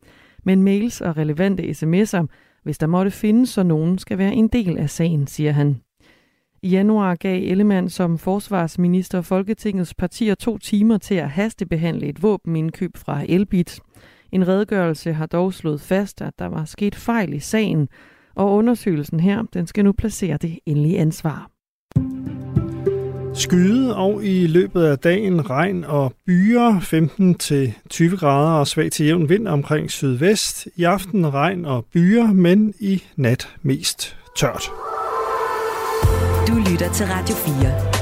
Men 0.43 0.63
mails 0.63 1.01
og 1.01 1.17
relevante 1.17 1.63
sms'er, 1.63 2.25
hvis 2.63 2.77
der 2.77 2.87
måtte 2.87 3.11
findes, 3.11 3.49
så 3.49 3.63
nogen 3.63 3.97
skal 3.97 4.17
være 4.17 4.33
en 4.33 4.47
del 4.47 4.77
af 4.77 4.89
sagen, 4.89 5.27
siger 5.27 5.51
han. 5.51 5.81
I 6.63 6.69
januar 6.69 7.15
gav 7.15 7.41
Ellemann 7.43 7.89
som 7.89 8.17
forsvarsminister 8.17 9.21
Folketingets 9.21 9.93
partier 9.93 10.35
to 10.35 10.57
timer 10.57 10.97
til 10.97 11.15
at 11.15 11.29
hastebehandle 11.29 12.07
et 12.07 12.23
våbenindkøb 12.23 12.97
fra 12.97 13.23
Elbit. 13.29 13.79
En 14.37 14.47
redegørelse 14.47 15.13
har 15.13 15.25
dog 15.25 15.53
slået 15.53 15.81
fast, 15.81 16.21
at 16.21 16.33
der 16.39 16.45
var 16.45 16.65
sket 16.65 16.95
fejl 16.95 17.33
i 17.33 17.39
sagen, 17.39 17.87
og 18.35 18.53
undersøgelsen 18.53 19.19
her 19.19 19.43
den 19.53 19.67
skal 19.67 19.83
nu 19.85 19.91
placere 19.91 20.37
det 20.37 20.59
endelige 20.65 20.99
ansvar. 20.99 21.49
Skyde 23.33 23.95
og 23.95 24.25
i 24.25 24.47
løbet 24.47 24.83
af 24.83 24.99
dagen 24.99 25.49
regn 25.49 25.83
og 25.83 26.13
byer 26.25 26.79
15-20 28.13 28.19
grader 28.19 28.59
og 28.59 28.67
svag 28.67 28.91
til 28.91 29.05
jævn 29.05 29.29
vind 29.29 29.47
omkring 29.47 29.91
sydvest. 29.91 30.67
I 30.75 30.83
aften 30.83 31.33
regn 31.33 31.65
og 31.65 31.85
byer, 31.93 32.27
men 32.27 32.73
i 32.79 33.03
nat 33.15 33.55
mest 33.61 34.17
tørt. 34.37 34.71
Du 36.47 36.71
lytter 36.71 36.91
til 36.93 37.05
Radio 37.05 37.35
4. 37.35 37.96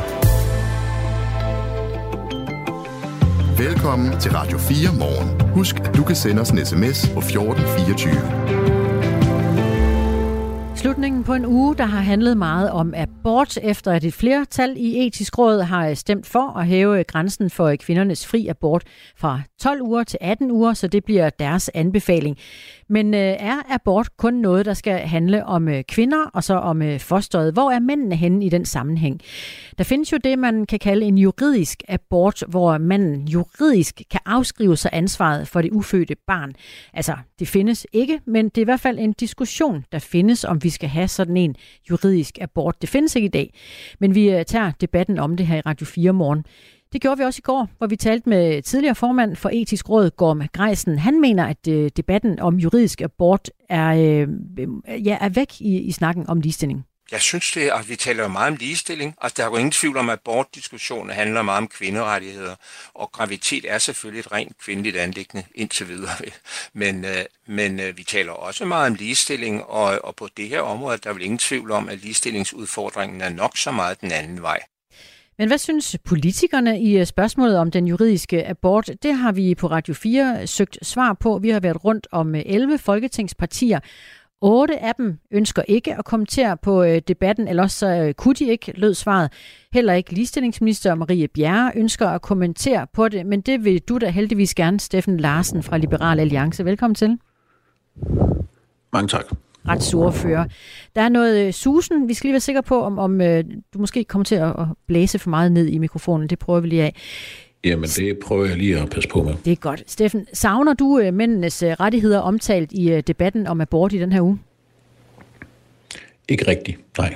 Velkommen 3.58 4.20
til 4.20 4.32
Radio 4.32 4.58
4 4.58 4.94
morgen. 5.00 5.52
Husk, 5.52 5.76
at 5.76 5.96
du 5.98 6.04
kan 6.04 6.16
sende 6.16 6.42
os 6.42 6.50
en 6.50 6.66
sms 6.66 7.10
på 7.14 7.20
1424. 7.20 8.75
Slutningen 10.76 11.24
på 11.24 11.34
en 11.34 11.46
uge, 11.46 11.76
der 11.76 11.86
har 11.86 12.02
handlet 12.02 12.38
meget 12.38 12.72
om 12.72 12.94
abort, 12.98 13.58
efter 13.62 13.92
at 13.92 14.04
et 14.04 14.14
flertal 14.14 14.74
i 14.78 15.08
etisk 15.08 15.38
råd 15.38 15.62
har 15.62 15.94
stemt 15.94 16.28
for 16.28 16.58
at 16.58 16.68
hæve 16.68 17.04
grænsen 17.04 17.50
for 17.50 17.76
kvindernes 17.76 18.28
fri 18.28 18.48
abort 18.48 18.84
fra 19.18 19.42
12 19.60 19.82
uger 19.82 20.04
til 20.04 20.20
18 20.22 20.52
uger, 20.52 20.74
så 20.74 20.88
det 20.88 21.06
bliver 21.06 21.30
deres 21.30 21.70
anbefaling. 21.74 22.38
Men 22.90 23.14
øh, 23.14 23.20
er 23.20 23.74
abort 23.74 24.18
kun 24.18 24.34
noget, 24.34 24.66
der 24.66 24.74
skal 24.74 25.00
handle 25.00 25.46
om 25.46 25.68
øh, 25.68 25.84
kvinder 25.84 26.26
og 26.34 26.44
så 26.44 26.54
om 26.54 26.82
øh, 26.82 27.00
fosteret? 27.00 27.54
Hvor 27.54 27.72
er 27.72 27.80
mændene 27.80 28.16
henne 28.16 28.46
i 28.46 28.50
den 28.50 28.66
sammenhæng? 28.66 29.22
Der 29.78 29.84
findes 29.84 30.12
jo 30.12 30.18
det, 30.24 30.40
man 30.40 30.66
kan 30.66 30.80
kalde 30.80 31.06
en 31.06 31.18
juridisk 31.18 31.84
abort, 31.88 32.44
hvor 32.48 32.78
manden 32.78 33.28
juridisk 33.28 34.02
kan 34.12 34.20
afskrive 34.26 34.78
sig 34.78 34.92
ansvaret 34.94 35.48
for 35.48 35.62
det 35.62 35.72
ufødte 35.72 36.16
barn. 36.28 36.54
Altså, 36.94 37.16
det 37.40 37.48
findes 37.48 37.88
ikke, 37.94 38.20
men 38.26 38.50
det 38.50 38.58
er 38.58 38.62
i 38.62 38.66
hvert 38.66 38.80
fald 38.80 39.00
en 39.00 39.14
diskussion, 39.14 39.86
der 39.92 40.00
findes, 40.00 40.44
om 40.44 40.64
vi 40.64 40.70
skal 40.76 40.90
have 40.90 41.08
sådan 41.08 41.38
en 41.38 41.56
juridisk 41.90 42.38
abort. 42.42 42.82
Det 42.82 42.90
findes 42.90 43.16
ikke 43.16 43.26
i 43.26 43.30
dag, 43.30 43.54
men 44.00 44.16
vi 44.16 44.32
øh, 44.32 44.46
tager 44.46 44.72
debatten 44.82 45.20
om 45.20 45.38
det 45.38 45.48
her 45.48 45.58
i 45.58 45.62
Radio 45.62 45.86
4 45.86 46.14
morgen. 46.14 46.46
Det 46.94 47.02
gjorde 47.02 47.18
vi 47.18 47.24
også 47.24 47.40
i 47.40 47.48
går, 47.48 47.70
hvor 47.78 47.88
vi 47.88 47.96
talte 47.96 48.30
med 48.30 48.62
tidligere 48.62 48.96
formand 48.96 49.36
for 49.36 49.50
etisk 49.54 49.90
råd, 49.90 50.10
Gorm 50.10 50.42
Greisen. 50.54 51.00
Han 51.00 51.22
mener, 51.22 51.46
at 51.46 51.68
øh, 51.70 51.90
debatten 51.98 52.40
om 52.40 52.56
juridisk 52.56 53.02
abort 53.02 53.50
er, 53.70 53.88
øh, 53.88 54.28
øh 54.60 55.08
ja, 55.08 55.18
er 55.22 55.30
væk 55.30 55.62
i, 55.62 55.80
i 55.80 55.92
snakken 55.92 56.30
om 56.30 56.42
ligestilling. 56.42 56.86
Jeg 57.12 57.22
synes, 57.22 57.52
det, 57.52 57.62
at 57.62 57.90
vi 57.90 57.96
taler 57.96 58.28
meget 58.28 58.52
om 58.52 58.56
ligestilling. 58.56 59.16
Altså, 59.22 59.34
der 59.38 59.44
er 59.44 59.48
jo 59.48 59.58
ingen 59.58 59.72
tvivl 59.72 59.98
om, 59.98 60.10
at 60.10 60.14
abortdiskussionen 60.14 61.10
handler 61.10 61.42
meget 61.42 61.58
om 61.58 61.68
kvinderettigheder, 61.68 62.56
og 62.94 63.12
graviditet 63.12 63.72
er 63.72 63.78
selvfølgelig 63.78 64.20
et 64.20 64.32
rent 64.32 64.58
kvindeligt 64.58 64.98
anlæggende 64.98 65.46
indtil 65.56 65.88
videre. 65.88 66.16
Men, 66.74 67.06
øh, 67.06 67.26
men 67.48 67.80
øh, 67.80 67.98
vi 67.98 68.04
taler 68.04 68.32
også 68.32 68.66
meget 68.66 68.88
om 68.88 68.96
ligestilling, 68.96 69.64
og, 69.64 70.06
og 70.06 70.16
på 70.16 70.30
det 70.38 70.50
her 70.50 70.62
område 70.62 70.98
der 70.98 71.10
er 71.10 71.14
vel 71.14 71.24
ingen 71.24 71.38
tvivl 71.38 71.72
om, 71.72 71.90
at 71.90 72.00
ligestillingsudfordringen 72.00 73.22
er 73.22 73.30
nok 73.30 73.58
så 73.58 73.72
meget 73.72 74.02
den 74.02 74.12
anden 74.12 74.42
vej. 74.42 74.60
Men 75.38 75.48
hvad 75.48 75.58
synes 75.58 75.98
politikerne 76.06 76.82
i 76.82 76.98
øh, 76.98 77.06
spørgsmålet 77.06 77.58
om 77.58 77.72
den 77.72 77.88
juridiske 77.88 78.48
abort? 78.48 78.90
Det 79.04 79.16
har 79.16 79.32
vi 79.32 79.56
på 79.56 79.68
Radio 79.68 79.94
4 79.94 80.48
søgt 80.48 80.78
svar 80.82 81.14
på. 81.14 81.40
Vi 81.42 81.50
har 81.50 81.60
været 81.60 81.86
rundt 81.86 82.08
om 82.12 82.36
øh, 82.36 82.42
11 82.46 82.78
folketingspartier. 82.78 83.80
Otte 84.48 84.80
af 84.80 84.96
dem 84.96 85.20
ønsker 85.32 85.62
ikke 85.68 85.96
at 85.96 86.06
kommentere 86.06 86.58
på 86.58 86.84
øh, 86.84 87.02
debatten, 87.08 87.48
eller 87.48 87.64
også 87.64 88.14
kunne 88.18 88.34
de 88.36 88.46
ikke, 88.46 88.74
lød 88.76 88.94
svaret. 88.94 89.32
Heller 89.74 89.94
ikke 89.94 90.14
ligestillingsminister 90.14 90.96
Marie 90.96 91.28
Bjerre 91.28 91.72
ønsker 91.76 92.08
at 92.08 92.22
kommentere 92.22 92.88
på 92.94 93.10
det, 93.10 93.26
men 93.26 93.42
det 93.42 93.66
vil 93.66 93.82
du 93.82 93.98
da 93.98 94.10
heldigvis 94.10 94.56
gerne, 94.56 94.80
Steffen 94.80 95.18
Larsen 95.18 95.64
fra 95.64 95.78
Liberal 95.78 96.20
Alliance. 96.20 96.66
Velkommen 96.66 96.96
til. 96.96 97.18
Mange 98.94 99.08
tak 99.08 99.26
retsordfører. 99.68 100.46
Der 100.96 101.02
er 101.02 101.10
noget 101.10 101.48
øh, 101.48 101.54
susen. 101.54 102.08
Vi 102.08 102.14
skal 102.14 102.28
lige 102.28 102.34
være 102.34 102.40
sikre 102.40 102.64
på, 102.64 102.82
om, 102.82 103.00
om 103.00 103.22
øh, 103.22 103.44
du 103.74 103.80
måske 103.80 104.04
kommer 104.04 104.24
til 104.24 104.36
at, 104.36 104.50
at 104.50 104.68
blæse 104.88 105.20
for 105.20 105.30
meget 105.30 105.52
ned 105.52 105.68
i 105.68 105.78
mikrofonen. 105.78 106.28
Det 106.28 106.40
prøver 106.40 106.60
vi 106.60 106.68
lige 106.68 106.84
af. 106.84 106.96
Jamen, 107.66 107.90
det 107.90 108.20
prøver 108.20 108.46
jeg 108.46 108.58
lige 108.58 108.80
at 108.80 108.90
passe 108.90 109.10
på 109.10 109.24
med. 109.24 109.34
Det 109.46 109.52
er 109.52 109.56
godt. 109.56 109.84
Steffen, 109.88 110.28
savner 110.34 110.74
du 110.74 111.00
øh, 111.00 111.14
mændenes 111.14 111.64
rettigheder 111.64 112.20
omtalt 112.20 112.72
i 112.72 113.02
debatten 113.02 113.48
om 113.48 113.62
abort 113.62 113.94
i 113.94 114.00
den 114.00 114.12
her 114.12 114.22
uge? 114.22 114.40
Ikke 116.30 116.48
rigtigt, 116.48 116.78
nej. 116.98 117.16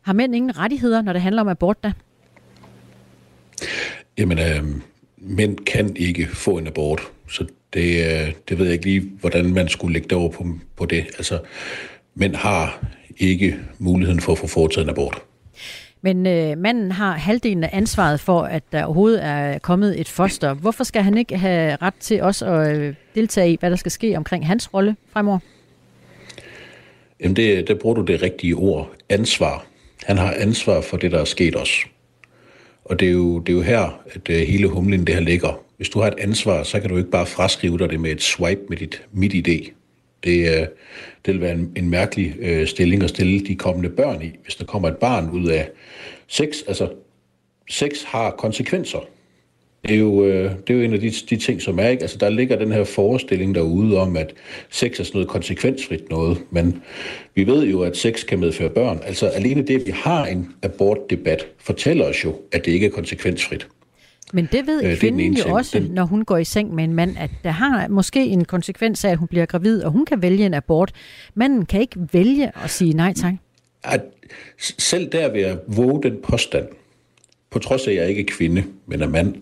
Har 0.00 0.12
mænd 0.12 0.34
ingen 0.34 0.58
rettigheder, 0.58 1.02
når 1.02 1.12
det 1.12 1.22
handler 1.22 1.42
om 1.42 1.48
abort 1.48 1.76
da? 1.82 1.92
Jamen, 4.18 4.38
øh, 4.38 4.64
mænd 5.16 5.56
kan 5.56 5.96
ikke 5.96 6.26
få 6.26 6.58
en 6.58 6.66
abort, 6.66 7.00
så 7.28 7.46
det, 7.72 8.04
øh, 8.04 8.34
det 8.48 8.58
ved 8.58 8.64
jeg 8.64 8.72
ikke 8.72 8.84
lige, 8.84 9.12
hvordan 9.20 9.52
man 9.52 9.68
skulle 9.68 9.92
lægge 9.92 10.08
det 10.08 10.18
over 10.18 10.30
på, 10.30 10.46
på 10.76 10.86
det. 10.86 11.06
Altså, 11.06 11.40
mænd 12.14 12.34
har 12.34 12.86
ikke 13.16 13.58
muligheden 13.78 14.20
for 14.20 14.32
at 14.32 14.38
få 14.38 14.46
foretaget 14.46 14.84
en 14.84 14.90
abort. 14.90 15.22
Men 16.02 16.26
øh, 16.26 16.58
manden 16.58 16.92
har 16.92 17.12
halvdelen 17.16 17.64
af 17.64 17.70
ansvaret 17.72 18.20
for, 18.20 18.42
at 18.42 18.62
der 18.72 18.84
overhovedet 18.84 19.24
er 19.24 19.58
kommet 19.58 20.00
et 20.00 20.08
foster. 20.08 20.54
Hvorfor 20.54 20.84
skal 20.84 21.02
han 21.02 21.18
ikke 21.18 21.38
have 21.38 21.76
ret 21.82 21.94
til 22.00 22.22
også 22.22 22.46
at 22.46 22.76
øh, 22.76 22.94
deltage 23.14 23.52
i, 23.52 23.56
hvad 23.60 23.70
der 23.70 23.76
skal 23.76 23.92
ske 23.92 24.16
omkring 24.16 24.46
hans 24.46 24.74
rolle 24.74 24.96
fremover? 25.12 25.38
Jamen, 27.20 27.36
det, 27.36 27.68
der 27.68 27.74
bruger 27.74 27.94
du 27.94 28.02
det 28.02 28.22
rigtige 28.22 28.54
ord. 28.54 28.90
Ansvar. 29.08 29.66
Han 30.04 30.18
har 30.18 30.34
ansvar 30.38 30.80
for 30.80 30.96
det, 30.96 31.12
der 31.12 31.18
er 31.18 31.24
sket 31.24 31.56
os. 31.56 31.86
Og 32.84 33.00
det 33.00 33.08
er 33.08 33.12
jo, 33.12 33.38
det 33.38 33.52
er 33.52 33.56
jo 33.56 33.62
her, 33.62 34.00
at 34.14 34.30
øh, 34.30 34.36
hele 34.36 34.68
humlen 34.68 35.06
det 35.06 35.14
her 35.14 35.22
ligger. 35.22 35.60
Hvis 35.76 35.88
du 35.88 36.00
har 36.00 36.08
et 36.08 36.14
ansvar, 36.18 36.62
så 36.62 36.80
kan 36.80 36.90
du 36.90 36.96
ikke 36.96 37.10
bare 37.10 37.26
fraskrive 37.26 37.78
dig 37.78 37.90
det 37.90 38.00
med 38.00 38.10
et 38.10 38.22
swipe 38.22 38.60
med 38.68 38.76
dit 38.76 39.02
midt 39.12 39.48
idé. 39.48 39.79
Det, 40.24 40.60
øh, 40.60 40.66
det 41.26 41.34
vil 41.34 41.40
være 41.40 41.54
en, 41.54 41.72
en 41.76 41.90
mærkelig 41.90 42.34
øh, 42.40 42.66
stilling 42.66 43.02
at 43.02 43.10
stille 43.10 43.40
de 43.40 43.54
kommende 43.54 43.90
børn 43.90 44.22
i. 44.22 44.30
Hvis 44.42 44.54
der 44.54 44.64
kommer 44.64 44.88
et 44.88 44.96
barn 44.96 45.30
ud 45.30 45.48
af 45.48 45.68
sex, 46.26 46.56
altså 46.68 46.88
sex 47.70 48.02
har 48.02 48.30
konsekvenser. 48.30 48.98
Det 49.84 49.94
er 49.94 49.98
jo, 49.98 50.24
øh, 50.24 50.50
det 50.66 50.74
er 50.74 50.78
jo 50.78 50.84
en 50.84 50.92
af 50.92 51.00
de, 51.00 51.10
de 51.10 51.36
ting, 51.36 51.62
som 51.62 51.78
er, 51.78 51.88
ikke? 51.88 52.02
Altså, 52.02 52.18
der 52.18 52.28
ligger 52.28 52.58
den 52.58 52.72
her 52.72 52.84
forestilling 52.84 53.54
derude 53.54 53.98
om, 53.98 54.16
at 54.16 54.34
sex 54.70 55.00
er 55.00 55.04
sådan 55.04 55.16
noget 55.18 55.28
konsekvensfrit 55.28 56.10
noget, 56.10 56.38
men 56.50 56.82
vi 57.34 57.46
ved 57.46 57.66
jo, 57.66 57.82
at 57.82 57.96
sex 57.96 58.26
kan 58.26 58.40
medføre 58.40 58.70
børn. 58.70 59.00
Altså, 59.04 59.26
alene 59.26 59.62
det, 59.62 59.80
at 59.80 59.86
vi 59.86 59.90
har 59.90 60.26
en 60.26 60.54
abortdebat, 60.62 61.46
fortæller 61.58 62.04
os 62.04 62.24
jo, 62.24 62.36
at 62.52 62.64
det 62.64 62.72
ikke 62.72 62.86
er 62.86 62.90
konsekvensfrit. 62.90 63.68
Men 64.32 64.48
det 64.52 64.66
ved 64.66 64.84
øh, 64.84 64.98
kvinden 64.98 65.36
jo 65.36 65.54
også, 65.54 65.78
den... 65.78 65.90
når 65.90 66.04
hun 66.04 66.24
går 66.24 66.36
i 66.36 66.44
seng 66.44 66.74
med 66.74 66.84
en 66.84 66.94
mand, 66.94 67.16
at 67.18 67.30
der 67.44 67.50
har 67.50 67.88
måske 67.88 68.26
en 68.26 68.44
konsekvens 68.44 69.04
af, 69.04 69.10
at 69.10 69.16
hun 69.16 69.28
bliver 69.28 69.46
gravid, 69.46 69.82
og 69.82 69.90
hun 69.90 70.04
kan 70.04 70.22
vælge 70.22 70.46
en 70.46 70.54
abort. 70.54 70.92
Manden 71.34 71.66
kan 71.66 71.80
ikke 71.80 71.96
vælge 72.12 72.52
at 72.64 72.70
sige 72.70 72.92
nej 72.92 73.12
tak. 73.14 73.34
At 73.84 74.02
selv 74.78 75.12
der 75.12 75.32
vil 75.32 75.40
jeg 75.40 75.58
våge 75.66 76.02
den 76.02 76.16
påstand, 76.22 76.66
på 77.50 77.58
trods 77.58 77.86
af, 77.86 77.90
at 77.90 77.96
jeg 77.96 78.08
ikke 78.08 78.20
er 78.20 78.26
kvinde, 78.36 78.64
men 78.86 79.02
er 79.02 79.08
mand, 79.08 79.34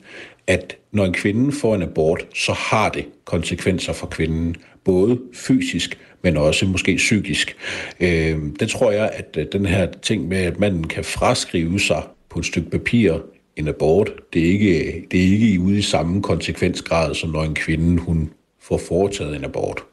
at 0.46 0.76
når 0.92 1.04
en 1.04 1.12
kvinde 1.12 1.52
får 1.52 1.74
en 1.74 1.82
abort, 1.82 2.26
så 2.34 2.52
har 2.52 2.88
det 2.88 3.06
konsekvenser 3.24 3.92
for 3.92 4.06
kvinden, 4.06 4.56
både 4.84 5.18
fysisk, 5.34 5.98
men 6.22 6.36
også 6.36 6.66
måske 6.66 6.96
psykisk. 6.96 7.56
Øh, 8.00 8.38
det 8.60 8.68
tror 8.68 8.90
jeg, 8.90 9.10
at 9.12 9.36
øh, 9.38 9.46
den 9.52 9.66
her 9.66 9.86
ting 10.02 10.28
med, 10.28 10.38
at 10.38 10.60
manden 10.60 10.86
kan 10.86 11.04
fraskrive 11.04 11.80
sig 11.80 12.02
på 12.28 12.38
et 12.38 12.46
stykke 12.46 12.70
papir 12.70 13.18
en 13.58 13.68
abort, 13.68 14.12
det 14.32 14.42
er 14.42 14.50
ikke, 14.52 15.04
det 15.10 15.20
er 15.20 15.24
ikke 15.24 15.60
ude 15.60 15.78
i 15.78 15.82
samme 15.82 16.22
konsekvensgrad, 16.22 17.14
som 17.14 17.30
når 17.30 17.42
en 17.42 17.54
kvinde 17.54 18.02
hun 18.02 18.30
får 18.62 18.78
foretaget 18.78 19.36
en 19.36 19.44
abort. 19.44 19.84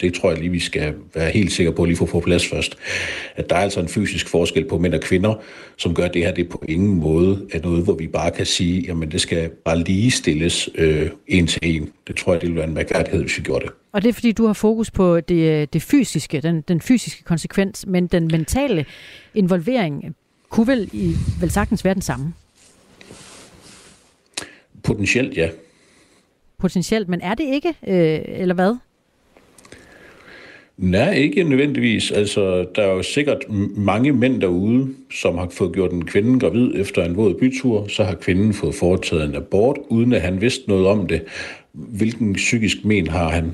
Det 0.00 0.14
tror 0.14 0.30
jeg 0.30 0.38
lige, 0.38 0.50
vi 0.50 0.60
skal 0.60 0.94
være 1.14 1.30
helt 1.30 1.52
sikre 1.52 1.72
på, 1.72 1.84
lige 1.84 1.96
for 1.96 2.04
at 2.04 2.10
få 2.10 2.20
plads 2.20 2.48
først. 2.48 2.76
At 3.36 3.50
der 3.50 3.56
er 3.56 3.60
altså 3.60 3.80
en 3.80 3.88
fysisk 3.88 4.28
forskel 4.28 4.68
på 4.68 4.78
mænd 4.78 4.94
og 4.94 5.00
kvinder, 5.00 5.34
som 5.76 5.94
gør 5.94 6.08
det 6.08 6.22
her, 6.22 6.34
det 6.34 6.48
på 6.48 6.62
ingen 6.68 6.94
måde 6.94 7.46
er 7.52 7.60
noget, 7.62 7.84
hvor 7.84 7.94
vi 7.94 8.06
bare 8.06 8.30
kan 8.30 8.46
sige, 8.46 8.84
jamen 8.88 9.10
det 9.10 9.20
skal 9.20 9.50
bare 9.64 9.78
lige 9.78 10.10
stilles 10.10 10.68
øh, 10.74 11.10
en 11.26 11.46
til 11.46 11.60
en. 11.62 11.90
Det 12.06 12.16
tror 12.16 12.32
jeg, 12.32 12.40
det 12.40 12.46
ville 12.48 12.58
være 12.58 12.68
en 12.68 12.74
mærkværdighed, 12.74 13.20
hvis 13.20 13.38
vi 13.38 13.42
gjorde 13.42 13.64
det. 13.64 13.72
Og 13.92 14.02
det 14.02 14.08
er, 14.08 14.12
fordi 14.12 14.32
du 14.32 14.46
har 14.46 14.52
fokus 14.52 14.90
på 14.90 15.20
det, 15.20 15.72
det 15.72 15.82
fysiske, 15.82 16.40
den, 16.40 16.60
den 16.60 16.80
fysiske 16.80 17.22
konsekvens, 17.24 17.86
men 17.86 18.06
den 18.06 18.28
mentale 18.32 18.84
involvering 19.34 20.16
kunne 20.48 20.66
vel, 20.66 20.90
i, 20.92 21.14
vel 21.40 21.50
sagtens 21.50 21.84
være 21.84 21.94
den 21.94 22.02
samme? 22.02 22.32
Potentielt, 24.86 25.36
ja. 25.36 25.48
Potentielt, 26.58 27.08
men 27.08 27.20
er 27.20 27.34
det 27.34 27.44
ikke, 27.44 27.68
øh, 27.68 28.40
eller 28.40 28.54
hvad? 28.54 28.76
Nej, 30.76 31.14
ikke 31.14 31.44
nødvendigvis. 31.44 32.10
Altså, 32.10 32.66
der 32.74 32.82
er 32.82 32.92
jo 32.92 33.02
sikkert 33.02 33.38
mange 33.76 34.12
mænd 34.12 34.40
derude, 34.40 34.94
som 35.10 35.38
har 35.38 35.48
fået 35.48 35.72
gjort 35.72 35.92
en 35.92 36.04
kvinde 36.04 36.40
gravid 36.40 36.72
efter 36.74 37.04
en 37.04 37.16
våd 37.16 37.34
bytur. 37.34 37.86
Så 37.88 38.04
har 38.04 38.14
kvinden 38.14 38.54
fået 38.54 38.74
foretaget 38.74 39.24
en 39.24 39.34
abort, 39.34 39.76
uden 39.88 40.12
at 40.12 40.20
han 40.20 40.40
vidste 40.40 40.68
noget 40.68 40.86
om 40.86 41.06
det. 41.06 41.22
Hvilken 41.72 42.32
psykisk 42.32 42.84
men 42.84 43.06
har 43.06 43.28
han? 43.28 43.52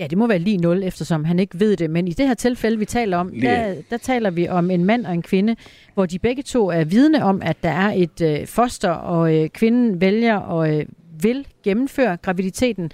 Ja, 0.00 0.06
det 0.06 0.18
må 0.18 0.26
være 0.26 0.38
lige 0.38 0.56
nul, 0.56 0.82
eftersom 0.82 1.24
han 1.24 1.38
ikke 1.38 1.60
ved 1.60 1.76
det. 1.76 1.90
Men 1.90 2.08
i 2.08 2.12
det 2.12 2.26
her 2.26 2.34
tilfælde, 2.34 2.78
vi 2.78 2.84
taler 2.84 3.16
om, 3.16 3.32
der, 3.40 3.74
der 3.90 3.96
taler 3.96 4.30
vi 4.30 4.48
om 4.48 4.70
en 4.70 4.84
mand 4.84 5.06
og 5.06 5.14
en 5.14 5.22
kvinde, 5.22 5.56
hvor 5.94 6.06
de 6.06 6.18
begge 6.18 6.42
to 6.42 6.68
er 6.68 6.84
vidne 6.84 7.24
om, 7.24 7.42
at 7.42 7.56
der 7.62 7.70
er 7.70 7.92
et 7.96 8.20
øh, 8.20 8.46
foster, 8.46 8.90
og 8.90 9.34
øh, 9.34 9.48
kvinden 9.48 10.00
vælger 10.00 10.36
og 10.36 10.76
øh, 10.76 10.86
vil 11.22 11.46
gennemføre 11.64 12.16
graviditeten. 12.16 12.90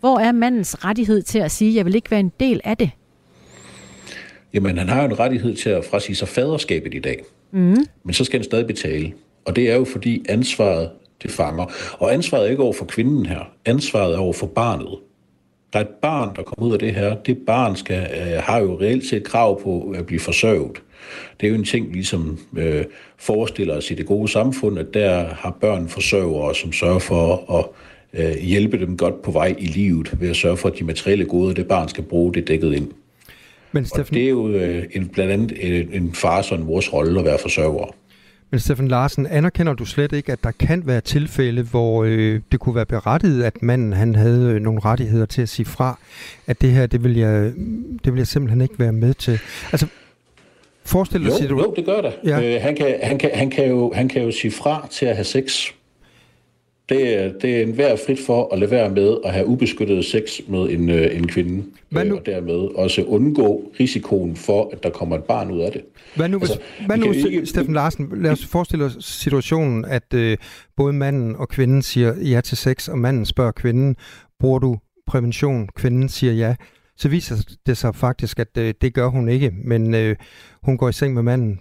Hvor 0.00 0.18
er 0.18 0.32
mandens 0.32 0.84
rettighed 0.84 1.22
til 1.22 1.38
at 1.38 1.50
sige, 1.50 1.74
jeg 1.74 1.84
vil 1.84 1.94
ikke 1.94 2.10
være 2.10 2.20
en 2.20 2.32
del 2.40 2.60
af 2.64 2.76
det? 2.76 2.90
Jamen, 4.54 4.78
han 4.78 4.88
har 4.88 5.02
jo 5.02 5.08
en 5.08 5.18
rettighed 5.18 5.56
til 5.56 5.70
at 5.70 5.84
frasige 5.84 6.16
sig 6.16 6.28
faderskabet 6.28 6.94
i 6.94 6.98
dag. 6.98 7.24
Mm. 7.50 7.76
Men 8.04 8.14
så 8.14 8.24
skal 8.24 8.38
han 8.38 8.44
stadig 8.44 8.66
betale. 8.66 9.12
Og 9.44 9.56
det 9.56 9.70
er 9.70 9.76
jo 9.76 9.84
fordi 9.84 10.24
ansvaret, 10.28 10.90
det 11.22 11.30
fanger. 11.30 11.66
Og 11.98 12.14
ansvaret 12.14 12.46
er 12.46 12.50
ikke 12.50 12.62
over 12.62 12.72
for 12.72 12.84
kvinden 12.84 13.26
her. 13.26 13.40
Ansvaret 13.64 14.14
er 14.14 14.18
over 14.18 14.32
for 14.32 14.46
barnet. 14.46 14.98
Der 15.72 15.78
er 15.78 15.84
et 15.84 15.94
barn, 16.02 16.36
der 16.36 16.42
kommer 16.42 16.68
ud 16.68 16.72
af 16.72 16.78
det 16.78 16.94
her. 16.94 17.14
Det 17.14 17.38
barn 17.46 17.76
skal, 17.76 18.10
øh, 18.20 18.42
har 18.42 18.58
jo 18.58 18.80
reelt 18.80 19.06
set 19.06 19.24
krav 19.24 19.62
på 19.62 19.94
at 19.96 20.06
blive 20.06 20.20
forsørget. 20.20 20.82
Det 21.40 21.46
er 21.46 21.50
jo 21.50 21.56
en 21.56 21.64
ting, 21.64 21.88
vi 21.88 21.94
ligesom 21.94 22.38
øh, 22.56 22.84
forestiller 23.18 23.76
os 23.76 23.90
i 23.90 23.94
det 23.94 24.06
gode 24.06 24.28
samfund, 24.28 24.78
at 24.78 24.94
der 24.94 25.24
har 25.24 25.56
børn 25.60 25.88
forsørgere, 25.88 26.54
som 26.54 26.72
sørger 26.72 26.98
for 26.98 27.58
at 27.58 27.66
øh, 28.20 28.36
hjælpe 28.42 28.78
dem 28.78 28.96
godt 28.96 29.22
på 29.22 29.30
vej 29.30 29.54
i 29.58 29.66
livet, 29.66 30.20
ved 30.20 30.30
at 30.30 30.36
sørge 30.36 30.56
for, 30.56 30.68
at 30.68 30.78
de 30.78 30.84
materielle 30.84 31.24
goder, 31.24 31.54
det 31.54 31.68
barn 31.68 31.88
skal 31.88 32.04
bruge, 32.04 32.34
det 32.34 32.40
er 32.40 32.46
dækket 32.46 32.74
ind. 32.74 32.90
Men 33.72 33.86
Steffen... 33.86 34.14
Og 34.14 34.14
det 34.14 34.24
er 34.24 34.28
jo 34.28 34.48
øh, 34.48 34.84
en, 34.92 35.08
blandt 35.08 35.32
andet 35.32 35.80
en, 35.80 36.02
en 36.02 36.14
fars 36.14 36.52
og 36.52 36.58
en 36.58 36.64
mors 36.64 36.92
rolle 36.92 37.18
at 37.18 37.24
være 37.24 37.38
forsørger. 37.38 37.94
Men 38.50 38.60
Steffen 38.60 38.88
Larsen, 38.88 39.26
anerkender 39.26 39.72
du 39.72 39.84
slet 39.84 40.12
ikke, 40.12 40.32
at 40.32 40.44
der 40.44 40.50
kan 40.50 40.86
være 40.86 41.00
tilfælde, 41.00 41.62
hvor 41.62 42.04
øh, 42.04 42.40
det 42.52 42.60
kunne 42.60 42.74
være 42.74 42.86
berettiget, 42.86 43.44
at 43.44 43.62
manden 43.62 43.92
han 43.92 44.14
havde 44.14 44.52
øh, 44.52 44.60
nogle 44.60 44.80
rettigheder 44.80 45.26
til 45.26 45.42
at 45.42 45.48
sige 45.48 45.66
fra, 45.66 45.98
at 46.46 46.60
det 46.60 46.70
her, 46.70 46.86
det 46.86 47.04
vil 47.04 47.16
jeg, 47.16 47.52
det 48.04 48.12
vil 48.12 48.16
jeg 48.16 48.26
simpelthen 48.26 48.60
ikke 48.60 48.78
være 48.78 48.92
med 48.92 49.14
til. 49.14 49.38
Altså, 49.72 49.86
forestil 50.84 51.24
dig... 51.24 51.42
Jo, 51.42 51.48
du... 51.48 51.62
jo, 51.62 51.74
det 51.76 51.84
gør 51.84 52.00
det. 52.00 52.12
Ja. 52.24 52.54
Øh, 52.54 52.62
han, 52.62 52.76
kan, 52.76 52.98
han, 53.02 53.18
kan, 53.18 53.30
han, 53.34 53.50
kan 53.50 53.68
jo, 53.68 53.92
han 53.94 54.08
kan 54.08 54.22
jo 54.22 54.30
sige 54.30 54.50
fra 54.50 54.88
til 54.90 55.06
at 55.06 55.14
have 55.14 55.24
sex 55.24 55.66
det 56.90 57.18
er, 57.18 57.32
det 57.32 57.56
er 57.56 57.62
en 57.62 57.72
hver 57.72 57.96
frit 58.06 58.18
for 58.26 58.52
at 58.52 58.58
lade 58.58 58.70
være 58.70 58.90
med 58.90 59.16
at 59.24 59.32
have 59.32 59.46
ubeskyttet 59.46 60.04
sex 60.04 60.40
med 60.48 60.60
en, 60.60 60.90
øh, 60.90 61.16
en 61.16 61.28
kvinde. 61.28 61.64
Hvad 61.90 62.04
nu? 62.04 62.16
Og 62.16 62.26
dermed 62.26 62.54
også 62.54 63.02
undgå 63.02 63.72
risikoen 63.80 64.36
for, 64.36 64.70
at 64.72 64.82
der 64.82 64.90
kommer 64.90 65.18
et 65.18 65.24
barn 65.24 65.50
ud 65.50 65.60
af 65.60 65.72
det. 65.72 65.82
Hvad 66.16 66.28
nu, 66.28 66.38
altså, 66.38 66.58
hvis, 66.78 66.86
hvad 66.86 66.96
nu 66.96 67.12
ikke... 67.12 67.46
Steffen 67.46 67.74
Larsen, 67.74 68.12
lad 68.14 68.30
os 68.30 68.46
forestille 68.46 68.84
os 68.84 68.96
situationen, 69.00 69.84
at 69.84 70.14
øh, 70.14 70.36
både 70.76 70.92
manden 70.92 71.36
og 71.36 71.48
kvinden 71.48 71.82
siger 71.82 72.14
ja 72.16 72.40
til 72.40 72.56
sex, 72.56 72.88
og 72.88 72.98
manden 72.98 73.26
spørger 73.26 73.52
kvinden, 73.52 73.96
bruger 74.40 74.58
du 74.58 74.78
prævention? 75.06 75.68
Kvinden 75.76 76.08
siger 76.08 76.32
ja. 76.32 76.54
Så 76.96 77.08
viser 77.08 77.36
det 77.66 77.76
sig 77.76 77.94
faktisk, 77.94 78.38
at 78.38 78.58
øh, 78.58 78.74
det 78.80 78.94
gør 78.94 79.06
hun 79.06 79.28
ikke, 79.28 79.52
men 79.64 79.94
øh, 79.94 80.16
hun 80.62 80.76
går 80.78 80.88
i 80.88 80.92
seng 80.92 81.14
med 81.14 81.22
manden 81.22 81.60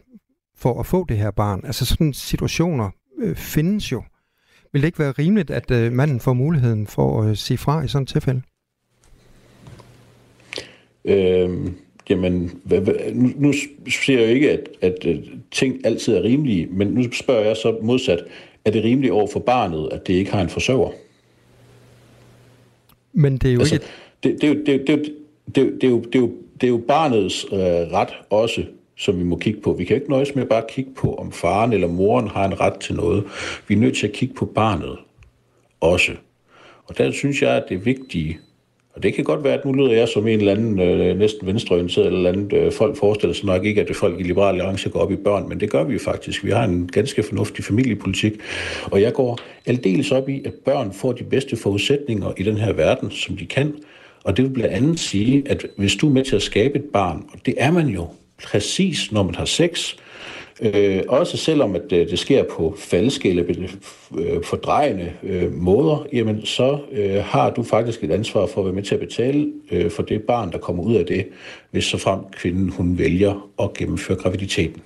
for 0.57 0.79
at 0.79 0.85
få 0.85 1.05
det 1.09 1.17
her 1.17 1.31
barn. 1.31 1.61
Altså 1.63 1.85
sådan 1.85 2.13
situationer 2.13 2.89
øh, 3.19 3.35
findes 3.35 3.91
jo. 3.91 4.03
Vil 4.71 4.81
det 4.81 4.87
ikke 4.87 4.99
være 4.99 5.11
rimeligt, 5.11 5.51
at 5.51 5.71
øh, 5.71 5.91
manden 5.91 6.19
får 6.19 6.33
muligheden 6.33 6.87
for 6.87 7.21
at 7.21 7.29
øh, 7.29 7.35
sige 7.35 7.57
fra 7.57 7.83
i 7.83 7.87
sådan 7.87 8.03
et 8.03 8.09
tilfælde? 8.09 8.41
Øhm, 11.05 11.75
jamen, 12.09 12.51
hvad, 12.63 12.81
hvad, 12.81 12.93
nu, 13.13 13.29
nu 13.37 13.53
siger 13.87 14.19
jeg 14.19 14.29
jo 14.29 14.33
ikke, 14.33 14.51
at, 14.51 14.69
at, 14.81 15.05
at 15.05 15.19
ting 15.51 15.85
altid 15.85 16.15
er 16.15 16.23
rimelige, 16.23 16.67
men 16.71 16.87
nu 16.87 17.11
spørger 17.11 17.45
jeg 17.45 17.57
så 17.57 17.77
modsat, 17.81 18.23
er 18.65 18.71
det 18.71 18.83
rimeligt 18.83 19.13
over 19.13 19.27
for 19.33 19.39
barnet, 19.39 19.89
at 19.91 20.07
det 20.07 20.13
ikke 20.13 20.31
har 20.31 20.41
en 20.41 20.49
forsørger? 20.49 20.91
Men 23.13 23.37
det 23.37 23.49
er 23.49 23.53
jo 23.53 23.59
altså, 23.59 23.75
ikke... 23.75 23.85
Det, 24.23 24.41
det, 24.41 24.57
det, 24.65 24.87
det, 24.87 24.87
det, 24.87 25.13
det, 25.55 25.81
det, 25.81 25.83
er 25.83 25.89
jo, 25.89 26.01
det, 26.01 26.15
er 26.15 26.19
jo, 26.19 26.31
det 26.61 26.67
er 26.67 26.71
jo 26.71 26.83
barnets 26.87 27.45
øh, 27.51 27.59
ret 27.59 28.13
også 28.29 28.65
som 28.99 29.19
vi 29.19 29.23
må 29.23 29.37
kigge 29.37 29.61
på. 29.61 29.73
Vi 29.73 29.85
kan 29.85 29.95
ikke 29.95 30.09
nøjes 30.09 30.35
med 30.35 30.45
bare 30.45 30.61
at 30.61 30.69
kigge 30.69 30.91
på, 30.95 31.15
om 31.15 31.31
faren 31.31 31.73
eller 31.73 31.87
moren 31.87 32.27
har 32.27 32.45
en 32.45 32.59
ret 32.59 32.79
til 32.79 32.95
noget. 32.95 33.23
Vi 33.67 33.75
er 33.75 33.79
nødt 33.79 33.97
til 33.97 34.07
at 34.07 34.13
kigge 34.13 34.35
på 34.35 34.45
barnet 34.45 34.97
også. 35.81 36.11
Og 36.85 36.97
der 36.97 37.11
synes 37.11 37.41
jeg, 37.41 37.51
at 37.51 37.63
det 37.69 37.75
er 37.75 37.81
vigtigt, 37.81 38.37
og 38.93 39.03
det 39.03 39.13
kan 39.13 39.23
godt 39.23 39.43
være, 39.43 39.53
at 39.53 39.65
nu 39.65 39.71
lyder 39.71 39.91
jeg 39.91 40.07
som 40.07 40.27
en 40.27 40.39
eller 40.39 40.51
anden 40.51 40.79
øh, 40.79 41.17
næsten 41.17 41.47
venstreorienteret 41.47 42.07
eller 42.07 42.29
andet. 42.29 42.53
Øh, 42.53 42.71
folk 42.71 42.97
forestiller 42.97 43.33
sig 43.33 43.45
nok 43.45 43.65
ikke, 43.65 43.81
at 43.81 43.87
det 43.87 43.95
folk 43.95 44.19
i 44.19 44.23
Liberale 44.23 44.57
Alliance 44.57 44.89
går 44.89 44.99
op 44.99 45.11
i 45.11 45.15
børn, 45.15 45.49
men 45.49 45.59
det 45.59 45.69
gør 45.69 45.83
vi 45.83 45.93
jo 45.93 45.99
faktisk. 45.99 46.45
Vi 46.45 46.51
har 46.51 46.63
en 46.63 46.87
ganske 46.87 47.23
fornuftig 47.23 47.65
familiepolitik, 47.65 48.33
og 48.91 49.01
jeg 49.01 49.13
går 49.13 49.39
aldeles 49.65 50.11
op 50.11 50.29
i, 50.29 50.41
at 50.45 50.53
børn 50.65 50.93
får 50.93 51.11
de 51.11 51.23
bedste 51.23 51.57
forudsætninger 51.57 52.33
i 52.37 52.43
den 52.43 52.57
her 52.57 52.73
verden, 52.73 53.11
som 53.11 53.37
de 53.37 53.45
kan. 53.45 53.73
Og 54.23 54.37
det 54.37 54.45
vil 54.45 54.49
blandt 54.49 54.73
andet 54.73 54.99
sige, 54.99 55.43
at 55.45 55.65
hvis 55.77 55.95
du 55.95 56.07
er 56.07 56.13
med 56.13 56.23
til 56.23 56.35
at 56.35 56.41
skabe 56.41 56.79
et 56.79 56.85
barn, 56.93 57.25
og 57.33 57.39
det 57.45 57.53
er 57.57 57.71
man 57.71 57.87
jo, 57.87 58.07
præcis, 58.43 59.11
når 59.11 59.23
man 59.23 59.35
har 59.35 59.45
sex. 59.45 59.95
Øh, 60.61 61.03
også 61.07 61.37
selvom 61.37 61.75
at 61.75 61.81
det, 61.89 62.09
det 62.09 62.19
sker 62.19 62.43
på 62.43 62.75
falske 62.77 63.29
eller 63.29 63.67
øh, 64.17 64.43
fordrejende 64.43 65.13
øh, 65.23 65.53
måder, 65.53 66.05
jamen 66.13 66.45
så 66.45 66.79
øh, 66.91 67.23
har 67.23 67.49
du 67.49 67.63
faktisk 67.63 68.03
et 68.03 68.11
ansvar 68.11 68.45
for 68.45 68.61
at 68.61 68.65
være 68.65 68.73
med 68.73 68.83
til 68.83 68.95
at 68.95 68.99
betale 68.99 69.51
øh, 69.71 69.91
for 69.91 70.03
det 70.03 70.21
barn, 70.21 70.51
der 70.51 70.57
kommer 70.57 70.83
ud 70.83 70.95
af 70.95 71.05
det, 71.05 71.27
hvis 71.71 71.83
så 71.83 71.97
frem 71.97 72.19
kvinden 72.31 72.69
hun 72.69 72.97
vælger 72.97 73.49
at 73.59 73.73
gennemføre 73.73 74.17
graviditeten. 74.17 74.81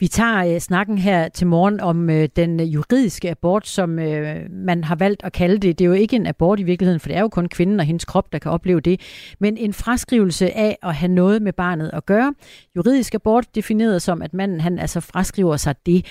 Vi 0.00 0.08
tager 0.08 0.54
øh, 0.54 0.60
snakken 0.60 0.98
her 0.98 1.28
til 1.28 1.46
morgen 1.46 1.80
om 1.80 2.10
øh, 2.10 2.28
den 2.36 2.60
øh, 2.60 2.74
juridiske 2.74 3.30
abort, 3.30 3.66
som 3.66 3.98
øh, 3.98 4.50
man 4.50 4.84
har 4.84 4.94
valgt 4.94 5.22
at 5.24 5.32
kalde 5.32 5.58
det. 5.58 5.78
Det 5.78 5.84
er 5.84 5.88
jo 5.88 5.92
ikke 5.92 6.16
en 6.16 6.26
abort 6.26 6.60
i 6.60 6.62
virkeligheden, 6.62 7.00
for 7.00 7.08
det 7.08 7.16
er 7.16 7.20
jo 7.20 7.28
kun 7.28 7.48
kvinden 7.48 7.80
og 7.80 7.86
hendes 7.86 8.04
krop, 8.04 8.32
der 8.32 8.38
kan 8.38 8.50
opleve 8.50 8.80
det, 8.80 9.00
men 9.40 9.56
en 9.56 9.72
fraskrivelse 9.72 10.56
af 10.56 10.78
at 10.82 10.94
have 10.94 11.12
noget 11.12 11.42
med 11.42 11.52
barnet 11.52 11.90
at 11.92 12.06
gøre. 12.06 12.34
Juridisk 12.76 13.14
abort 13.14 13.54
defineret 13.54 14.02
som, 14.02 14.22
at 14.22 14.34
manden 14.34 14.60
han 14.60 14.78
altså 14.78 15.00
fraskriver 15.00 15.56
sig 15.56 15.74
det. 15.86 16.06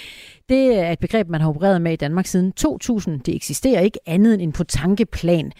Det 0.49 0.79
er 0.79 0.91
et 0.91 0.99
begreb, 0.99 1.27
man 1.29 1.41
har 1.41 1.49
opereret 1.49 1.81
med 1.81 1.93
i 1.93 1.95
Danmark 1.95 2.25
siden 2.25 2.51
2000. 2.51 3.19
Det 3.19 3.35
eksisterer 3.35 3.81
ikke 3.81 3.99
andet 4.05 4.41
end 4.41 4.53
på 4.53 4.63
tankeplan. 4.63 5.51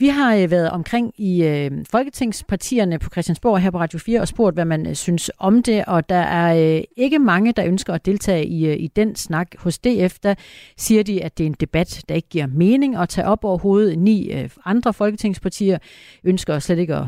Vi 0.00 0.08
har 0.08 0.34
øh, 0.34 0.50
været 0.50 0.70
omkring 0.70 1.12
i 1.18 1.44
øh, 1.44 1.70
folketingspartierne 1.90 2.98
på 2.98 3.10
Christiansborg 3.10 3.60
her 3.60 3.70
på 3.70 3.78
Radio 3.78 3.98
4 3.98 4.20
og 4.20 4.28
spurgt, 4.28 4.56
hvad 4.56 4.64
man 4.64 4.86
øh, 4.86 4.94
synes 4.94 5.30
om 5.38 5.62
det, 5.62 5.84
og 5.86 6.08
der 6.08 6.14
er 6.16 6.76
øh, 6.76 6.82
ikke 6.96 7.18
mange, 7.18 7.52
der 7.52 7.64
ønsker 7.64 7.92
at 7.94 8.06
deltage 8.06 8.46
i, 8.46 8.66
øh, 8.66 8.76
i 8.76 8.86
den 8.86 9.16
snak. 9.16 9.48
Hos 9.58 9.78
DF, 9.78 10.18
der 10.22 10.34
siger 10.76 11.02
de, 11.02 11.24
at 11.24 11.38
det 11.38 11.44
er 11.44 11.48
en 11.48 11.56
debat, 11.60 12.04
der 12.08 12.14
ikke 12.14 12.28
giver 12.28 12.46
mening 12.46 12.96
at 12.96 13.08
tage 13.08 13.26
op 13.26 13.44
overhovedet. 13.44 13.98
Ni 13.98 14.32
øh, 14.32 14.50
andre 14.64 14.92
folketingspartier 14.92 15.78
ønsker 16.24 16.58
slet 16.58 16.78
ikke 16.78 16.94
at 16.94 17.06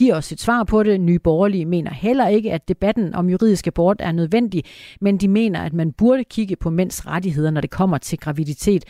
giver 0.00 0.14
os 0.16 0.32
et 0.32 0.40
svar 0.40 0.64
på 0.64 0.82
det. 0.82 1.00
Nye 1.00 1.18
Borgerlige 1.18 1.66
mener 1.66 1.92
heller 1.94 2.28
ikke, 2.28 2.52
at 2.52 2.68
debatten 2.68 3.14
om 3.14 3.30
juridisk 3.30 3.66
abort 3.66 3.96
er 4.00 4.12
nødvendig, 4.12 4.62
men 5.00 5.18
de 5.18 5.28
mener, 5.28 5.60
at 5.60 5.72
man 5.72 5.92
burde 5.98 6.24
kigge 6.24 6.56
på 6.56 6.70
mænds 6.70 7.06
rettigheder, 7.06 7.50
når 7.50 7.60
det 7.60 7.70
kommer 7.70 7.98
til 7.98 8.18
graviditet. 8.18 8.84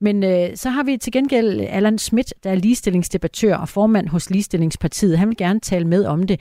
Men 0.00 0.24
øh, 0.24 0.46
så 0.54 0.68
har 0.70 0.84
vi 0.84 0.96
til 0.96 1.12
gengæld 1.12 1.60
Allan 1.60 1.98
Schmidt, 1.98 2.34
der 2.44 2.50
er 2.50 2.54
ligestillingsdebattør 2.54 3.56
og 3.56 3.68
formand 3.68 4.08
hos 4.08 4.30
Ligestillingspartiet. 4.30 5.18
Han 5.18 5.28
vil 5.28 5.36
gerne 5.36 5.60
tale 5.60 5.86
med 5.86 6.06
om 6.06 6.22
det. 6.22 6.36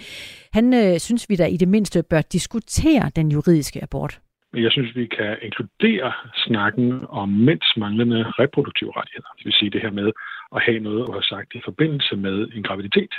Han 0.54 0.74
øh, 0.74 1.00
synes, 1.00 1.30
vi 1.30 1.36
da 1.36 1.46
i 1.46 1.58
det 1.58 1.68
mindste 1.68 2.04
bør 2.10 2.22
diskutere 2.22 3.12
den 3.16 3.32
juridiske 3.32 3.84
abort. 3.84 4.20
Jeg 4.54 4.72
synes, 4.72 4.96
vi 4.96 5.06
kan 5.06 5.38
inkludere 5.42 6.12
snakken 6.46 6.88
om 7.10 7.30
mænds 7.30 7.78
manglende 7.78 8.24
reproduktive 8.42 8.92
rettigheder. 8.98 9.32
Det 9.38 9.46
vil 9.46 9.54
sige 9.54 9.72
det 9.72 9.82
her 9.82 9.92
med 9.92 10.12
at 10.56 10.62
have 10.68 10.80
noget 10.80 11.04
at 11.08 11.14
have 11.18 11.30
sagt 11.34 11.50
i 11.56 11.62
forbindelse 11.66 12.16
med 12.16 12.48
en 12.56 12.64
graviditet. 12.64 13.14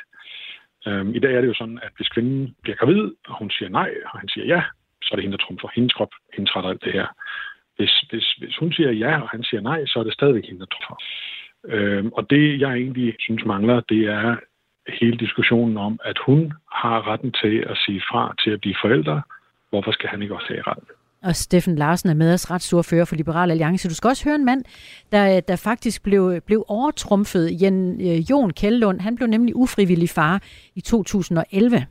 Øhm, 0.86 1.14
I 1.14 1.18
dag 1.18 1.34
er 1.34 1.40
det 1.40 1.48
jo 1.48 1.54
sådan, 1.54 1.78
at 1.82 1.92
hvis 1.96 2.08
kvinden 2.08 2.54
bliver 2.62 2.76
gravid, 2.76 3.12
og 3.28 3.38
hun 3.38 3.50
siger 3.50 3.68
nej, 3.68 3.90
og 4.12 4.18
han 4.18 4.28
siger 4.28 4.46
ja, 4.46 4.62
så 5.02 5.08
er 5.12 5.16
det 5.16 5.22
hende, 5.22 5.38
der 5.38 5.44
trumfer 5.44 5.68
hendes 5.74 5.92
krop, 5.92 6.12
indtræder 6.38 6.68
alt 6.68 6.84
det 6.84 6.92
her. 6.92 7.06
Hvis, 7.76 8.04
hvis, 8.10 8.32
hvis 8.32 8.56
hun 8.56 8.72
siger 8.72 8.92
ja, 8.92 9.20
og 9.20 9.28
han 9.28 9.42
siger 9.44 9.60
nej, 9.60 9.86
så 9.86 9.98
er 9.98 10.04
det 10.04 10.14
stadigvæk 10.14 10.44
hende, 10.44 10.60
der 10.60 10.66
trumfer. 10.66 10.96
Øhm, 11.64 12.12
og 12.12 12.30
det, 12.30 12.60
jeg 12.60 12.72
egentlig 12.72 13.16
synes 13.18 13.44
mangler, 13.44 13.80
det 13.80 14.02
er 14.06 14.36
hele 14.88 15.16
diskussionen 15.16 15.76
om, 15.76 16.00
at 16.04 16.18
hun 16.26 16.52
har 16.72 17.08
retten 17.08 17.32
til 17.32 17.64
at 17.70 17.76
sige 17.86 18.02
fra 18.10 18.34
til 18.44 18.50
at 18.50 18.60
blive 18.60 18.76
forældre. 18.82 19.22
Hvorfor 19.70 19.92
skal 19.92 20.08
han 20.08 20.22
ikke 20.22 20.34
også 20.34 20.48
have 20.48 20.62
retten? 20.62 20.88
Og 21.24 21.36
Steffen 21.36 21.76
Larsen 21.76 22.08
er 22.10 22.14
med 22.14 22.34
os, 22.34 22.50
retsordfører 22.50 23.04
for 23.04 23.16
Liberal 23.16 23.50
Alliance. 23.50 23.88
Du 23.88 23.94
skal 23.94 24.08
også 24.08 24.24
høre 24.24 24.34
en 24.34 24.44
mand, 24.44 24.64
der, 25.12 25.40
der 25.40 25.56
faktisk 25.56 26.02
blev, 26.02 26.40
blev 26.40 26.64
overtrumfet. 26.68 27.62
Jen, 27.62 27.78
øh, 28.08 28.18
Jon 28.30 28.50
Kjellund, 28.50 29.00
han 29.00 29.16
blev 29.16 29.28
nemlig 29.28 29.56
ufrivillig 29.56 30.10
far 30.10 30.42
i 30.74 30.80
2011. 30.80 31.86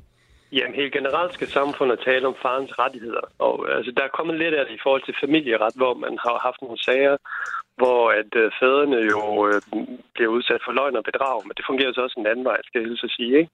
Jamen 0.52 0.76
helt 0.76 0.94
generelt 0.94 1.34
skal 1.34 1.48
samfundet 1.48 2.00
tale 2.06 2.28
om 2.28 2.36
farens 2.42 2.80
rettigheder. 2.80 3.26
Og 3.40 3.56
altså, 3.78 3.92
der 3.98 4.04
er 4.04 4.18
kommet 4.18 4.36
lidt 4.38 4.54
af 4.54 4.66
det 4.66 4.76
i 4.76 4.84
forhold 4.84 5.04
til 5.06 5.16
familieret, 5.24 5.74
hvor 5.76 5.94
man 5.94 6.18
har 6.26 6.38
haft 6.48 6.62
nogle 6.62 6.80
sager, 6.88 7.18
hvor 7.80 8.02
at 8.20 8.32
øh, 8.42 8.52
fædrene 8.60 9.00
jo 9.14 9.22
øh, 9.48 9.62
bliver 10.16 10.32
udsat 10.36 10.62
for 10.66 10.72
løgn 10.72 10.96
og 10.96 11.04
bedrag. 11.04 11.38
Men 11.48 11.54
det 11.58 11.66
fungerer 11.70 11.94
så 11.94 12.02
også 12.02 12.20
en 12.20 12.32
anden 12.32 12.46
vej, 12.46 12.60
skal 12.64 12.80
jeg 12.80 12.88
hilse 12.90 13.06
at 13.10 13.16
sige, 13.18 13.34
ikke? 13.40 13.52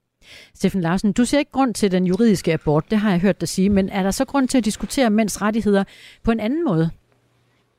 Steffen 0.55 0.82
Larsen, 0.82 1.11
du 1.11 1.26
ser 1.26 1.39
ikke 1.39 1.51
grund 1.51 1.74
til 1.74 1.91
den 1.91 2.05
juridiske 2.05 2.53
abort, 2.53 2.86
det 2.89 2.97
har 2.97 3.11
jeg 3.11 3.20
hørt 3.20 3.41
dig 3.41 3.49
sige, 3.49 3.70
men 3.70 3.89
er 3.89 4.03
der 4.03 4.11
så 4.11 4.26
grund 4.26 4.47
til 4.47 4.57
at 4.57 4.65
diskutere 4.65 5.09
mænds 5.09 5.41
rettigheder 5.41 5.84
på 6.24 6.32
en 6.32 6.39
anden 6.39 6.65
måde 6.65 6.89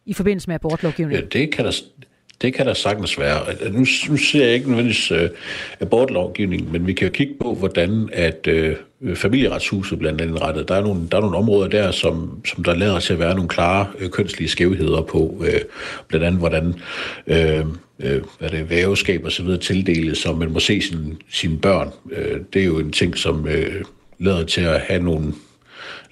i 0.06 0.12
forbindelse 0.12 0.48
med 0.48 0.54
abortlovgivningen? 0.54 1.28
Ja, 1.32 1.38
det 1.38 1.52
kan 1.52 1.64
der, 1.64 1.82
det 2.42 2.54
kan 2.54 2.66
der 2.66 2.74
sagtens 2.74 3.18
være. 3.18 3.40
Øh, 3.62 3.72
nu, 3.72 3.78
nu 4.08 4.16
ser 4.16 4.44
jeg 4.44 4.54
ikke 4.54 4.66
nødvendigvis 4.66 5.10
øh, 5.10 5.30
abortlovgivningen, 5.80 6.72
men 6.72 6.86
vi 6.86 6.92
kan 6.92 7.06
jo 7.06 7.12
kigge 7.12 7.34
på, 7.40 7.54
hvordan 7.54 8.08
at 8.12 8.46
øh, 8.46 8.76
familieretshuset 9.14 9.98
blandt 9.98 10.20
andet 10.20 10.42
rettet. 10.42 10.68
Der 10.68 10.74
er 10.74 10.80
nogle, 10.80 11.08
der 11.10 11.16
er 11.16 11.20
nogle 11.20 11.36
områder 11.36 11.68
der, 11.68 11.90
som, 11.90 12.40
som 12.46 12.64
der 12.64 12.74
lader 12.74 13.00
til 13.00 13.12
at 13.12 13.18
være 13.18 13.34
nogle 13.34 13.48
klare 13.48 13.86
øh, 13.98 14.10
kønslige 14.10 14.48
skævheder 14.48 15.02
på. 15.02 15.44
øh, 15.46 15.60
blandt 16.08 16.26
andet, 16.26 16.40
hvordan 16.40 16.74
Øh, 17.26 17.64
øh, 18.02 18.22
hvad 18.38 18.50
det, 18.50 18.70
væveskab 18.70 19.24
og 19.24 19.32
så 19.32 19.42
videre 19.42 19.58
tildeles, 19.58 20.18
så 20.18 20.32
man 20.32 20.50
må 20.50 20.60
se 20.60 20.80
sin, 20.80 21.22
sine 21.30 21.58
børn. 21.58 21.92
Øh, 22.12 22.40
det 22.52 22.62
er 22.62 22.66
jo 22.66 22.78
en 22.78 22.92
ting, 22.92 23.18
som 23.18 23.48
øh, 23.48 23.84
lader 24.18 24.44
til 24.44 24.60
at 24.60 24.80
have 24.80 25.02
nogle 25.02 25.32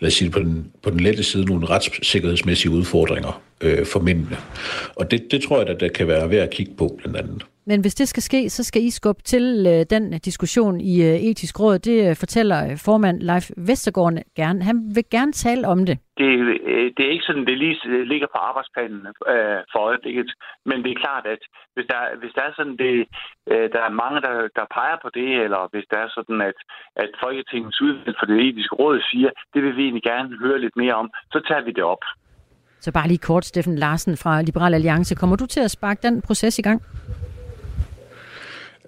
lad 0.00 0.06
os 0.06 0.14
sige, 0.14 0.30
på 0.30 0.38
den, 0.38 0.72
på 0.82 0.90
den 0.90 1.00
lette 1.00 1.22
side 1.22 1.44
nogle 1.44 1.66
retssikkerhedsmæssige 1.66 2.70
udfordringer 2.70 3.42
øh, 3.64 3.86
for 3.92 4.00
mændene. 4.00 4.36
Og 4.96 5.10
det, 5.10 5.20
det 5.30 5.42
tror 5.42 5.58
jeg, 5.58 5.68
at 5.68 5.80
der 5.80 5.88
kan 5.88 6.08
være 6.08 6.30
værd 6.30 6.48
at 6.48 6.50
kigge 6.50 6.74
på, 6.78 6.86
blandt 6.98 7.16
andet. 7.16 7.44
Men 7.70 7.80
hvis 7.80 7.94
det 7.94 8.08
skal 8.08 8.22
ske, 8.22 8.50
så 8.50 8.64
skal 8.64 8.82
I 8.82 8.90
skubbe 8.90 9.22
til 9.22 9.44
øh, 9.72 9.80
den 9.94 10.04
diskussion 10.28 10.80
i 10.80 10.94
øh, 11.08 11.16
etisk 11.28 11.60
råd. 11.60 11.78
Det 11.78 11.98
øh, 12.08 12.16
fortæller 12.22 12.58
øh, 12.70 12.76
formand 12.86 13.16
Leif 13.28 13.46
Vestergaard 13.68 14.18
gerne. 14.36 14.62
Han 14.68 14.76
vil 14.94 15.04
gerne 15.16 15.32
tale 15.32 15.64
om 15.68 15.78
det. 15.88 15.96
Det, 16.20 16.30
øh, 16.72 16.86
det 16.96 17.02
er 17.04 17.10
ikke 17.14 17.28
sådan, 17.28 17.46
det 17.46 17.58
lige 17.58 18.04
ligger 18.12 18.28
på 18.34 18.38
arbejdsplanen 18.48 19.00
øh, 19.32 19.60
for 19.72 19.80
øjeblikket. 19.88 20.30
Men 20.68 20.76
det 20.82 20.90
er 20.90 21.02
klart, 21.04 21.26
at 21.34 21.42
hvis 21.74 21.86
der, 21.92 22.00
hvis 22.20 22.32
der 22.36 22.42
er 22.48 22.52
sådan, 22.56 22.76
det, 22.84 22.94
øh, 23.52 23.66
der 23.74 23.82
er 23.88 23.98
mange, 24.02 24.18
der, 24.26 24.34
der 24.58 24.72
peger 24.76 24.98
på 25.02 25.08
det, 25.18 25.30
eller 25.44 25.60
hvis 25.72 25.86
der 25.90 25.98
er 26.04 26.10
sådan, 26.16 26.40
at, 26.50 26.58
at 27.02 27.10
Folketingets 27.24 27.80
udvalg 27.80 28.16
for 28.18 28.26
det 28.26 28.38
etiske 28.46 28.74
råd 28.82 28.96
siger, 29.10 29.30
det 29.54 29.60
vil 29.62 29.76
vi 29.76 29.82
egentlig 29.82 30.06
gerne 30.12 30.30
høre 30.44 30.58
lidt 30.64 30.76
mere 30.82 30.94
om, 31.02 31.08
så 31.32 31.38
tager 31.48 31.64
vi 31.64 31.72
det 31.78 31.84
op. 31.94 32.04
Så 32.80 32.92
bare 32.92 33.08
lige 33.08 33.18
kort, 33.18 33.46
Steffen 33.46 33.76
Larsen 33.76 34.16
fra 34.16 34.42
Liberal 34.42 34.74
Alliance. 34.74 35.14
Kommer 35.14 35.36
du 35.36 35.46
til 35.46 35.60
at 35.60 35.70
sparke 35.70 36.00
den 36.02 36.22
proces 36.22 36.58
i 36.58 36.62
gang? 36.62 36.82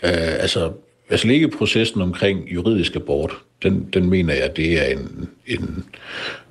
Uh, 0.03 0.11
altså, 0.13 0.73
altså 1.11 1.27
ligge 1.27 1.51
processen 1.51 2.03
omkring 2.03 2.55
juridisk 2.55 2.97
abort, 2.97 3.33
den, 3.63 3.89
den 3.93 4.11
mener 4.11 4.35
jeg, 4.35 4.57
det 4.57 4.81
er 4.81 4.99
en, 4.99 5.29
en 5.47 5.85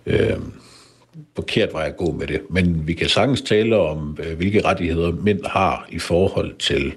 øh, 0.05 0.37
forkert 1.35 1.73
vej 1.73 1.85
at 1.85 1.97
gå 1.97 2.11
med 2.11 2.27
det. 2.27 2.41
Men 2.49 2.87
vi 2.87 2.93
kan 2.93 3.09
sagtens 3.09 3.41
tale 3.41 3.77
om, 3.77 4.17
øh, 4.23 4.37
hvilke 4.37 4.65
rettigheder 4.65 5.11
mænd 5.11 5.45
har 5.45 5.87
i 5.89 5.99
forhold 5.99 6.55
til 6.55 6.93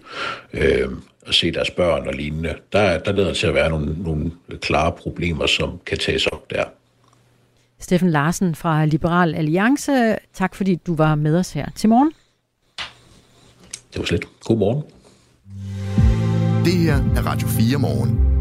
øh, 0.53 0.88
at 1.26 1.34
se 1.34 1.53
deres 1.53 1.70
børn 1.70 2.07
og 2.07 2.14
lignende. 2.14 2.55
Der, 2.72 2.99
der 2.99 3.12
lader 3.12 3.34
til 3.34 3.47
at 3.47 3.55
være 3.55 3.70
nogle, 3.70 4.03
nogle 4.03 4.30
klare 4.61 4.93
problemer, 4.93 5.47
som 5.47 5.80
kan 5.86 5.99
tages 5.99 6.26
op 6.26 6.51
der. 6.51 6.64
Steffen 7.83 8.11
Larsen 8.11 8.55
fra 8.55 8.85
Liberal 8.85 9.35
Alliance, 9.35 10.16
tak 10.35 10.55
fordi 10.55 10.74
du 10.74 10.95
var 10.95 11.14
med 11.14 11.37
os 11.39 11.53
her 11.53 11.66
til 11.74 11.89
morgen. 11.89 12.12
Det 13.93 13.99
var 13.99 14.05
slet. 14.05 14.24
God 14.45 14.59
morgen. 14.59 14.83
Det 16.64 16.72
her 16.72 16.95
er 16.95 17.26
Radio 17.26 17.49
4 17.49 17.78
morgen. 17.78 18.33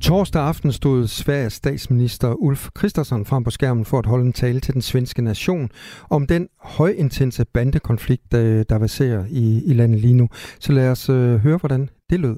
Torsdag 0.00 0.42
aften 0.42 0.72
stod 0.72 1.06
Sveriges 1.06 1.52
statsminister 1.52 2.34
Ulf 2.34 2.68
Kristersson 2.74 3.26
frem 3.26 3.44
på 3.44 3.50
skærmen 3.50 3.84
for 3.84 3.98
at 3.98 4.06
holde 4.06 4.26
en 4.26 4.32
tale 4.32 4.60
til 4.60 4.74
den 4.74 4.82
svenske 4.82 5.22
nation 5.22 5.70
om 6.10 6.26
den 6.26 6.48
højintense 6.60 7.44
bandekonflikt, 7.44 8.32
der 8.32 8.78
verserer 8.78 9.24
i, 9.30 9.62
i 9.66 9.74
landet 9.74 10.00
lige 10.00 10.14
nu. 10.14 10.28
Så 10.60 10.72
lad 10.72 10.90
os 10.90 11.10
uh, 11.10 11.34
høre, 11.36 11.56
hvordan 11.56 11.88
det 12.10 12.20
lød. 12.20 12.36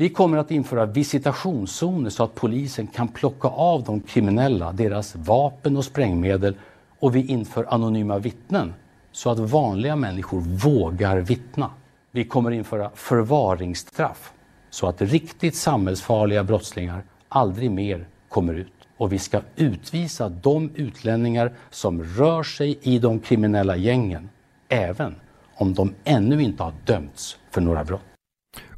Vi 0.00 0.08
kommer 0.08 0.38
att 0.38 0.50
införa 0.50 0.86
visitationszoner 0.86 2.10
så 2.10 2.24
att 2.24 2.34
polisen 2.34 2.86
kan 2.86 3.08
plocka 3.08 3.48
av 3.48 3.84
de 3.84 4.00
kriminella 4.00 4.72
deras 4.72 5.16
vapen 5.16 5.76
och 5.76 5.84
sprängmedel 5.84 6.54
och 6.98 7.16
vi 7.16 7.26
inför 7.26 7.74
anonyma 7.74 8.18
vittnen 8.18 8.74
så 9.12 9.30
att 9.30 9.38
vanliga 9.38 9.96
människor 9.96 10.40
vågar 10.40 11.16
vittna. 11.16 11.70
Vi 12.10 12.24
kommer 12.24 12.50
införa 12.50 12.90
förvaringsstraff 12.94 14.32
så 14.70 14.86
att 14.86 15.02
riktigt 15.02 15.56
samhällsfarliga 15.56 16.44
brottslingar 16.44 17.02
aldrig 17.28 17.70
mer 17.70 18.06
kommer 18.28 18.54
ut. 18.54 18.72
Och 18.96 19.12
vi 19.12 19.18
ska 19.18 19.40
utvisa 19.56 20.28
de 20.28 20.70
utlänningar 20.74 21.52
som 21.70 22.02
rör 22.02 22.42
sig 22.42 22.78
i 22.82 22.98
de 22.98 23.20
kriminella 23.20 23.76
gängen, 23.76 24.28
även 24.68 25.14
om 25.54 25.74
de 25.74 25.94
ännu 26.04 26.42
inte 26.42 26.62
har 26.62 26.72
dömts 26.84 27.36
för 27.50 27.60
några 27.60 27.84
brott. 27.84 28.09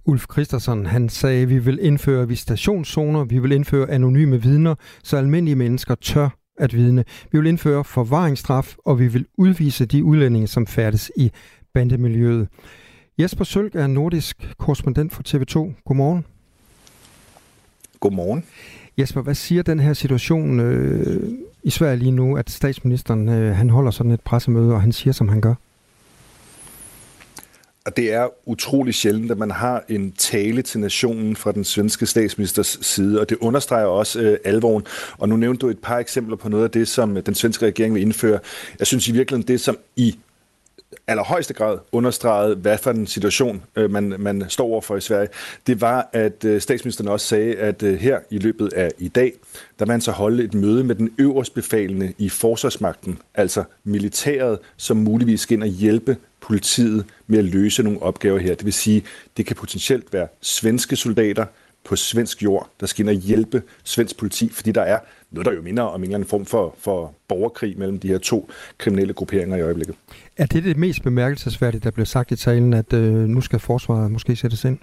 Ulf 0.05 0.27
Christensen, 0.33 0.87
han 0.87 1.09
sagde, 1.09 1.43
at 1.43 1.49
vi 1.49 1.59
vil 1.59 1.79
indføre 1.83 2.29
visitationszoner, 2.29 3.25
vi 3.25 3.39
vil 3.39 3.53
indføre 3.53 3.91
anonyme 3.91 4.43
vidner, 4.43 4.75
så 5.03 5.17
almindelige 5.17 5.57
mennesker 5.57 5.95
tør 5.95 6.29
at 6.59 6.75
vidne. 6.75 7.05
Vi 7.33 7.39
vil 7.39 7.47
indføre 7.47 7.85
forvaringsstraf, 7.85 8.75
og 8.85 8.99
vi 8.99 9.07
vil 9.07 9.27
udvise 9.39 9.87
de 9.87 10.05
udlændinge, 10.05 10.49
som 10.49 10.67
færdes 10.67 11.11
i 11.17 11.31
bandemiljøet. 11.75 12.49
Jesper 13.19 13.45
Sølg 13.45 13.75
er 13.75 13.87
nordisk 13.87 14.55
korrespondent 14.59 15.13
for 15.13 15.23
TV2. 15.29 15.83
Godmorgen. 15.85 16.25
Godmorgen. 18.01 18.45
Jesper, 18.99 19.23
hvad 19.23 19.35
siger 19.35 19.63
den 19.63 19.81
her 19.81 19.93
situation 19.93 20.61
øh, 20.61 21.33
i 21.63 21.71
Sverige 21.71 21.97
lige 21.97 22.11
nu, 22.11 22.37
at 22.37 22.51
statsministeren 22.51 23.29
øh, 23.29 23.57
han 23.57 23.71
holder 23.71 23.91
sådan 23.91 24.13
et 24.13 24.21
pressemøde, 24.21 24.75
og 24.75 24.81
han 24.81 24.93
siger, 24.93 25.13
som 25.13 25.29
han 25.29 25.41
gør? 25.41 25.55
Og 27.85 27.97
det 27.97 28.13
er 28.13 28.29
utrolig 28.47 28.95
sjældent, 28.95 29.31
at 29.31 29.39
man 29.39 29.51
har 29.51 29.85
en 29.89 30.13
tale 30.13 30.63
til 30.63 30.81
nationen 30.81 31.37
fra 31.37 31.53
den 31.53 31.65
svenske 31.65 32.07
statsministers 32.07 32.79
side, 32.83 33.21
og 33.21 33.29
det 33.31 33.39
understreger 33.41 33.87
også 33.87 34.21
øh, 34.21 34.39
alvoren. 34.45 34.87
Og 35.19 35.29
nu 35.29 35.37
nævnte 35.37 35.61
du 35.61 35.71
et 35.71 35.79
par 35.79 35.99
eksempler 35.99 36.37
på 36.37 36.49
noget 36.49 36.65
af 36.65 36.71
det, 36.71 36.89
som 36.89 37.23
den 37.23 37.35
svenske 37.35 37.67
regering 37.67 37.95
vil 37.95 38.03
indføre. 38.03 38.39
Jeg 38.79 38.87
synes 38.87 39.09
i 39.09 39.13
virkeligheden, 39.13 39.49
det 39.49 39.61
som 39.61 39.79
i 39.97 40.19
allerhøjeste 41.07 41.55
grad 41.55 41.79
understregede, 41.93 42.55
hvad 42.55 42.79
for 42.79 42.91
en 42.91 43.07
situation 43.07 43.63
øh, 43.77 43.91
man, 43.91 44.15
man 44.19 44.45
står 44.49 44.65
overfor 44.65 44.97
i 44.97 45.01
Sverige, 45.01 45.29
det 45.67 45.81
var, 45.81 46.09
at 46.13 46.45
øh, 46.45 46.61
statsministeren 46.61 47.09
også 47.09 47.27
sagde, 47.27 47.55
at 47.55 47.83
øh, 47.83 47.99
her 47.99 48.19
i 48.31 48.39
løbet 48.39 48.73
af 48.73 48.91
i 48.99 49.09
dag, 49.09 49.33
der 49.79 49.87
man 49.87 50.01
så 50.01 50.11
holde 50.11 50.45
et 50.45 50.55
møde 50.55 50.85
med 50.85 50.95
den 50.95 51.15
øverstbefalende 51.19 52.13
i 52.19 52.29
forsvarsmagten, 52.29 53.19
altså 53.35 53.65
militæret, 53.85 54.59
som 54.77 54.97
muligvis 54.97 55.41
skal 55.41 55.55
ind 55.55 55.63
og 55.63 55.69
hjælpe 55.69 56.17
politiet 56.43 57.07
med 57.27 57.39
at 57.39 57.45
løse 57.45 57.83
nogle 57.83 58.03
opgaver 58.03 58.39
her. 58.39 58.55
Det 58.55 58.65
vil 58.65 58.73
sige, 58.73 59.05
det 59.37 59.47
kan 59.47 59.57
potentielt 59.57 60.13
være 60.13 60.29
svenske 60.41 60.97
soldater 60.97 61.47
på 61.85 61.97
svensk 61.97 62.43
jord, 62.43 62.71
der 62.81 62.87
skal 62.87 63.03
ind 63.03 63.09
og 63.09 63.23
hjælpe 63.23 63.63
svensk 63.85 64.17
politi, 64.17 64.49
fordi 64.49 64.73
der 64.73 64.83
er 64.83 64.99
noget, 65.31 65.47
der 65.47 65.53
jo 65.53 65.63
minder 65.63 65.83
om 65.83 66.01
en 66.01 66.05
eller 66.05 66.15
anden 66.15 66.29
form 66.29 66.47
for, 66.47 66.75
for 66.79 67.15
borgerkrig 67.29 67.79
mellem 67.79 67.99
de 67.99 68.09
her 68.09 68.19
to 68.19 68.51
kriminelle 68.79 69.13
grupperinger 69.13 69.57
i 69.57 69.61
øjeblikket. 69.61 69.95
Er 70.37 70.47
det 70.47 70.65
det 70.65 70.77
mest 70.77 71.03
bemærkelsesværdige, 71.03 71.81
der 71.81 71.91
blev 71.91 72.07
sagt 72.07 72.31
i 72.31 72.37
talen, 72.37 72.75
at 72.75 72.93
øh, 72.93 73.15
nu 73.15 73.41
skal 73.41 73.59
forsvaret 73.59 74.11
måske 74.11 74.37
sættes 74.37 74.65
ind? 74.65 74.79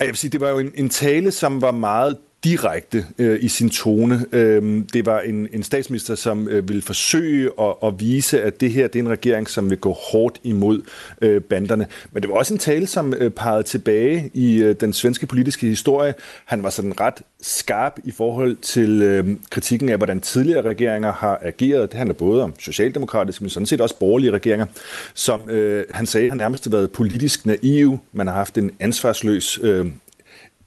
Jeg 0.00 0.08
vil 0.08 0.16
sige, 0.16 0.30
det 0.30 0.40
var 0.40 0.48
jo 0.50 0.58
en, 0.58 0.72
en 0.74 0.88
tale, 0.88 1.30
som 1.30 1.62
var 1.62 1.70
meget 1.70 2.16
direkte 2.44 3.06
øh, 3.18 3.38
i 3.42 3.48
sin 3.48 3.70
tone. 3.70 4.26
Øh, 4.32 4.82
det 4.92 5.06
var 5.06 5.20
en, 5.20 5.48
en 5.52 5.62
statsminister, 5.62 6.14
som 6.14 6.48
øh, 6.48 6.68
ville 6.68 6.82
forsøge 6.82 7.50
at, 7.60 7.74
at 7.82 8.00
vise, 8.00 8.42
at 8.42 8.60
det 8.60 8.70
her 8.70 8.88
det 8.88 8.98
er 8.98 9.02
en 9.02 9.08
regering, 9.08 9.48
som 9.48 9.70
vil 9.70 9.78
gå 9.78 9.92
hårdt 9.92 10.38
imod 10.42 10.82
øh, 11.22 11.42
banderne. 11.42 11.86
Men 12.12 12.22
det 12.22 12.30
var 12.30 12.36
også 12.36 12.54
en 12.54 12.58
tale, 12.58 12.86
som 12.86 13.14
øh, 13.14 13.30
pegede 13.30 13.62
tilbage 13.62 14.30
i 14.34 14.62
øh, 14.62 14.74
den 14.80 14.92
svenske 14.92 15.26
politiske 15.26 15.66
historie. 15.66 16.14
Han 16.44 16.62
var 16.62 16.70
sådan 16.70 17.00
ret 17.00 17.22
skarp 17.40 17.98
i 18.04 18.10
forhold 18.10 18.56
til 18.56 19.02
øh, 19.02 19.36
kritikken 19.50 19.88
af, 19.88 19.96
hvordan 19.96 20.20
tidligere 20.20 20.62
regeringer 20.62 21.12
har 21.12 21.38
ageret. 21.42 21.90
Det 21.90 21.98
handler 21.98 22.14
både 22.14 22.42
om 22.42 22.54
socialdemokratiske, 22.58 23.44
men 23.44 23.50
sådan 23.50 23.66
set 23.66 23.80
også 23.80 23.98
borgerlige 23.98 24.30
regeringer, 24.30 24.66
som 25.14 25.50
øh, 25.50 25.84
han 25.90 26.06
sagde, 26.06 26.28
har 26.28 26.36
nærmest 26.36 26.72
været 26.72 26.90
politisk 26.90 27.46
naiv. 27.46 27.98
Man 28.12 28.26
har 28.26 28.34
haft 28.34 28.58
en 28.58 28.70
ansvarsløs 28.80 29.60
øh, 29.62 29.86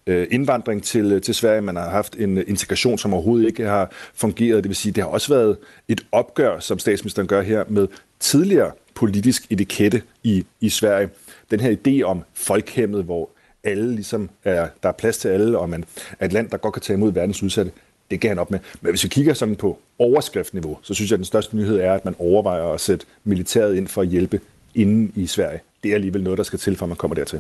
øh, 0.07 0.27
indvandring 0.31 0.83
til, 0.83 1.11
øh, 1.11 1.21
til 1.21 1.35
Sverige. 1.35 1.61
Man 1.61 1.75
har 1.75 1.89
haft 1.89 2.15
en 2.15 2.37
øh, 2.37 2.43
integration, 2.47 2.97
som 2.97 3.13
overhovedet 3.13 3.47
ikke 3.47 3.63
har 3.63 3.91
fungeret. 4.13 4.63
Det 4.63 4.69
vil 4.69 4.75
sige, 4.75 4.91
det 4.91 5.03
har 5.03 5.09
også 5.09 5.33
været 5.33 5.57
et 5.87 6.05
opgør, 6.11 6.59
som 6.59 6.79
statsministeren 6.79 7.27
gør 7.27 7.41
her, 7.41 7.63
med 7.67 7.87
tidligere 8.19 8.71
politisk 8.93 9.51
etikette 9.51 10.01
i, 10.23 10.45
i 10.61 10.69
Sverige. 10.69 11.09
Den 11.51 11.59
her 11.59 11.75
idé 11.75 12.01
om 12.03 12.23
folkhemmet, 12.33 13.03
hvor 13.03 13.29
alle 13.63 13.95
ligesom 13.95 14.29
er, 14.43 14.67
der 14.83 14.89
er 14.89 14.93
plads 14.93 15.17
til 15.17 15.27
alle, 15.27 15.59
og 15.59 15.69
man 15.69 15.85
er 16.19 16.25
et 16.25 16.33
land, 16.33 16.49
der 16.49 16.57
godt 16.57 16.73
kan 16.73 16.81
tage 16.81 16.97
imod 16.97 17.11
verdens 17.11 17.43
udsatte, 17.43 17.71
det 18.11 18.19
kan 18.19 18.29
han 18.29 18.39
op 18.39 18.51
med. 18.51 18.59
Men 18.81 18.91
hvis 18.91 19.03
vi 19.03 19.09
kigger 19.09 19.33
sådan 19.33 19.55
på 19.55 19.79
overskriftniveau, 19.99 20.77
så 20.81 20.93
synes 20.93 21.11
jeg, 21.11 21.15
at 21.15 21.19
den 21.19 21.25
største 21.25 21.57
nyhed 21.57 21.79
er, 21.79 21.93
at 21.93 22.05
man 22.05 22.15
overvejer 22.19 22.63
at 22.63 22.81
sætte 22.81 23.05
militæret 23.23 23.75
ind 23.75 23.87
for 23.87 24.01
at 24.01 24.07
hjælpe 24.07 24.39
inden 24.75 25.11
i 25.15 25.27
Sverige. 25.27 25.59
Det 25.83 25.91
er 25.91 25.95
alligevel 25.95 26.23
noget, 26.23 26.37
der 26.37 26.43
skal 26.43 26.59
til, 26.59 26.75
for 26.75 26.85
man 26.85 26.97
kommer 26.97 27.15
dertil. 27.15 27.39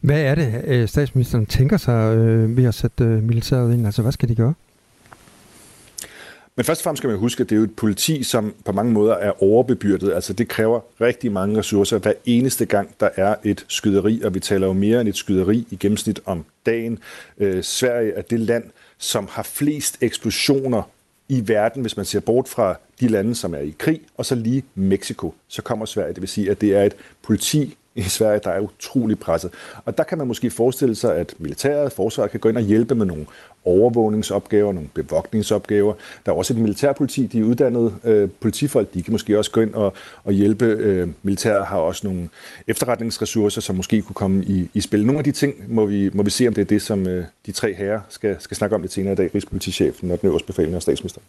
Hvad 0.00 0.20
er 0.20 0.34
det, 0.34 0.62
øh, 0.66 0.88
statsministeren 0.88 1.46
tænker 1.46 1.76
sig 1.76 2.16
øh, 2.16 2.56
ved 2.56 2.64
at 2.64 2.74
sætte 2.74 3.04
øh, 3.04 3.22
militæret 3.22 3.74
ind? 3.74 3.86
Altså, 3.86 4.02
hvad 4.02 4.12
skal 4.12 4.28
de 4.28 4.34
gøre? 4.34 4.54
Men 6.56 6.64
først 6.64 6.80
og 6.80 6.84
fremmest 6.84 7.00
skal 7.00 7.10
man 7.10 7.18
huske, 7.18 7.40
at 7.40 7.50
det 7.50 7.56
er 7.56 7.58
jo 7.58 7.64
et 7.64 7.76
politi, 7.76 8.22
som 8.22 8.54
på 8.64 8.72
mange 8.72 8.92
måder 8.92 9.14
er 9.14 9.42
overbebyrdet. 9.42 10.12
Altså 10.12 10.32
det 10.32 10.48
kræver 10.48 10.80
rigtig 11.00 11.32
mange 11.32 11.58
ressourcer 11.58 11.98
hver 11.98 12.12
eneste 12.24 12.66
gang, 12.66 12.90
der 13.00 13.08
er 13.16 13.34
et 13.44 13.64
skyderi, 13.68 14.20
og 14.24 14.34
vi 14.34 14.40
taler 14.40 14.66
jo 14.66 14.72
mere 14.72 15.00
end 15.00 15.08
et 15.08 15.16
skyderi 15.16 15.66
i 15.70 15.76
gennemsnit 15.76 16.20
om 16.24 16.44
dagen. 16.66 16.98
Øh, 17.38 17.62
Sverige 17.62 18.12
er 18.12 18.22
det 18.22 18.40
land, 18.40 18.64
som 18.98 19.28
har 19.30 19.42
flest 19.42 19.98
eksplosioner 20.00 20.82
i 21.28 21.48
verden, 21.48 21.82
hvis 21.82 21.96
man 21.96 22.06
ser 22.06 22.20
bort 22.20 22.48
fra 22.48 22.74
de 23.00 23.08
lande, 23.08 23.34
som 23.34 23.54
er 23.54 23.58
i 23.58 23.74
krig, 23.78 24.00
og 24.16 24.26
så 24.26 24.34
lige 24.34 24.64
Mexico, 24.74 25.34
så 25.48 25.62
kommer 25.62 25.86
Sverige. 25.86 26.14
Det 26.14 26.20
vil 26.20 26.28
sige, 26.28 26.50
at 26.50 26.60
det 26.60 26.76
er 26.76 26.82
et 26.82 26.94
politi 27.22 27.76
i 27.94 28.02
Sverige, 28.02 28.40
der 28.44 28.50
er 28.50 28.60
utrolig 28.60 29.18
presset. 29.18 29.50
Og 29.84 29.98
der 29.98 30.04
kan 30.04 30.18
man 30.18 30.26
måske 30.26 30.50
forestille 30.50 30.94
sig, 30.94 31.16
at 31.16 31.34
militæret, 31.38 31.92
forsvaret 31.92 32.30
kan 32.30 32.40
gå 32.40 32.48
ind 32.48 32.56
og 32.56 32.62
hjælpe 32.62 32.94
med 32.94 33.06
nogle 33.06 33.26
overvågningsopgaver, 33.64 34.72
nogle 34.72 34.88
bevogtningsopgaver. 34.94 35.94
Der 36.26 36.32
er 36.32 36.36
også 36.36 36.52
et 36.54 36.58
militærpoliti, 36.58 37.26
de 37.26 37.40
er 37.40 37.44
uddannede 37.44 37.94
øh, 38.04 38.28
politifolk, 38.40 38.94
de 38.94 39.02
kan 39.02 39.12
måske 39.12 39.38
også 39.38 39.50
gå 39.50 39.60
ind 39.60 39.74
og, 39.74 39.92
og 40.24 40.32
hjælpe. 40.32 40.64
Øh, 40.64 41.08
militæret 41.22 41.66
har 41.66 41.78
også 41.78 42.06
nogle 42.06 42.28
efterretningsressourcer, 42.66 43.60
som 43.60 43.76
måske 43.76 44.02
kunne 44.02 44.14
komme 44.14 44.44
i, 44.44 44.70
i 44.74 44.80
spil. 44.80 45.06
Nogle 45.06 45.18
af 45.18 45.24
de 45.24 45.32
ting 45.32 45.54
må 45.68 45.86
vi, 45.86 46.10
må 46.12 46.22
vi 46.22 46.30
se, 46.30 46.48
om 46.48 46.54
det 46.54 46.60
er 46.60 46.66
det, 46.66 46.82
som 46.82 47.06
øh, 47.06 47.24
de 47.46 47.52
tre 47.52 47.74
herrer 47.74 48.00
skal, 48.08 48.36
skal 48.38 48.56
snakke 48.56 48.76
om 48.76 48.82
lidt 48.82 48.92
senere 48.92 49.12
i 49.12 49.16
dag, 49.16 49.34
Rigspolitichefen 49.34 50.10
og 50.10 50.20
den 50.20 50.28
øverste 50.28 50.46
befalende 50.46 50.76
og 50.76 50.82
statsministeren. 50.82 51.24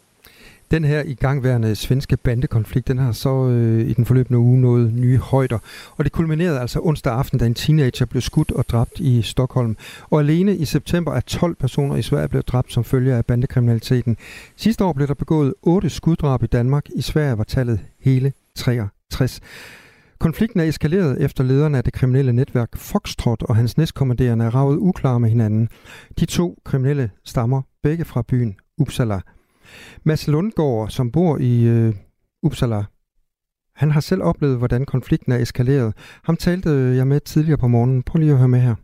Den 0.72 0.84
her 0.84 1.02
igangværende 1.02 1.76
svenske 1.76 2.16
bandekonflikt, 2.16 2.88
den 2.88 2.98
har 2.98 3.12
så 3.12 3.48
øh, 3.48 3.80
i 3.80 3.92
den 3.92 4.06
forløbende 4.06 4.38
uge 4.38 4.60
nået 4.60 4.94
nye 4.94 5.18
højder. 5.18 5.58
Og 5.96 6.04
det 6.04 6.12
kulminerede 6.12 6.60
altså 6.60 6.80
onsdag 6.82 7.12
aften, 7.12 7.38
da 7.38 7.46
en 7.46 7.54
teenager 7.54 8.06
blev 8.06 8.20
skudt 8.20 8.52
og 8.52 8.68
dræbt 8.68 9.00
i 9.00 9.22
Stockholm. 9.22 9.76
Og 10.10 10.20
alene 10.20 10.56
i 10.56 10.64
september 10.64 11.14
er 11.14 11.20
12 11.20 11.54
personer 11.54 11.96
i 11.96 12.02
Sverige 12.02 12.28
blevet 12.28 12.48
dræbt 12.48 12.72
som 12.72 12.84
følge 12.84 13.14
af 13.14 13.26
bandekriminaliteten. 13.26 14.16
Sidste 14.56 14.84
år 14.84 14.92
blev 14.92 15.08
der 15.08 15.14
begået 15.14 15.54
8 15.62 15.90
skuddrab 15.90 16.42
i 16.42 16.46
Danmark. 16.46 16.86
I 16.94 17.02
Sverige 17.02 17.38
var 17.38 17.44
tallet 17.44 17.80
hele 18.00 18.32
63. 18.54 19.40
Konflikten 20.18 20.60
er 20.60 20.64
eskaleret 20.64 21.20
efter 21.20 21.44
lederne 21.44 21.78
af 21.78 21.84
det 21.84 21.92
kriminelle 21.92 22.32
netværk 22.32 22.76
Foxtrot 22.76 23.42
og 23.42 23.56
hans 23.56 23.76
næstkommanderende 23.76 24.44
er 24.44 24.54
ravet 24.54 24.76
uklar 24.76 25.18
med 25.18 25.28
hinanden. 25.28 25.68
De 26.20 26.26
to 26.26 26.58
kriminelle 26.64 27.10
stammer 27.24 27.62
begge 27.82 28.04
fra 28.04 28.22
byen 28.28 28.56
Uppsala. 28.78 29.20
Mads 30.04 30.28
Lundgaard, 30.28 30.90
som 30.90 31.12
bor 31.12 31.38
i 31.38 31.64
øh, 31.64 31.94
Uppsala, 32.42 32.84
han 33.74 33.90
har 33.90 34.00
selv 34.00 34.22
oplevet, 34.22 34.58
hvordan 34.58 34.84
konflikten 34.86 35.32
er 35.32 35.38
eskaleret. 35.38 35.94
Ham 36.24 36.36
talte 36.36 36.70
øh, 36.70 36.96
jeg 36.96 37.06
med 37.06 37.20
tidligere 37.20 37.58
på 37.58 37.68
morgenen. 37.68 38.02
Prøv 38.02 38.18
lige 38.18 38.32
at 38.32 38.38
høre 38.38 38.48
med 38.48 38.60
her. 38.60 38.74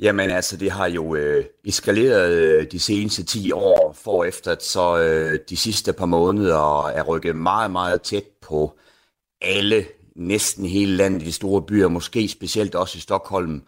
Jamen 0.00 0.30
altså, 0.30 0.56
det 0.56 0.70
har 0.70 0.86
jo 0.86 1.14
øh, 1.14 1.44
eskaleret 1.64 2.32
øh, 2.32 2.66
de 2.72 2.80
seneste 2.80 3.24
10 3.24 3.52
år, 3.52 3.96
for 4.02 4.24
efter 4.24 4.56
så 4.60 4.98
øh, 4.98 5.38
de 5.48 5.56
sidste 5.56 5.92
par 5.92 6.06
måneder 6.06 6.86
er 6.86 7.02
rykket 7.02 7.36
meget, 7.36 7.70
meget 7.70 8.02
tæt 8.02 8.24
på 8.42 8.78
alle, 9.42 9.84
næsten 10.16 10.66
hele 10.66 10.96
landet 10.96 11.22
i 11.22 11.24
de 11.24 11.32
store 11.32 11.62
byer, 11.62 11.88
måske 11.88 12.28
specielt 12.28 12.74
også 12.74 12.98
i 12.98 13.00
Stockholm, 13.00 13.62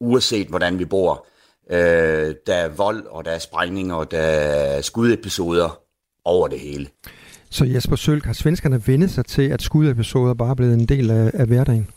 uanset 0.00 0.48
hvordan 0.48 0.78
vi 0.78 0.84
bor. 0.84 1.26
Øh, 1.70 2.34
der 2.46 2.54
er 2.54 2.68
vold, 2.68 3.06
og 3.06 3.24
der 3.24 3.30
er 3.30 3.38
sprængninger, 3.38 3.94
og 3.94 4.10
der 4.10 4.18
er 4.18 4.80
skudepisoder 4.80 5.85
over 6.26 6.48
det 6.48 6.58
hele. 6.58 6.86
Så 7.50 7.64
Jesper 7.64 7.96
Sølk, 7.96 8.24
har 8.24 8.32
svenskerne 8.32 8.86
vendt 8.86 9.10
sig 9.10 9.24
til, 9.26 9.42
at 9.42 9.62
skudepisoder 9.62 10.34
bare 10.34 10.50
er 10.50 10.54
blevet 10.54 10.74
en 10.74 10.86
del 10.86 11.10
af, 11.10 11.30
af 11.34 11.46
hverdagen? 11.46 11.88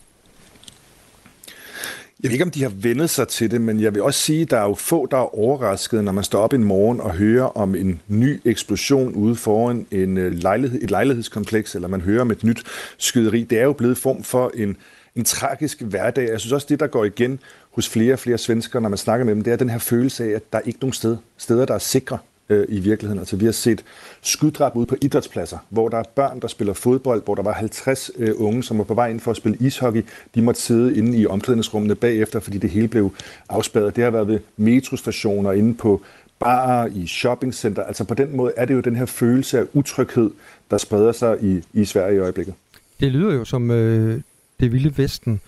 Jeg 2.24 2.30
ved 2.30 2.34
ikke, 2.34 2.46
om 2.46 2.52
de 2.52 2.64
har 2.64 2.72
vendet 2.76 3.10
sig 3.10 3.28
til 3.28 3.52
det, 3.52 3.62
men 3.62 3.82
jeg 3.82 3.94
vil 3.94 4.02
også 4.02 4.20
sige, 4.20 4.42
at 4.42 4.52
der 4.52 4.58
er 4.58 4.64
jo 4.64 4.74
få, 4.74 5.06
der 5.06 5.18
er 5.18 5.40
overrasket, 5.40 6.04
når 6.04 6.12
man 6.12 6.24
står 6.24 6.40
op 6.40 6.54
en 6.54 6.64
morgen 6.64 7.02
og 7.02 7.12
hører 7.12 7.46
om 7.46 7.76
en 7.76 8.02
ny 8.08 8.42
eksplosion 8.46 9.14
ude 9.14 9.36
foran 9.36 9.86
en 9.92 10.18
øh, 10.18 10.32
lejlighed, 10.32 10.84
et 10.84 10.92
lejlighedskompleks, 10.92 11.76
eller 11.76 11.88
man 11.88 12.02
hører 12.02 12.22
om 12.22 12.32
et 12.32 12.44
nyt 12.44 12.64
skyderi. 12.98 13.44
Det 13.44 13.60
er 13.60 13.64
jo 13.64 13.74
blevet 13.74 13.98
form 13.98 14.24
for 14.24 14.52
en, 14.56 14.78
en 15.16 15.24
tragisk 15.24 15.82
hverdag. 15.82 16.30
Jeg 16.30 16.40
synes 16.40 16.54
også, 16.54 16.68
det, 16.70 16.80
der 16.80 16.88
går 16.88 17.06
igen 17.06 17.40
hos 17.72 17.90
flere 17.90 18.14
og 18.14 18.20
flere 18.20 18.38
svenskere, 18.38 18.82
når 18.82 18.90
man 18.90 18.98
snakker 18.98 19.26
med 19.26 19.36
dem, 19.36 19.44
det 19.44 19.54
er 19.54 19.58
den 19.58 19.70
her 19.70 19.80
følelse 19.80 20.24
af, 20.24 20.30
at 20.30 20.54
der 20.54 20.60
er 20.60 20.64
ikke 20.66 20.80
nogen 20.82 20.94
sted, 20.94 21.18
steder, 21.38 21.66
der 21.66 21.74
er 21.74 21.80
sikre 21.80 22.18
øh, 22.50 22.66
i 22.70 22.80
virkeligheden. 22.80 23.20
Altså, 23.20 23.36
vi 23.36 23.46
har 23.46 23.52
set 23.52 23.84
skuddrab 24.22 24.76
ude 24.76 24.86
på 24.86 24.96
idrætspladser, 25.02 25.58
hvor 25.70 25.90
der 25.90 25.98
er 25.98 26.04
børn, 26.16 26.40
der 26.40 26.48
spiller 26.48 26.74
fodbold, 26.74 27.24
hvor 27.24 27.36
der 27.36 27.44
var 27.44 27.54
50 27.54 28.12
øh, 28.18 28.34
unge, 28.38 28.64
som 28.64 28.78
var 28.78 28.84
på 28.84 28.94
vej 28.94 29.10
ind 29.10 29.20
for 29.20 29.32
at 29.32 29.38
spille 29.38 29.58
ishockey. 29.60 30.06
De 30.36 30.42
måtte 30.42 30.62
sidde 30.62 30.98
inde 30.98 31.18
i 31.18 31.28
omklædningsrummene 31.28 31.96
bagefter, 31.96 32.40
fordi 32.40 32.58
det 32.58 32.70
hele 32.70 32.88
blev 32.88 33.14
afspadet. 33.50 33.96
Det 33.96 34.04
har 34.04 34.12
været 34.12 34.28
ved 34.28 34.40
metrostationer, 34.58 35.52
inde 35.52 35.74
på 35.74 36.02
barer, 36.40 36.88
i 36.96 37.08
shoppingcenter. 37.08 37.84
Altså 37.84 38.04
på 38.04 38.14
den 38.14 38.36
måde 38.36 38.54
er 38.58 38.66
det 38.66 38.74
jo 38.74 38.80
den 38.80 38.96
her 38.96 39.06
følelse 39.06 39.60
af 39.60 39.66
utryghed, 39.74 40.32
der 40.72 40.78
spreder 40.78 41.12
sig 41.12 41.38
i, 41.42 41.62
i 41.74 41.86
Sverige 41.86 42.16
i 42.16 42.20
øjeblikket. 42.20 42.54
Det 43.00 43.12
lyder 43.12 43.34
jo 43.34 43.46
som 43.46 43.72
øh, 43.72 44.22
det 44.60 44.72
vilde 44.72 44.98
vesten, 44.98 45.42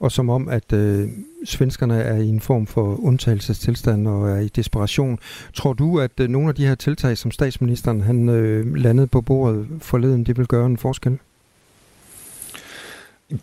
og 0.00 0.12
som 0.12 0.30
om, 0.30 0.48
at 0.48 0.72
øh, 0.72 1.08
svenskerne 1.44 2.02
er 2.02 2.16
i 2.16 2.28
en 2.28 2.40
form 2.40 2.66
for 2.66 3.00
undtagelsestilstand 3.04 4.08
og 4.08 4.30
er 4.30 4.38
i 4.38 4.48
desperation. 4.48 5.18
Tror 5.54 5.72
du, 5.72 6.00
at 6.00 6.20
øh, 6.20 6.28
nogle 6.28 6.48
af 6.48 6.54
de 6.54 6.66
her 6.66 6.74
tiltag, 6.74 7.18
som 7.18 7.30
statsministeren 7.30 8.00
han 8.00 8.28
øh, 8.28 8.74
landede 8.74 9.06
på 9.06 9.20
bordet 9.20 9.66
forleden, 9.80 10.24
det 10.24 10.38
vil 10.38 10.46
gøre 10.46 10.66
en 10.66 10.76
forskel? 10.76 11.18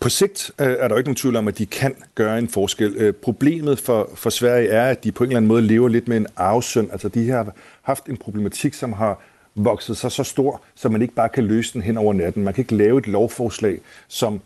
På 0.00 0.08
sigt 0.08 0.50
øh, 0.60 0.66
er 0.66 0.88
der 0.88 0.96
ikke 0.96 1.08
nogen 1.08 1.16
tvivl 1.16 1.36
om, 1.36 1.48
at 1.48 1.58
de 1.58 1.66
kan 1.66 1.94
gøre 2.14 2.38
en 2.38 2.48
forskel. 2.48 2.94
Øh, 2.96 3.12
problemet 3.12 3.78
for, 3.78 4.10
for 4.14 4.30
Sverige 4.30 4.68
er, 4.68 4.90
at 4.90 5.04
de 5.04 5.12
på 5.12 5.24
en 5.24 5.30
eller 5.30 5.36
anden 5.36 5.48
måde 5.48 5.62
lever 5.62 5.88
lidt 5.88 6.08
med 6.08 6.16
en 6.16 6.26
arvesynd. 6.36 6.88
Altså 6.92 7.08
de 7.08 7.30
har 7.30 7.54
haft 7.82 8.06
en 8.06 8.16
problematik, 8.16 8.74
som 8.74 8.92
har 8.92 9.20
vokset 9.54 9.96
sig 9.96 10.12
så 10.12 10.24
stor, 10.24 10.62
så 10.74 10.88
man 10.88 11.02
ikke 11.02 11.14
bare 11.14 11.28
kan 11.28 11.44
løse 11.44 11.72
den 11.72 11.82
hen 11.82 11.96
over 11.96 12.12
natten. 12.12 12.44
Man 12.44 12.54
kan 12.54 12.62
ikke 12.62 12.76
lave 12.76 12.98
et 12.98 13.06
lovforslag, 13.06 13.80
som 14.08 14.40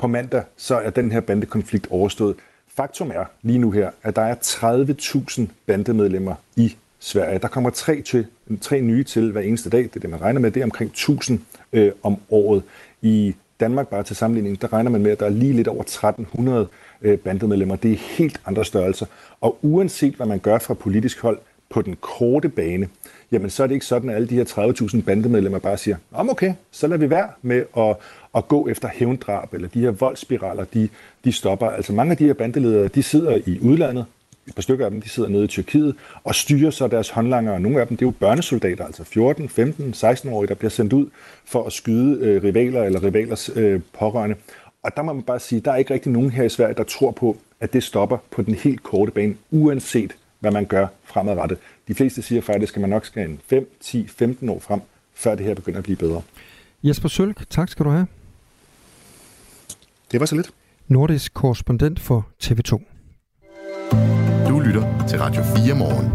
på 0.00 0.06
mandag, 0.06 0.42
så 0.56 0.76
er 0.76 0.90
den 0.90 1.12
her 1.12 1.20
bandekonflikt 1.20 1.86
overstået. 1.90 2.36
Faktum 2.76 3.10
er 3.10 3.24
lige 3.42 3.58
nu 3.58 3.70
her, 3.70 3.90
at 4.02 4.16
der 4.16 4.22
er 4.22 4.34
30.000 4.34 5.42
bandemedlemmer 5.66 6.34
i 6.56 6.76
Sverige. 6.98 7.38
Der 7.38 7.48
kommer 7.48 7.70
tre, 7.70 8.02
til, 8.02 8.26
tre 8.60 8.80
nye 8.80 9.04
til 9.04 9.32
hver 9.32 9.40
eneste 9.40 9.70
dag. 9.70 9.82
Det 9.82 9.96
er 9.96 10.00
det, 10.00 10.10
man 10.10 10.20
regner 10.20 10.40
med. 10.40 10.50
Det 10.50 10.60
er 10.60 10.64
omkring 10.64 10.90
1000 10.90 11.40
øh, 11.72 11.92
om 12.02 12.16
året. 12.30 12.62
I 13.02 13.34
Danmark, 13.60 13.88
bare 13.88 14.02
til 14.02 14.16
sammenligning, 14.16 14.62
der 14.62 14.72
regner 14.72 14.90
man 14.90 15.02
med, 15.02 15.10
at 15.10 15.20
der 15.20 15.26
er 15.26 15.30
lige 15.30 15.52
lidt 15.52 15.68
over 15.68 15.82
1300 15.82 16.68
øh, 17.02 17.18
bandemedlemmer. 17.18 17.76
Det 17.76 17.92
er 17.92 17.96
helt 17.96 18.40
andre 18.46 18.64
størrelser. 18.64 19.06
Og 19.40 19.58
uanset 19.62 20.14
hvad 20.14 20.26
man 20.26 20.38
gør 20.38 20.58
fra 20.58 20.74
politisk 20.74 21.20
hold 21.20 21.38
på 21.70 21.82
den 21.82 21.96
korte 22.00 22.48
bane, 22.48 22.88
jamen 23.32 23.50
så 23.50 23.62
er 23.62 23.66
det 23.66 23.74
ikke 23.74 23.86
sådan, 23.86 24.10
at 24.10 24.16
alle 24.16 24.28
de 24.28 24.34
her 24.34 24.44
30.000 24.94 25.02
bandemedlemmer 25.02 25.58
bare 25.58 25.76
siger, 25.76 25.96
om 26.12 26.30
okay, 26.30 26.52
så 26.70 26.86
lader 26.86 26.98
vi 26.98 27.10
være 27.10 27.28
med 27.42 27.64
at, 27.76 27.96
at 28.34 28.48
gå 28.48 28.68
efter 28.68 28.88
hævndrab, 28.94 29.54
eller 29.54 29.68
de 29.68 29.80
her 29.80 29.90
voldsspiraler, 29.90 30.64
de, 30.64 30.88
de 31.24 31.32
stopper. 31.32 31.70
Altså 31.70 31.92
mange 31.92 32.10
af 32.10 32.16
de 32.16 32.26
her 32.26 32.32
bandeledere, 32.32 32.88
de 32.88 33.02
sidder 33.02 33.38
i 33.46 33.58
udlandet, 33.60 34.04
et 34.46 34.54
par 34.54 34.62
stykker 34.62 34.84
af 34.84 34.90
dem, 34.90 35.02
de 35.02 35.08
sidder 35.08 35.28
nede 35.28 35.44
i 35.44 35.46
Tyrkiet 35.46 35.94
og 36.24 36.34
styrer 36.34 36.70
så 36.70 36.88
deres 36.88 37.10
håndlanger. 37.10 37.58
Nogle 37.58 37.80
af 37.80 37.86
dem, 37.86 37.96
det 37.96 38.04
er 38.04 38.06
jo 38.06 38.14
børnesoldater, 38.20 38.84
altså 38.84 39.04
14, 39.04 39.48
15, 39.48 39.94
16-årige, 39.96 40.48
der 40.48 40.54
bliver 40.54 40.70
sendt 40.70 40.92
ud 40.92 41.06
for 41.44 41.64
at 41.64 41.72
skyde 41.72 42.18
øh, 42.20 42.42
rivaler 42.42 42.82
eller 42.82 43.02
rivalers 43.02 43.50
øh, 43.56 43.80
pårørende. 43.98 44.36
Og 44.82 44.96
der 44.96 45.02
må 45.02 45.12
man 45.12 45.22
bare 45.22 45.40
sige, 45.40 45.60
der 45.60 45.72
er 45.72 45.76
ikke 45.76 45.94
rigtig 45.94 46.12
nogen 46.12 46.30
her 46.30 46.44
i 46.44 46.48
Sverige, 46.48 46.74
der 46.74 46.82
tror 46.84 47.10
på, 47.10 47.36
at 47.60 47.72
det 47.72 47.82
stopper 47.82 48.18
på 48.30 48.42
den 48.42 48.54
helt 48.54 48.82
korte 48.82 49.12
bane, 49.12 49.36
uanset 49.50 50.16
hvad 50.38 50.50
man 50.50 50.64
gør 50.64 50.86
fremadrettet. 51.04 51.58
De 51.88 51.94
fleste 51.94 52.22
siger 52.22 52.42
faktisk, 52.42 52.76
at 52.76 52.80
man 52.80 52.90
nok 52.90 53.06
skal 53.06 53.30
en 53.30 53.40
5, 53.46 53.70
10, 53.80 54.06
15 54.06 54.48
år 54.48 54.58
frem, 54.58 54.80
før 55.14 55.34
det 55.34 55.46
her 55.46 55.54
begynder 55.54 55.78
at 55.78 55.84
blive 55.84 55.96
bedre. 55.96 56.22
Jesper 56.82 57.08
Sølk, 57.08 57.50
tak 57.50 57.68
skal 57.68 57.84
du 57.84 57.90
have. 57.90 58.06
Det 60.12 60.20
var 60.20 60.26
så 60.26 60.36
lidt. 60.36 60.50
Nordisk 60.88 61.34
korrespondent 61.34 62.00
for 62.00 62.28
TV2. 62.42 62.70
Du 64.48 64.60
lytter 64.60 65.06
til 65.08 65.18
Radio 65.18 65.42
4 65.42 65.74
morgen. 65.74 66.12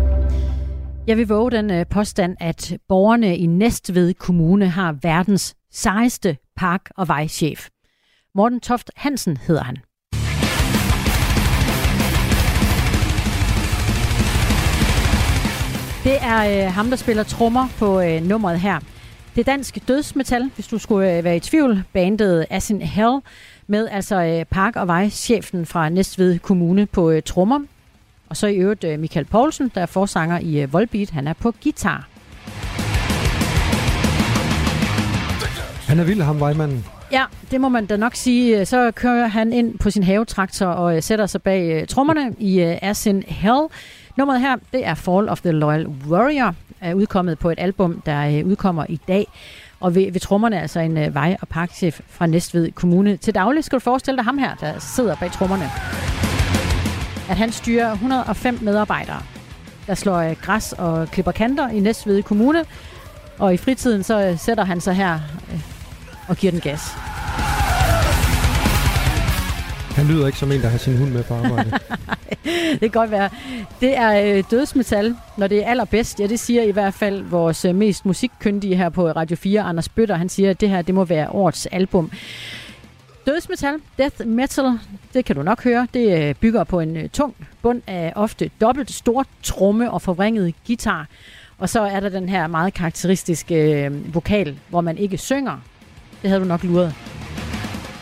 Jeg 1.08 1.18
vil 1.18 1.28
våge 1.28 1.52
den 1.52 1.72
øh, 1.72 1.86
påstand, 1.90 2.36
at 2.40 2.78
borgerne 2.88 3.38
i 3.38 3.46
Næstved 3.46 4.14
Kommune 4.14 4.70
har 4.70 4.98
verdens 5.02 5.56
sejeste 5.72 6.38
park- 6.56 6.90
og 6.98 7.08
vejchef. 7.08 7.68
Morten 8.36 8.60
Toft 8.60 8.92
Hansen 8.96 9.38
hedder 9.38 9.64
han. 9.64 9.78
Det 16.04 16.18
er 16.22 16.68
øh, 16.68 16.74
ham, 16.74 16.90
der 16.90 16.96
spiller 16.96 17.24
trommer 17.24 17.68
på 17.80 18.02
øh, 18.02 18.22
nummeret 18.22 18.60
her. 18.60 18.80
Det 19.36 19.42
er 19.48 19.52
dansk 19.52 19.88
dødsmetal, 19.88 20.52
hvis 20.56 20.68
du 20.68 20.78
skulle 20.78 21.18
øh, 21.18 21.24
være 21.24 21.36
i 21.36 21.40
tvivl. 21.40 21.84
Bandet 21.94 22.46
As 22.50 22.70
in 22.70 22.82
Hell 22.82 23.20
med 23.68 23.88
altså 23.92 24.24
øh, 24.24 24.46
park- 24.46 24.76
og 24.76 24.88
vejchefen 24.88 25.66
fra 25.66 25.90
Næstved 25.90 26.40
Kommune 26.40 26.86
på 26.86 27.12
øh, 27.12 27.22
trommer. 27.24 27.60
Og 28.30 28.38
så 28.38 28.48
i 28.48 28.56
øvrigt 28.56 28.84
øh, 28.84 29.00
Michael 29.00 29.26
Poulsen, 29.26 29.72
der 29.76 29.82
er 29.82 29.86
forsanger 29.86 30.40
i 30.40 30.66
Volbeat. 30.66 31.10
Han 31.10 31.28
er 31.28 31.34
på 31.34 31.54
guitar. 31.64 32.08
Han 35.88 36.00
er 36.00 36.04
vild, 36.04 36.22
ham 36.22 36.40
vejmanden. 36.40 36.86
Ja, 37.12 37.24
det 37.52 37.62
må 37.62 37.70
man 37.70 37.86
da 37.86 37.98
nok 37.98 38.16
sige. 38.16 38.66
Så 38.66 38.92
kører 38.92 39.28
han 39.28 39.54
ind 39.54 39.80
på 39.80 39.90
sin 39.90 40.04
havetraktor 40.04 40.66
og 40.66 41.04
sætter 41.04 41.26
sig 41.26 41.42
bag 41.42 41.86
trommerne 41.88 42.36
i 42.40 42.60
As 42.60 43.06
in 43.06 43.24
Hell. 43.28 43.62
Nummeret 44.18 44.42
her, 44.42 44.56
det 44.74 44.86
er 44.86 44.94
Fall 44.94 45.30
of 45.30 45.42
the 45.42 45.52
Loyal 45.52 45.88
Warrior, 45.88 46.56
er 46.82 46.94
udkommet 46.94 47.40
på 47.40 47.50
et 47.50 47.60
album, 47.60 48.02
der 48.06 48.44
udkommer 48.44 48.86
i 48.90 49.00
dag. 49.08 49.28
Og 49.80 49.96
ved, 49.96 50.12
ved 50.12 50.20
trommerne 50.20 50.62
altså 50.62 50.80
en 50.80 50.98
øh, 50.98 51.16
vej- 51.16 51.38
og 51.42 51.48
parkchef 51.48 52.02
fra 52.10 52.26
Næstved 52.26 52.72
Kommune. 52.72 53.18
Til 53.18 53.36
daglig 53.36 53.64
skal 53.64 53.76
du 53.76 53.84
forestille 53.84 54.18
dig 54.18 54.26
ham 54.26 54.38
her, 54.38 54.56
der 54.56 54.80
sidder 54.80 55.16
bag 55.16 55.32
trommerne. 55.32 55.70
At 57.30 57.38
han 57.38 57.52
styrer 57.52 57.92
105 57.92 58.60
medarbejdere, 58.62 59.22
der 59.88 59.96
slår 59.96 60.18
øh, 60.18 60.36
græs 60.42 60.74
og 60.74 61.08
klipper 61.08 61.32
kanter 61.32 61.70
i 61.70 61.80
Næstved 61.80 62.24
Kommune. 62.24 62.66
Og 63.40 63.54
i 63.54 63.58
fritiden 63.58 64.04
så 64.04 64.28
øh, 64.28 64.40
sætter 64.40 64.66
han 64.66 64.82
sig 64.82 64.94
her 64.94 65.20
øh, 65.54 65.60
og 66.28 66.38
giver 66.38 66.52
den 66.52 66.62
gas. 66.62 66.82
Han 70.06 70.14
lyder 70.14 70.28
ikke 70.28 70.40
som 70.40 70.52
en, 70.52 70.62
der 70.62 70.68
har 70.68 70.78
sin 70.78 70.98
hund 70.98 71.12
med 71.12 71.24
på 71.24 71.34
arbejde. 71.34 71.72
det 72.72 72.80
kan 72.80 72.90
godt 72.90 73.12
være. 73.12 73.30
Det 73.82 73.98
er 73.98 74.38
øh, 74.38 74.44
dødsmetal, 74.52 75.16
når 75.38 75.48
det 75.48 75.64
er 75.64 75.68
allerbedst. 75.68 76.20
Ja, 76.20 76.28
det 76.28 76.40
siger 76.40 76.64
i 76.64 76.72
hvert 76.72 76.94
fald 76.94 77.24
vores 77.24 77.66
øh, 77.66 77.76
mest 77.76 78.06
musikkyndige 78.06 78.76
her 78.76 78.90
på 78.90 79.08
Radio 79.12 79.38
4, 79.38 79.62
Anders 79.62 79.90
Bøtter. 79.90 80.16
Han 80.16 80.30
siger, 80.30 80.50
at 80.50 80.62
det 80.62 80.70
her 80.70 80.82
det 80.82 80.96
må 80.96 81.06
være 81.06 81.30
årets 81.30 81.66
album. 81.66 82.12
Dødsmetal, 83.26 83.76
death 83.98 84.28
metal, 84.28 84.80
det 85.14 85.26
kan 85.26 85.36
du 85.36 85.44
nok 85.44 85.64
høre. 85.64 85.88
Det 85.94 86.30
øh, 86.30 86.36
bygger 86.36 86.64
på 86.64 86.80
en 86.80 86.98
øh, 86.98 87.10
tung 87.10 87.36
bund 87.62 87.82
af 87.88 88.14
ofte 88.16 88.52
dobbelt 88.62 88.92
stort 88.92 89.28
tromme 89.44 89.92
og 89.92 90.02
forvrænget 90.02 90.54
guitar. 90.68 91.08
Og 91.58 91.70
så 91.70 91.82
er 91.82 92.00
der 92.00 92.10
den 92.10 92.30
her 92.30 92.48
meget 92.48 92.74
karakteristiske 92.74 93.86
øh, 93.86 94.16
vokal, 94.16 94.60
hvor 94.70 94.82
man 94.82 94.98
ikke 94.98 95.18
synger. 95.18 95.58
Det 96.22 96.30
havde 96.30 96.42
du 96.42 96.48
nok 96.48 96.64
luret. 96.64 96.94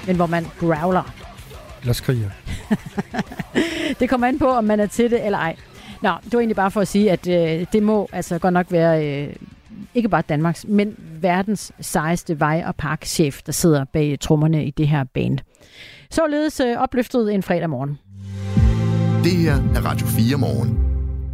Men 0.08 0.16
hvor 0.16 0.28
man 0.28 0.46
growler. 0.60 1.23
Eller 1.84 1.94
skriger. 1.94 2.30
det 4.00 4.10
kommer 4.10 4.28
an 4.28 4.40
på, 4.40 4.48
om 4.48 4.64
man 4.64 4.80
er 4.80 4.86
til 4.86 5.12
det 5.12 5.26
eller 5.26 5.40
ej. 5.40 5.56
Nå, 6.02 6.10
det 6.24 6.34
var 6.34 6.40
egentlig 6.40 6.56
bare 6.56 6.72
for 6.72 6.82
at 6.82 6.88
sige, 6.88 7.12
at 7.12 7.28
øh, 7.28 7.66
det 7.74 7.84
må 7.84 8.08
altså 8.12 8.40
godt 8.40 8.54
nok 8.54 8.66
være 8.72 9.08
øh, 9.08 9.36
ikke 9.96 10.10
bare 10.10 10.22
Danmarks, 10.22 10.66
men 10.68 10.96
verdens 11.22 11.72
sejeste 11.80 12.40
vej- 12.40 12.64
og 12.68 12.76
parkchef, 12.76 13.42
der 13.42 13.52
sidder 13.52 13.86
bag 13.86 14.18
trommerne 14.20 14.66
i 14.66 14.72
det 14.72 14.88
her 14.88 15.04
band. 15.04 15.40
Således 16.12 16.60
øh, 16.60 16.78
opløftet 16.78 17.34
en 17.34 17.44
fredag 17.44 17.70
morgen. 17.70 18.00
Det 19.24 19.36
her 19.44 19.56
er 19.78 19.82
Radio 19.90 20.08
4 20.08 20.38
morgen. 20.46 20.70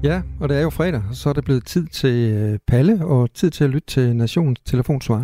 Ja, 0.09 0.17
og 0.41 0.45
det 0.49 0.55
er 0.59 0.63
jo 0.67 0.71
fredag, 0.79 1.01
så 1.19 1.25
er 1.29 1.35
det 1.37 1.45
blevet 1.49 1.65
tid 1.73 1.85
til 2.01 2.17
øh, 2.37 2.59
Palle 2.71 2.95
og 3.13 3.33
tid 3.39 3.49
til 3.51 3.63
at 3.67 3.71
lytte 3.75 3.89
til 3.95 4.05
Nations 4.15 4.59
telefonsvar. 4.71 5.21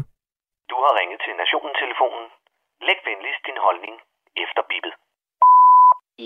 Du 0.71 0.75
har 0.83 0.93
ringet 0.99 1.19
til 1.25 1.33
Nationen-telefonen. 1.41 2.25
Læg 2.87 2.99
venligst 3.09 3.41
din 3.49 3.59
holdning 3.67 3.95
efter 4.43 4.61
bippet. 4.71 4.93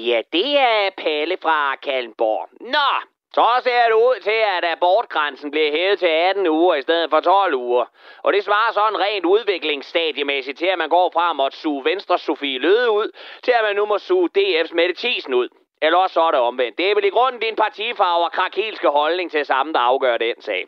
Ja, 0.07 0.21
det 0.33 0.57
er 0.57 0.89
Palle 0.97 1.37
fra 1.41 1.75
Kalmborg. 1.75 2.49
Nå, 2.61 2.89
så 3.33 3.45
ser 3.63 3.85
det 3.87 3.93
ud 3.93 4.19
til, 4.23 4.39
at 4.57 4.65
abortgrænsen 4.65 5.51
bliver 5.51 5.71
hævet 5.71 5.99
til 5.99 6.07
18 6.07 6.47
uger 6.47 6.75
i 6.75 6.81
stedet 6.81 7.09
for 7.09 7.19
12 7.19 7.55
uger. 7.55 7.85
Og 8.23 8.33
det 8.33 8.43
svarer 8.43 8.73
sådan 8.73 8.99
rent 8.99 9.25
udviklingsstadiemæssigt 9.25 10.57
til, 10.57 10.65
at 10.65 10.77
man 10.77 10.89
går 10.89 11.11
fra 11.13 11.29
at 11.29 11.35
måtte 11.35 11.57
suge 11.57 11.85
Venstre 11.85 12.17
Sofie 12.17 12.59
Løde 12.59 12.91
ud, 12.91 13.11
til 13.43 13.51
at 13.51 13.63
man 13.63 13.75
nu 13.75 13.85
må 13.85 13.97
suge 13.97 14.29
DF's 14.37 14.73
Mette 14.73 14.95
Thiesen 14.95 15.33
ud. 15.33 15.49
Eller 15.81 15.97
også 15.97 16.13
så 16.13 16.21
er 16.21 16.31
det 16.31 16.39
omvendt. 16.39 16.77
Det 16.77 16.91
er 16.91 16.95
vel 16.95 17.05
i 17.05 17.09
grunden 17.09 17.41
din 17.41 17.55
partifarve 17.55 18.25
og 18.25 18.31
krakilske 18.31 18.87
holdning 18.87 19.31
til 19.31 19.45
sammen, 19.45 19.73
der 19.75 19.79
afgør 19.79 20.17
den 20.17 20.41
sag. 20.41 20.67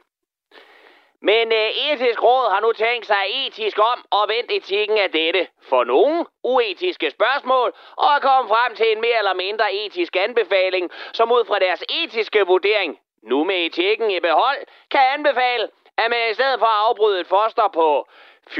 Men 1.21 1.51
øh, 1.51 1.69
etisk 1.91 2.23
råd 2.23 2.51
har 2.53 2.59
nu 2.59 2.71
tænkt 2.71 3.05
sig 3.05 3.23
etisk 3.45 3.79
om 3.79 4.05
og 4.11 4.29
vendt 4.29 4.51
etikken 4.51 4.97
af 4.97 5.11
dette. 5.11 5.47
For 5.69 5.83
nogle 5.83 6.25
uetiske 6.43 7.09
spørgsmål 7.09 7.73
og 7.97 8.09
er 8.15 8.19
kommet 8.19 8.49
frem 8.49 8.75
til 8.75 8.91
en 8.91 9.01
mere 9.01 9.17
eller 9.17 9.33
mindre 9.33 9.73
etisk 9.73 10.15
anbefaling, 10.15 10.91
som 11.13 11.31
ud 11.31 11.45
fra 11.45 11.59
deres 11.59 11.83
etiske 11.89 12.47
vurdering, 12.47 12.99
nu 13.23 13.43
med 13.43 13.55
etikken 13.55 14.11
i 14.11 14.19
behold, 14.19 14.57
kan 14.91 15.01
anbefale, 15.13 15.69
at 15.97 16.09
man 16.09 16.31
i 16.31 16.33
stedet 16.33 16.59
for 16.59 16.65
at 16.65 16.87
afbryde 16.87 17.19
et 17.19 17.27
foster 17.27 17.67
på 17.67 18.07
14-20 18.49 18.57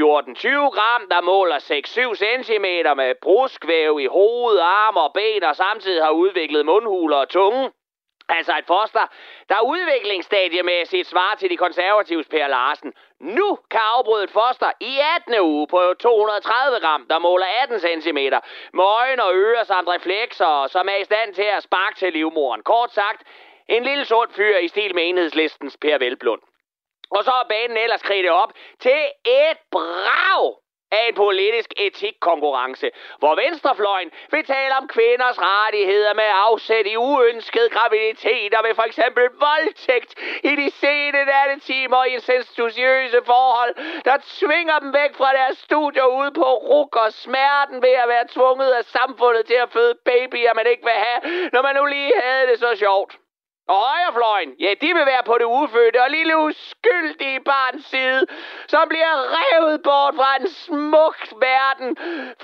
gram, 0.76 1.02
der 1.10 1.20
måler 1.20 1.58
6-7 1.58 2.14
cm 2.14 2.66
med 2.96 3.14
bruskvæv 3.22 4.00
i 4.00 4.06
hoved, 4.06 4.58
arm 4.58 4.96
og 4.96 5.12
ben 5.12 5.44
og 5.44 5.56
samtidig 5.56 6.04
har 6.04 6.10
udviklet 6.10 6.66
mundhuler 6.66 7.16
og 7.16 7.28
tunge, 7.28 7.70
Altså 8.28 8.52
et 8.58 8.66
foster, 8.66 9.06
der 9.48 9.60
udviklingsstadiemæssigt 9.60 11.08
svarer 11.08 11.36
til 11.36 11.50
de 11.50 11.56
konservatives 11.56 12.28
Per 12.28 12.46
Larsen. 12.46 12.92
Nu 13.20 13.58
kan 13.70 13.80
afbryde 13.80 14.24
et 14.24 14.30
foster 14.30 14.70
i 14.80 14.98
18. 15.16 15.40
uge 15.40 15.66
på 15.66 15.94
230 16.00 16.80
gram, 16.80 17.06
der 17.10 17.18
måler 17.18 17.46
18 17.62 17.80
cm, 17.80 18.18
med 18.72 18.84
øjne 18.84 19.24
og 19.24 19.34
ører 19.34 19.64
samt 19.64 19.88
reflekser, 19.88 20.66
som 20.66 20.88
er 20.88 20.96
i 20.96 21.04
stand 21.04 21.34
til 21.34 21.48
at 21.56 21.62
sparke 21.62 21.96
til 21.96 22.12
livmoren. 22.12 22.62
Kort 22.62 22.92
sagt, 22.92 23.22
en 23.68 23.82
lille 23.82 24.04
sund 24.04 24.30
fyr 24.32 24.56
i 24.56 24.68
stil 24.68 24.94
med 24.94 25.08
enhedslistens 25.08 25.76
Per 25.76 25.98
Velblund. 25.98 26.40
Og 27.10 27.24
så 27.24 27.30
er 27.30 27.48
banen 27.48 27.76
ellers 27.76 28.02
kridtet 28.02 28.30
op 28.30 28.52
til 28.80 29.00
et 29.24 29.58
brag 29.70 30.61
af 30.92 31.08
en 31.08 31.14
politisk 31.14 31.70
etikkonkurrence, 31.76 32.90
hvor 33.18 33.34
venstrefløjen 33.34 34.10
vil 34.30 34.44
tale 34.44 34.74
om 34.80 34.88
kvinders 34.88 35.38
rettigheder 35.40 36.14
med 36.14 36.28
afsæt 36.48 36.86
i 36.86 36.96
uønskede 36.96 37.68
graviditeter 37.68 38.62
ved 38.66 38.74
for 38.74 38.82
eksempel 38.82 39.24
voldtægt 39.46 40.12
i 40.50 40.56
de 40.56 40.70
sene 40.70 41.24
nattetimer 41.24 42.04
i 42.04 42.12
incestuøse 42.14 43.20
forhold, 43.24 43.74
der 44.04 44.16
tvinger 44.38 44.78
dem 44.78 44.92
væk 44.94 45.14
fra 45.14 45.32
deres 45.32 45.58
studier 45.58 46.04
ude 46.04 46.32
på 46.32 46.48
ruk 46.70 46.96
og 46.96 47.12
smerten 47.12 47.82
ved 47.82 47.94
at 48.02 48.08
være 48.08 48.26
tvunget 48.28 48.70
af 48.70 48.84
samfundet 48.84 49.46
til 49.46 49.54
at 49.54 49.70
føde 49.72 49.94
babyer, 50.04 50.54
man 50.54 50.66
ikke 50.66 50.84
vil 50.84 50.98
have, 51.06 51.50
når 51.52 51.62
man 51.62 51.76
nu 51.76 51.84
lige 51.84 52.12
havde 52.22 52.46
det 52.50 52.58
så 52.58 52.76
sjovt. 52.76 53.21
Og 53.72 53.78
højrefløjen, 53.78 54.52
ja, 54.60 54.74
de 54.80 54.94
vil 54.94 55.06
være 55.06 55.22
på 55.26 55.38
det 55.38 55.44
ufødte 55.44 56.02
og 56.02 56.10
lille 56.10 56.38
uskyldige 56.38 57.40
barns 57.40 57.84
side, 57.86 58.26
som 58.68 58.88
bliver 58.88 59.14
revet 59.38 59.82
bort 59.82 60.14
fra 60.14 60.36
en 60.36 60.48
smuk 60.48 61.16
verden, 61.48 61.96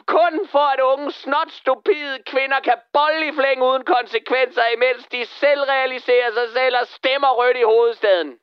kun 0.06 0.48
for 0.48 0.66
at 0.74 0.80
unge, 0.80 1.12
snot 1.12 1.50
stupide 1.50 2.18
kvinder 2.26 2.60
kan 2.60 2.78
bolle 2.92 3.26
i 3.28 3.32
flæng 3.32 3.62
uden 3.62 3.84
konsekvenser, 3.84 4.66
imens 4.76 5.06
de 5.06 5.26
selv 5.26 5.62
realiserer 5.62 6.30
sig 6.32 6.48
selv 6.52 6.76
og 6.80 6.86
stemmer 6.86 7.28
rødt 7.28 7.56
i 7.56 7.62
hovedstaden. 7.62 8.38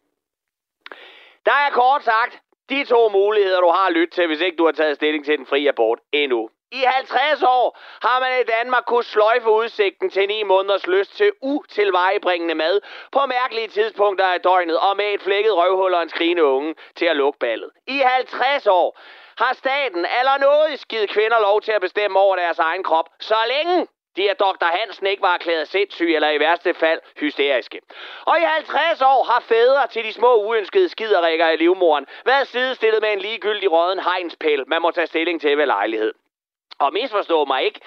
Der 1.45 1.57
er 1.65 1.69
kort 1.71 2.03
sagt 2.03 2.39
de 2.69 2.85
to 2.85 3.09
muligheder, 3.09 3.61
du 3.61 3.67
har 3.67 3.89
lyttet 3.89 4.13
til, 4.13 4.27
hvis 4.27 4.41
ikke 4.41 4.57
du 4.57 4.65
har 4.65 4.71
taget 4.71 4.95
stilling 4.95 5.25
til 5.25 5.37
den 5.37 5.45
frie 5.45 5.69
abort 5.69 5.99
endnu. 6.11 6.49
I 6.71 6.83
50 6.87 7.43
år 7.43 7.77
har 8.07 8.19
man 8.19 8.41
i 8.41 8.43
Danmark 8.43 8.83
kunne 8.85 9.03
sløjfe 9.03 9.49
udsigten 9.49 10.09
til 10.09 10.27
9 10.27 10.43
måneders 10.43 10.87
lyst 10.87 11.17
til 11.17 11.31
utilvejebringende 11.41 12.55
mad 12.55 12.81
på 13.11 13.25
mærkelige 13.25 13.67
tidspunkter 13.67 14.25
af 14.25 14.41
døgnet 14.41 14.77
og 14.79 14.97
med 14.97 15.13
et 15.13 15.21
flækket 15.21 15.53
røvhul 15.55 15.93
og 15.93 16.03
en 16.03 16.09
skrigende 16.09 16.43
unge 16.43 16.75
til 16.95 17.05
at 17.05 17.15
lukke 17.15 17.39
ballet. 17.39 17.69
I 17.87 17.97
50 17.97 18.67
år 18.67 18.99
har 19.37 19.53
staten 19.53 20.05
eller 20.19 20.37
noget 20.37 21.09
kvinder 21.09 21.39
lov 21.39 21.61
til 21.61 21.71
at 21.71 21.81
bestemme 21.81 22.19
over 22.19 22.35
deres 22.35 22.59
egen 22.59 22.83
krop, 22.83 23.09
så 23.19 23.35
længe 23.47 23.87
de 24.17 24.31
at 24.31 24.39
Dr. 24.39 24.65
Hansen 24.65 25.07
ikke 25.07 25.21
var 25.21 25.33
erklæret 25.33 25.67
sindssyg 25.67 26.15
eller 26.15 26.29
i 26.29 26.39
værste 26.39 26.73
fald 26.73 26.99
hysteriske. 27.19 27.81
Og 28.25 28.39
i 28.39 28.43
50 28.43 29.01
år 29.01 29.23
har 29.23 29.39
fædre 29.39 29.87
til 29.87 30.03
de 30.03 30.13
små 30.13 30.35
uønskede 30.35 30.89
skiderikker 30.89 31.49
i 31.49 31.57
livmoren 31.57 32.05
været 32.25 32.47
sidestillet 32.47 33.01
med 33.01 33.13
en 33.13 33.19
ligegyldig 33.19 33.71
råden 33.71 33.99
hegnspæl, 33.99 34.63
man 34.67 34.81
må 34.81 34.91
tage 34.91 35.07
stilling 35.07 35.41
til 35.41 35.57
ved 35.57 35.65
lejlighed. 35.65 36.13
Og 36.79 36.93
misforstå 36.93 37.45
mig 37.45 37.63
ikke. 37.63 37.79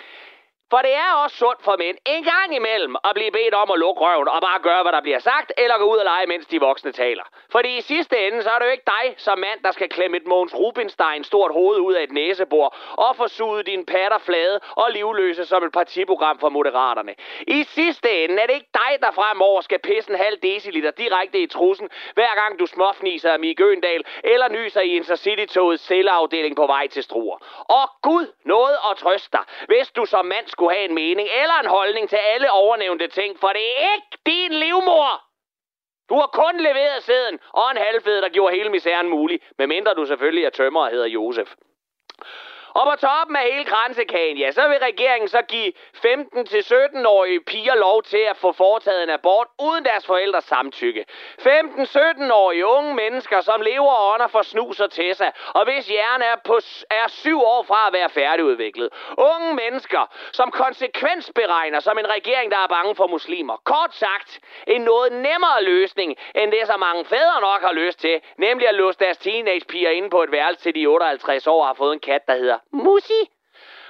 For 0.71 0.79
det 0.79 0.95
er 0.95 1.13
også 1.25 1.37
sundt 1.37 1.63
for 1.65 1.77
mænd 1.79 1.97
en 2.07 2.25
gang 2.25 2.55
imellem 2.57 2.97
at 3.05 3.13
blive 3.15 3.31
bedt 3.31 3.55
om 3.55 3.71
at 3.71 3.79
lukke 3.79 4.01
røven 4.01 4.29
og 4.29 4.41
bare 4.43 4.61
gøre, 4.63 4.83
hvad 4.83 4.93
der 4.93 5.01
bliver 5.01 5.19
sagt, 5.19 5.53
eller 5.59 5.79
gå 5.79 5.85
ud 5.93 5.97
og 5.97 6.05
lege, 6.05 6.27
mens 6.27 6.47
de 6.47 6.61
voksne 6.61 6.93
taler. 6.93 7.23
Fordi 7.53 7.77
i 7.77 7.81
sidste 7.81 8.27
ende, 8.27 8.43
så 8.43 8.51
er 8.51 8.59
det 8.59 8.67
jo 8.67 8.71
ikke 8.71 8.91
dig 8.99 9.15
som 9.17 9.39
mand, 9.39 9.61
der 9.65 9.73
skal 9.73 9.89
klemme 9.89 10.17
et 10.17 10.27
Måns 10.27 10.55
Rubinstein 10.55 11.25
stort 11.25 11.53
hoved 11.53 11.79
ud 11.81 11.95
af 11.95 12.03
et 12.03 12.13
næsebord 12.13 12.77
og 12.93 13.17
få 13.17 13.29
suget 13.29 13.67
dine 13.67 13.85
patter 13.85 14.19
flade 14.19 14.61
og 14.77 14.91
livløse 14.91 15.45
som 15.45 15.65
et 15.65 15.73
partiprogram 15.73 16.39
for 16.39 16.49
moderaterne. 16.49 17.15
I 17.47 17.65
sidste 17.65 18.25
ende 18.25 18.43
er 18.43 18.47
det 18.47 18.55
ikke 18.55 18.71
dig, 18.75 18.93
der 19.01 19.11
fremover 19.11 19.61
skal 19.61 19.79
pisse 19.79 20.11
en 20.11 20.19
halv 20.19 20.37
deciliter 20.43 20.91
direkte 20.91 21.39
i 21.39 21.47
trussen, 21.47 21.89
hver 22.15 22.35
gang 22.35 22.59
du 22.59 22.67
småfniser 22.67 23.33
af 23.33 23.39
Mie 23.41 23.55
Gøndal 23.55 24.05
eller 24.25 24.49
nyser 24.49 24.81
i 24.81 24.97
Intercity-togets 24.97 25.87
celleafdeling 25.87 26.57
på 26.57 26.67
vej 26.67 26.87
til 26.89 27.03
Struer. 27.03 27.39
Og 27.69 27.91
Gud 28.03 28.33
noget 28.45 28.77
at 28.91 28.97
trøste 28.97 29.29
dig, 29.33 29.45
hvis 29.67 29.91
du 29.91 30.05
som 30.05 30.27
mand 30.27 30.47
skulle 30.59 30.77
have 30.77 30.89
en 30.91 30.95
mening 30.95 31.29
eller 31.43 31.57
en 31.63 31.71
holdning 31.79 32.09
til 32.09 32.21
alle 32.33 32.49
overnævnte 32.53 33.09
ting, 33.09 33.31
for 33.41 33.49
det 33.49 33.65
er 33.85 33.95
ikke 33.97 34.19
din 34.27 34.53
livmor. 34.65 35.11
Du 36.09 36.15
har 36.15 36.31
kun 36.43 36.61
leveret 36.61 37.03
sæden 37.03 37.39
og 37.53 37.71
en 37.71 37.77
halvfed, 37.87 38.23
der 38.23 38.29
gjorde 38.29 38.57
hele 38.57 38.71
misæren 38.71 39.09
mulig, 39.09 39.41
medmindre 39.59 39.95
du 39.95 40.05
selvfølgelig 40.07 40.45
er 40.45 40.51
tømmer 40.51 40.81
og 40.81 40.91
hedder 40.91 41.07
Josef. 41.07 41.55
Og 42.75 42.87
på 42.91 43.07
toppen 43.07 43.37
af 43.37 43.43
hele 43.53 43.65
kransekagen, 43.65 44.37
ja, 44.37 44.51
så 44.53 44.69
vil 44.69 44.79
regeringen 44.79 45.29
så 45.29 45.43
give 45.43 45.73
15-17-årige 45.97 47.41
piger 47.41 47.75
lov 47.75 48.03
til 48.03 48.25
at 48.31 48.37
få 48.37 48.53
foretaget 48.53 49.03
en 49.03 49.11
abort 49.11 49.47
uden 49.59 49.85
deres 49.85 50.07
forældres 50.07 50.45
samtykke. 50.45 51.05
15-17-årige 51.41 52.67
unge 52.67 52.95
mennesker, 52.95 53.41
som 53.41 53.61
lever 53.61 53.91
og 53.91 54.15
ånder 54.15 54.27
for 54.27 54.43
snus 54.43 54.81
og 54.81 54.91
tessa, 54.91 55.31
og 55.55 55.65
hvis 55.65 55.87
hjernen 55.87 56.23
er, 56.23 56.37
på, 56.45 56.61
er 56.91 57.09
syv 57.09 57.41
år 57.43 57.63
fra 57.63 57.87
at 57.87 57.93
være 57.93 58.11
færdigudviklet. 58.11 58.89
Unge 59.19 59.55
mennesker, 59.55 60.11
som 60.33 60.51
konsekvensberegner 60.51 61.81
som 61.81 61.99
en 61.99 62.09
regering, 62.09 62.51
der 62.51 62.59
er 62.59 62.67
bange 62.67 62.95
for 62.95 63.07
muslimer. 63.07 63.57
Kort 63.65 63.95
sagt, 63.95 64.41
en 64.67 64.81
noget 64.81 65.13
nemmere 65.13 65.63
løsning, 65.63 66.17
end 66.35 66.53
det, 66.53 66.67
som 66.67 66.81
mange 66.81 67.05
fædre 67.05 67.41
nok 67.41 67.61
har 67.63 67.73
lyst 67.73 67.99
til, 68.01 68.21
nemlig 68.37 68.69
at 68.69 68.75
låse 68.75 68.99
deres 68.99 69.19
teenagepiger 69.19 69.91
inde 69.91 70.11
på 70.11 70.23
et 70.23 70.33
værelse 70.33 70.63
til 70.63 70.75
de 70.75 70.87
58 70.87 71.47
år 71.47 71.65
har 71.65 71.75
fået 71.75 71.93
en 71.93 72.01
kat, 72.01 72.29
der 72.29 72.35
hedder 72.35 72.58
Musi. 72.73 73.31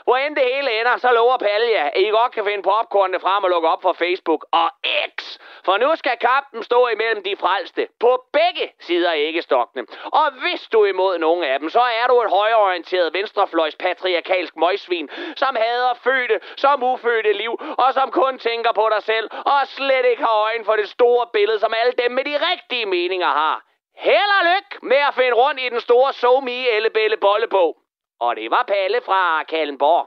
Hvor 0.04 0.16
end 0.16 0.36
det 0.36 0.44
hele 0.54 0.80
ender, 0.80 0.96
så 0.96 1.12
lover 1.12 1.36
Palle 1.36 1.70
jer, 1.70 1.84
at 1.84 2.00
I 2.00 2.08
godt 2.08 2.32
kan 2.32 2.44
finde 2.44 2.62
popcornene 2.62 3.20
frem 3.20 3.44
og 3.44 3.50
lukke 3.50 3.68
op 3.68 3.82
for 3.82 3.92
Facebook 3.92 4.46
og 4.52 4.68
X. 5.16 5.38
For 5.64 5.76
nu 5.76 5.96
skal 5.96 6.16
kampen 6.16 6.62
stå 6.62 6.88
imellem 6.88 7.22
de 7.22 7.36
frelste 7.36 7.88
på 8.00 8.24
begge 8.32 8.72
sider 8.80 9.10
af 9.10 9.16
æggestokkene. 9.18 9.86
Og 10.04 10.26
hvis 10.42 10.68
du 10.72 10.82
er 10.82 10.86
imod 10.86 11.18
nogen 11.18 11.44
af 11.44 11.58
dem, 11.60 11.70
så 11.70 11.80
er 11.80 12.06
du 12.06 12.20
et 12.22 12.30
højorienteret 12.30 13.14
venstrefløjs 13.14 13.76
patriarkalsk 13.76 14.56
møgsvin, 14.56 15.10
som 15.36 15.56
hader 15.56 15.94
fødte 15.94 16.40
som 16.56 16.82
ufødte 16.82 17.32
liv, 17.32 17.52
og 17.78 17.94
som 17.94 18.10
kun 18.10 18.38
tænker 18.38 18.72
på 18.72 18.88
dig 18.94 19.02
selv, 19.02 19.30
og 19.32 19.66
slet 19.66 20.04
ikke 20.10 20.22
har 20.22 20.36
øjen 20.42 20.64
for 20.64 20.76
det 20.76 20.88
store 20.88 21.26
billede, 21.32 21.58
som 21.58 21.74
alle 21.80 21.92
dem 21.92 22.12
med 22.12 22.24
de 22.24 22.36
rigtige 22.52 22.86
meninger 22.86 23.32
har. 23.42 23.62
Held 23.96 24.30
og 24.40 24.44
lykke 24.44 24.72
med 24.82 25.00
at 25.08 25.14
finde 25.14 25.32
rundt 25.32 25.60
i 25.60 25.68
den 25.68 25.80
store 25.80 26.12
somi 26.12 26.68
ellebælle 26.68 27.16
bollebog. 27.16 27.76
Og 28.20 28.34
det 28.36 28.50
var 28.50 28.64
Palle 28.68 28.98
fra 29.06 29.44
Kallenborg. 29.50 30.06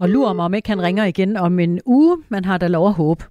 Og 0.00 0.08
lurer 0.08 0.32
mig, 0.32 0.44
om 0.44 0.54
ikke 0.54 0.68
han 0.68 0.82
ringer 0.82 1.04
igen 1.04 1.36
om 1.36 1.58
en 1.58 1.80
uge. 1.86 2.18
Man 2.28 2.44
har 2.44 2.58
da 2.58 2.66
lov 2.68 2.86
at 2.86 2.94
håbe. 2.94 3.24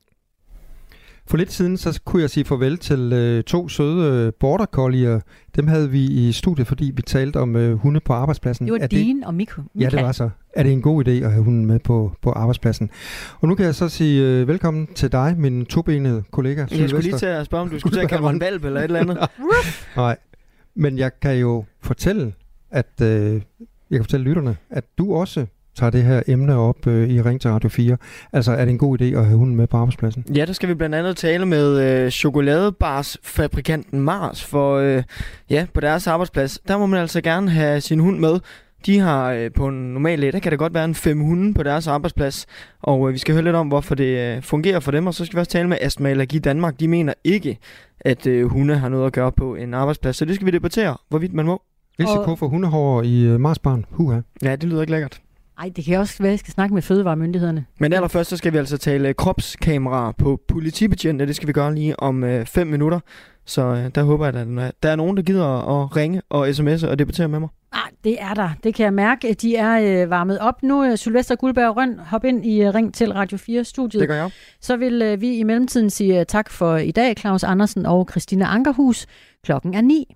For 1.27 1.37
lidt 1.37 1.51
siden, 1.51 1.77
så 1.77 2.01
kunne 2.05 2.21
jeg 2.21 2.29
sige 2.29 2.45
farvel 2.45 2.77
til 2.77 3.13
øh, 3.13 3.43
to 3.43 3.69
søde 3.69 4.25
øh, 4.25 4.33
border 4.39 4.65
collier. 4.65 5.19
Dem 5.55 5.67
havde 5.67 5.91
vi 5.91 6.03
i 6.03 6.31
studiet, 6.31 6.67
fordi 6.67 6.91
vi 6.95 7.01
talte 7.01 7.37
om 7.37 7.55
øh, 7.55 7.73
hunde 7.77 7.99
på 7.99 8.13
arbejdspladsen. 8.13 8.65
Det 8.65 8.73
var 8.73 8.79
er 8.79 8.87
Dean 8.87 9.23
og 9.23 9.33
Miko. 9.33 9.61
Ja, 9.79 9.89
det 9.89 10.01
var 10.03 10.11
så. 10.11 10.29
Er 10.53 10.63
det 10.63 10.71
en 10.71 10.81
god 10.81 11.07
idé 11.07 11.11
at 11.11 11.31
have 11.31 11.43
hunden 11.43 11.65
med 11.65 11.79
på, 11.79 12.11
på 12.21 12.31
arbejdspladsen? 12.31 12.89
Og 13.39 13.47
nu 13.47 13.55
kan 13.55 13.65
jeg 13.65 13.75
så 13.75 13.89
sige 13.89 14.23
øh, 14.23 14.47
velkommen 14.47 14.87
til 14.87 15.11
dig, 15.11 15.35
min 15.37 15.65
tobenede 15.65 16.23
kollega, 16.31 16.65
Jeg 16.71 16.89
skulle 16.89 17.03
lige 17.03 17.17
til 17.17 17.25
at 17.25 17.45
spørge, 17.45 17.61
om 17.61 17.69
du 17.69 17.79
skulle 17.79 17.95
til 17.95 18.01
at 18.01 18.09
kalde 18.09 18.23
mig 18.23 18.33
en 18.33 18.39
valp 18.39 18.65
eller 18.65 18.79
et 18.79 18.83
eller 18.83 18.99
andet. 18.99 19.17
Nej, 19.95 20.17
men 20.75 20.97
jeg 20.97 21.19
kan 21.19 21.37
jo 21.37 21.65
fortælle, 21.83 22.33
at 22.75 23.01
øh, 23.01 23.41
jeg 23.91 23.99
kan 23.99 24.03
fortælle 24.03 24.23
lytterne, 24.23 24.57
at 24.69 24.83
du 24.97 25.15
også 25.15 25.45
tager 25.75 25.89
det 25.89 26.03
her 26.03 26.21
emne 26.27 26.55
op 26.55 26.87
øh, 26.87 27.09
i 27.09 27.21
Ring 27.21 27.41
til 27.41 27.49
Radio 27.51 27.69
4. 27.69 27.97
Altså, 28.33 28.51
er 28.51 28.65
det 28.65 28.71
en 28.71 28.77
god 28.77 29.01
idé 29.01 29.05
at 29.05 29.25
have 29.25 29.37
hunden 29.37 29.55
med 29.55 29.67
på 29.67 29.77
arbejdspladsen? 29.77 30.25
Ja, 30.35 30.45
der 30.45 30.53
skal 30.53 30.69
vi 30.69 30.73
blandt 30.73 30.95
andet 30.95 31.17
tale 31.17 31.45
med 31.45 31.81
øh, 31.81 32.11
chokoladebarsfabrikanten 32.11 34.01
Mars, 34.01 34.43
for 34.43 34.75
øh, 34.75 35.03
ja, 35.49 35.67
på 35.73 35.79
deres 35.79 36.07
arbejdsplads, 36.07 36.59
der 36.67 36.77
må 36.77 36.85
man 36.85 36.99
altså 36.99 37.21
gerne 37.21 37.49
have 37.49 37.81
sin 37.81 37.99
hund 37.99 38.19
med. 38.19 38.39
De 38.85 38.99
har 38.99 39.31
øh, 39.31 39.51
på 39.51 39.67
en 39.67 39.93
normal 39.93 40.21
dag, 40.21 40.33
der 40.33 40.39
kan 40.39 40.51
det 40.51 40.59
godt 40.59 40.73
være 40.73 40.85
en 40.85 40.95
fem 40.95 41.19
hunde 41.19 41.53
på 41.53 41.63
deres 41.63 41.87
arbejdsplads, 41.87 42.45
og 42.81 43.07
øh, 43.07 43.13
vi 43.13 43.19
skal 43.19 43.33
høre 43.33 43.43
lidt 43.43 43.55
om, 43.55 43.67
hvorfor 43.67 43.95
det 43.95 44.35
øh, 44.35 44.41
fungerer 44.43 44.79
for 44.79 44.91
dem, 44.91 45.07
og 45.07 45.13
så 45.13 45.25
skal 45.25 45.37
vi 45.37 45.39
også 45.39 45.51
tale 45.51 45.69
med 45.69 45.77
Astma 45.81 46.09
Allergi 46.09 46.39
Danmark. 46.39 46.79
De 46.79 46.87
mener 46.87 47.13
ikke, 47.23 47.57
at 47.99 48.27
øh, 48.27 48.45
hunde 48.45 48.77
har 48.77 48.89
noget 48.89 49.05
at 49.05 49.13
gøre 49.13 49.31
på 49.31 49.55
en 49.55 49.73
arbejdsplads, 49.73 50.15
så 50.15 50.25
det 50.25 50.35
skal 50.35 50.45
vi 50.45 50.51
debattere, 50.51 50.97
hvorvidt 51.09 51.33
man 51.33 51.45
må. 51.45 51.61
Risiko 51.99 52.35
for 52.35 52.47
hundehår 52.47 53.01
i 53.01 53.23
øh, 53.23 53.39
Marsbarn. 53.39 53.85
Huha. 53.89 54.19
Ja, 54.43 54.55
det 54.55 54.63
lyder 54.69 54.81
ikke 54.81 54.91
lækkert. 54.91 55.21
Ej, 55.59 55.71
det 55.75 55.85
kan 55.85 55.99
også 55.99 56.15
være, 56.19 56.29
at 56.29 56.31
jeg 56.31 56.39
skal 56.39 56.53
snakke 56.53 56.73
med 56.73 56.81
fødevaremyndighederne. 56.81 57.65
Men 57.79 57.93
allerførst 57.93 58.29
så 58.29 58.37
skal 58.37 58.53
vi 58.53 58.57
altså 58.57 58.77
tale 58.77 59.13
kropskameraer 59.13 60.11
på 60.11 60.39
politibetjente. 60.47 61.27
Det 61.27 61.35
skal 61.35 61.47
vi 61.47 61.53
gøre 61.53 61.75
lige 61.75 61.99
om 61.99 62.23
5 62.45 62.67
øh, 62.67 62.71
minutter. 62.71 62.99
Så 63.45 63.61
øh, 63.61 63.91
der 63.95 64.03
håber 64.03 64.25
jeg, 64.25 64.35
at 64.35 64.73
der 64.83 64.89
er 64.89 64.95
nogen, 64.95 65.17
der 65.17 65.23
gider 65.23 65.81
at 65.81 65.95
ringe 65.95 66.21
og 66.29 66.49
sms'e 66.49 66.87
og 66.87 66.99
debattere 66.99 67.27
med 67.27 67.39
mig. 67.39 67.49
Ah, 67.71 67.89
det 68.03 68.21
er 68.21 68.33
der. 68.33 68.49
Det 68.63 68.75
kan 68.75 68.83
jeg 68.83 68.93
mærke. 68.93 69.33
De 69.33 69.55
er 69.55 70.03
øh, 70.03 70.09
varmet 70.09 70.39
op 70.39 70.63
nu. 70.63 70.83
Øh, 70.83 70.97
Sylvester 70.97 71.35
Guldberg 71.35 71.77
Røn, 71.77 71.99
hop 71.99 72.25
ind 72.25 72.45
i 72.45 72.61
øh, 72.61 72.73
Ring 72.73 72.93
til 72.93 73.13
Radio 73.13 73.37
4-studiet. 73.37 73.99
Det 74.01 74.07
gør 74.07 74.15
jeg. 74.15 74.31
Så 74.61 74.77
vil 74.77 75.01
øh, 75.01 75.21
vi 75.21 75.37
i 75.37 75.43
mellemtiden 75.43 75.89
sige 75.89 76.19
øh, 76.19 76.25
tak 76.25 76.49
for 76.49 76.77
i 76.77 76.91
dag, 76.91 77.17
Claus 77.17 77.43
Andersen 77.43 77.85
og 77.85 78.07
Christina 78.11 78.45
Ankerhus. 78.45 79.05
Klokken 79.43 79.73
er 79.73 79.81
9. 79.81 80.15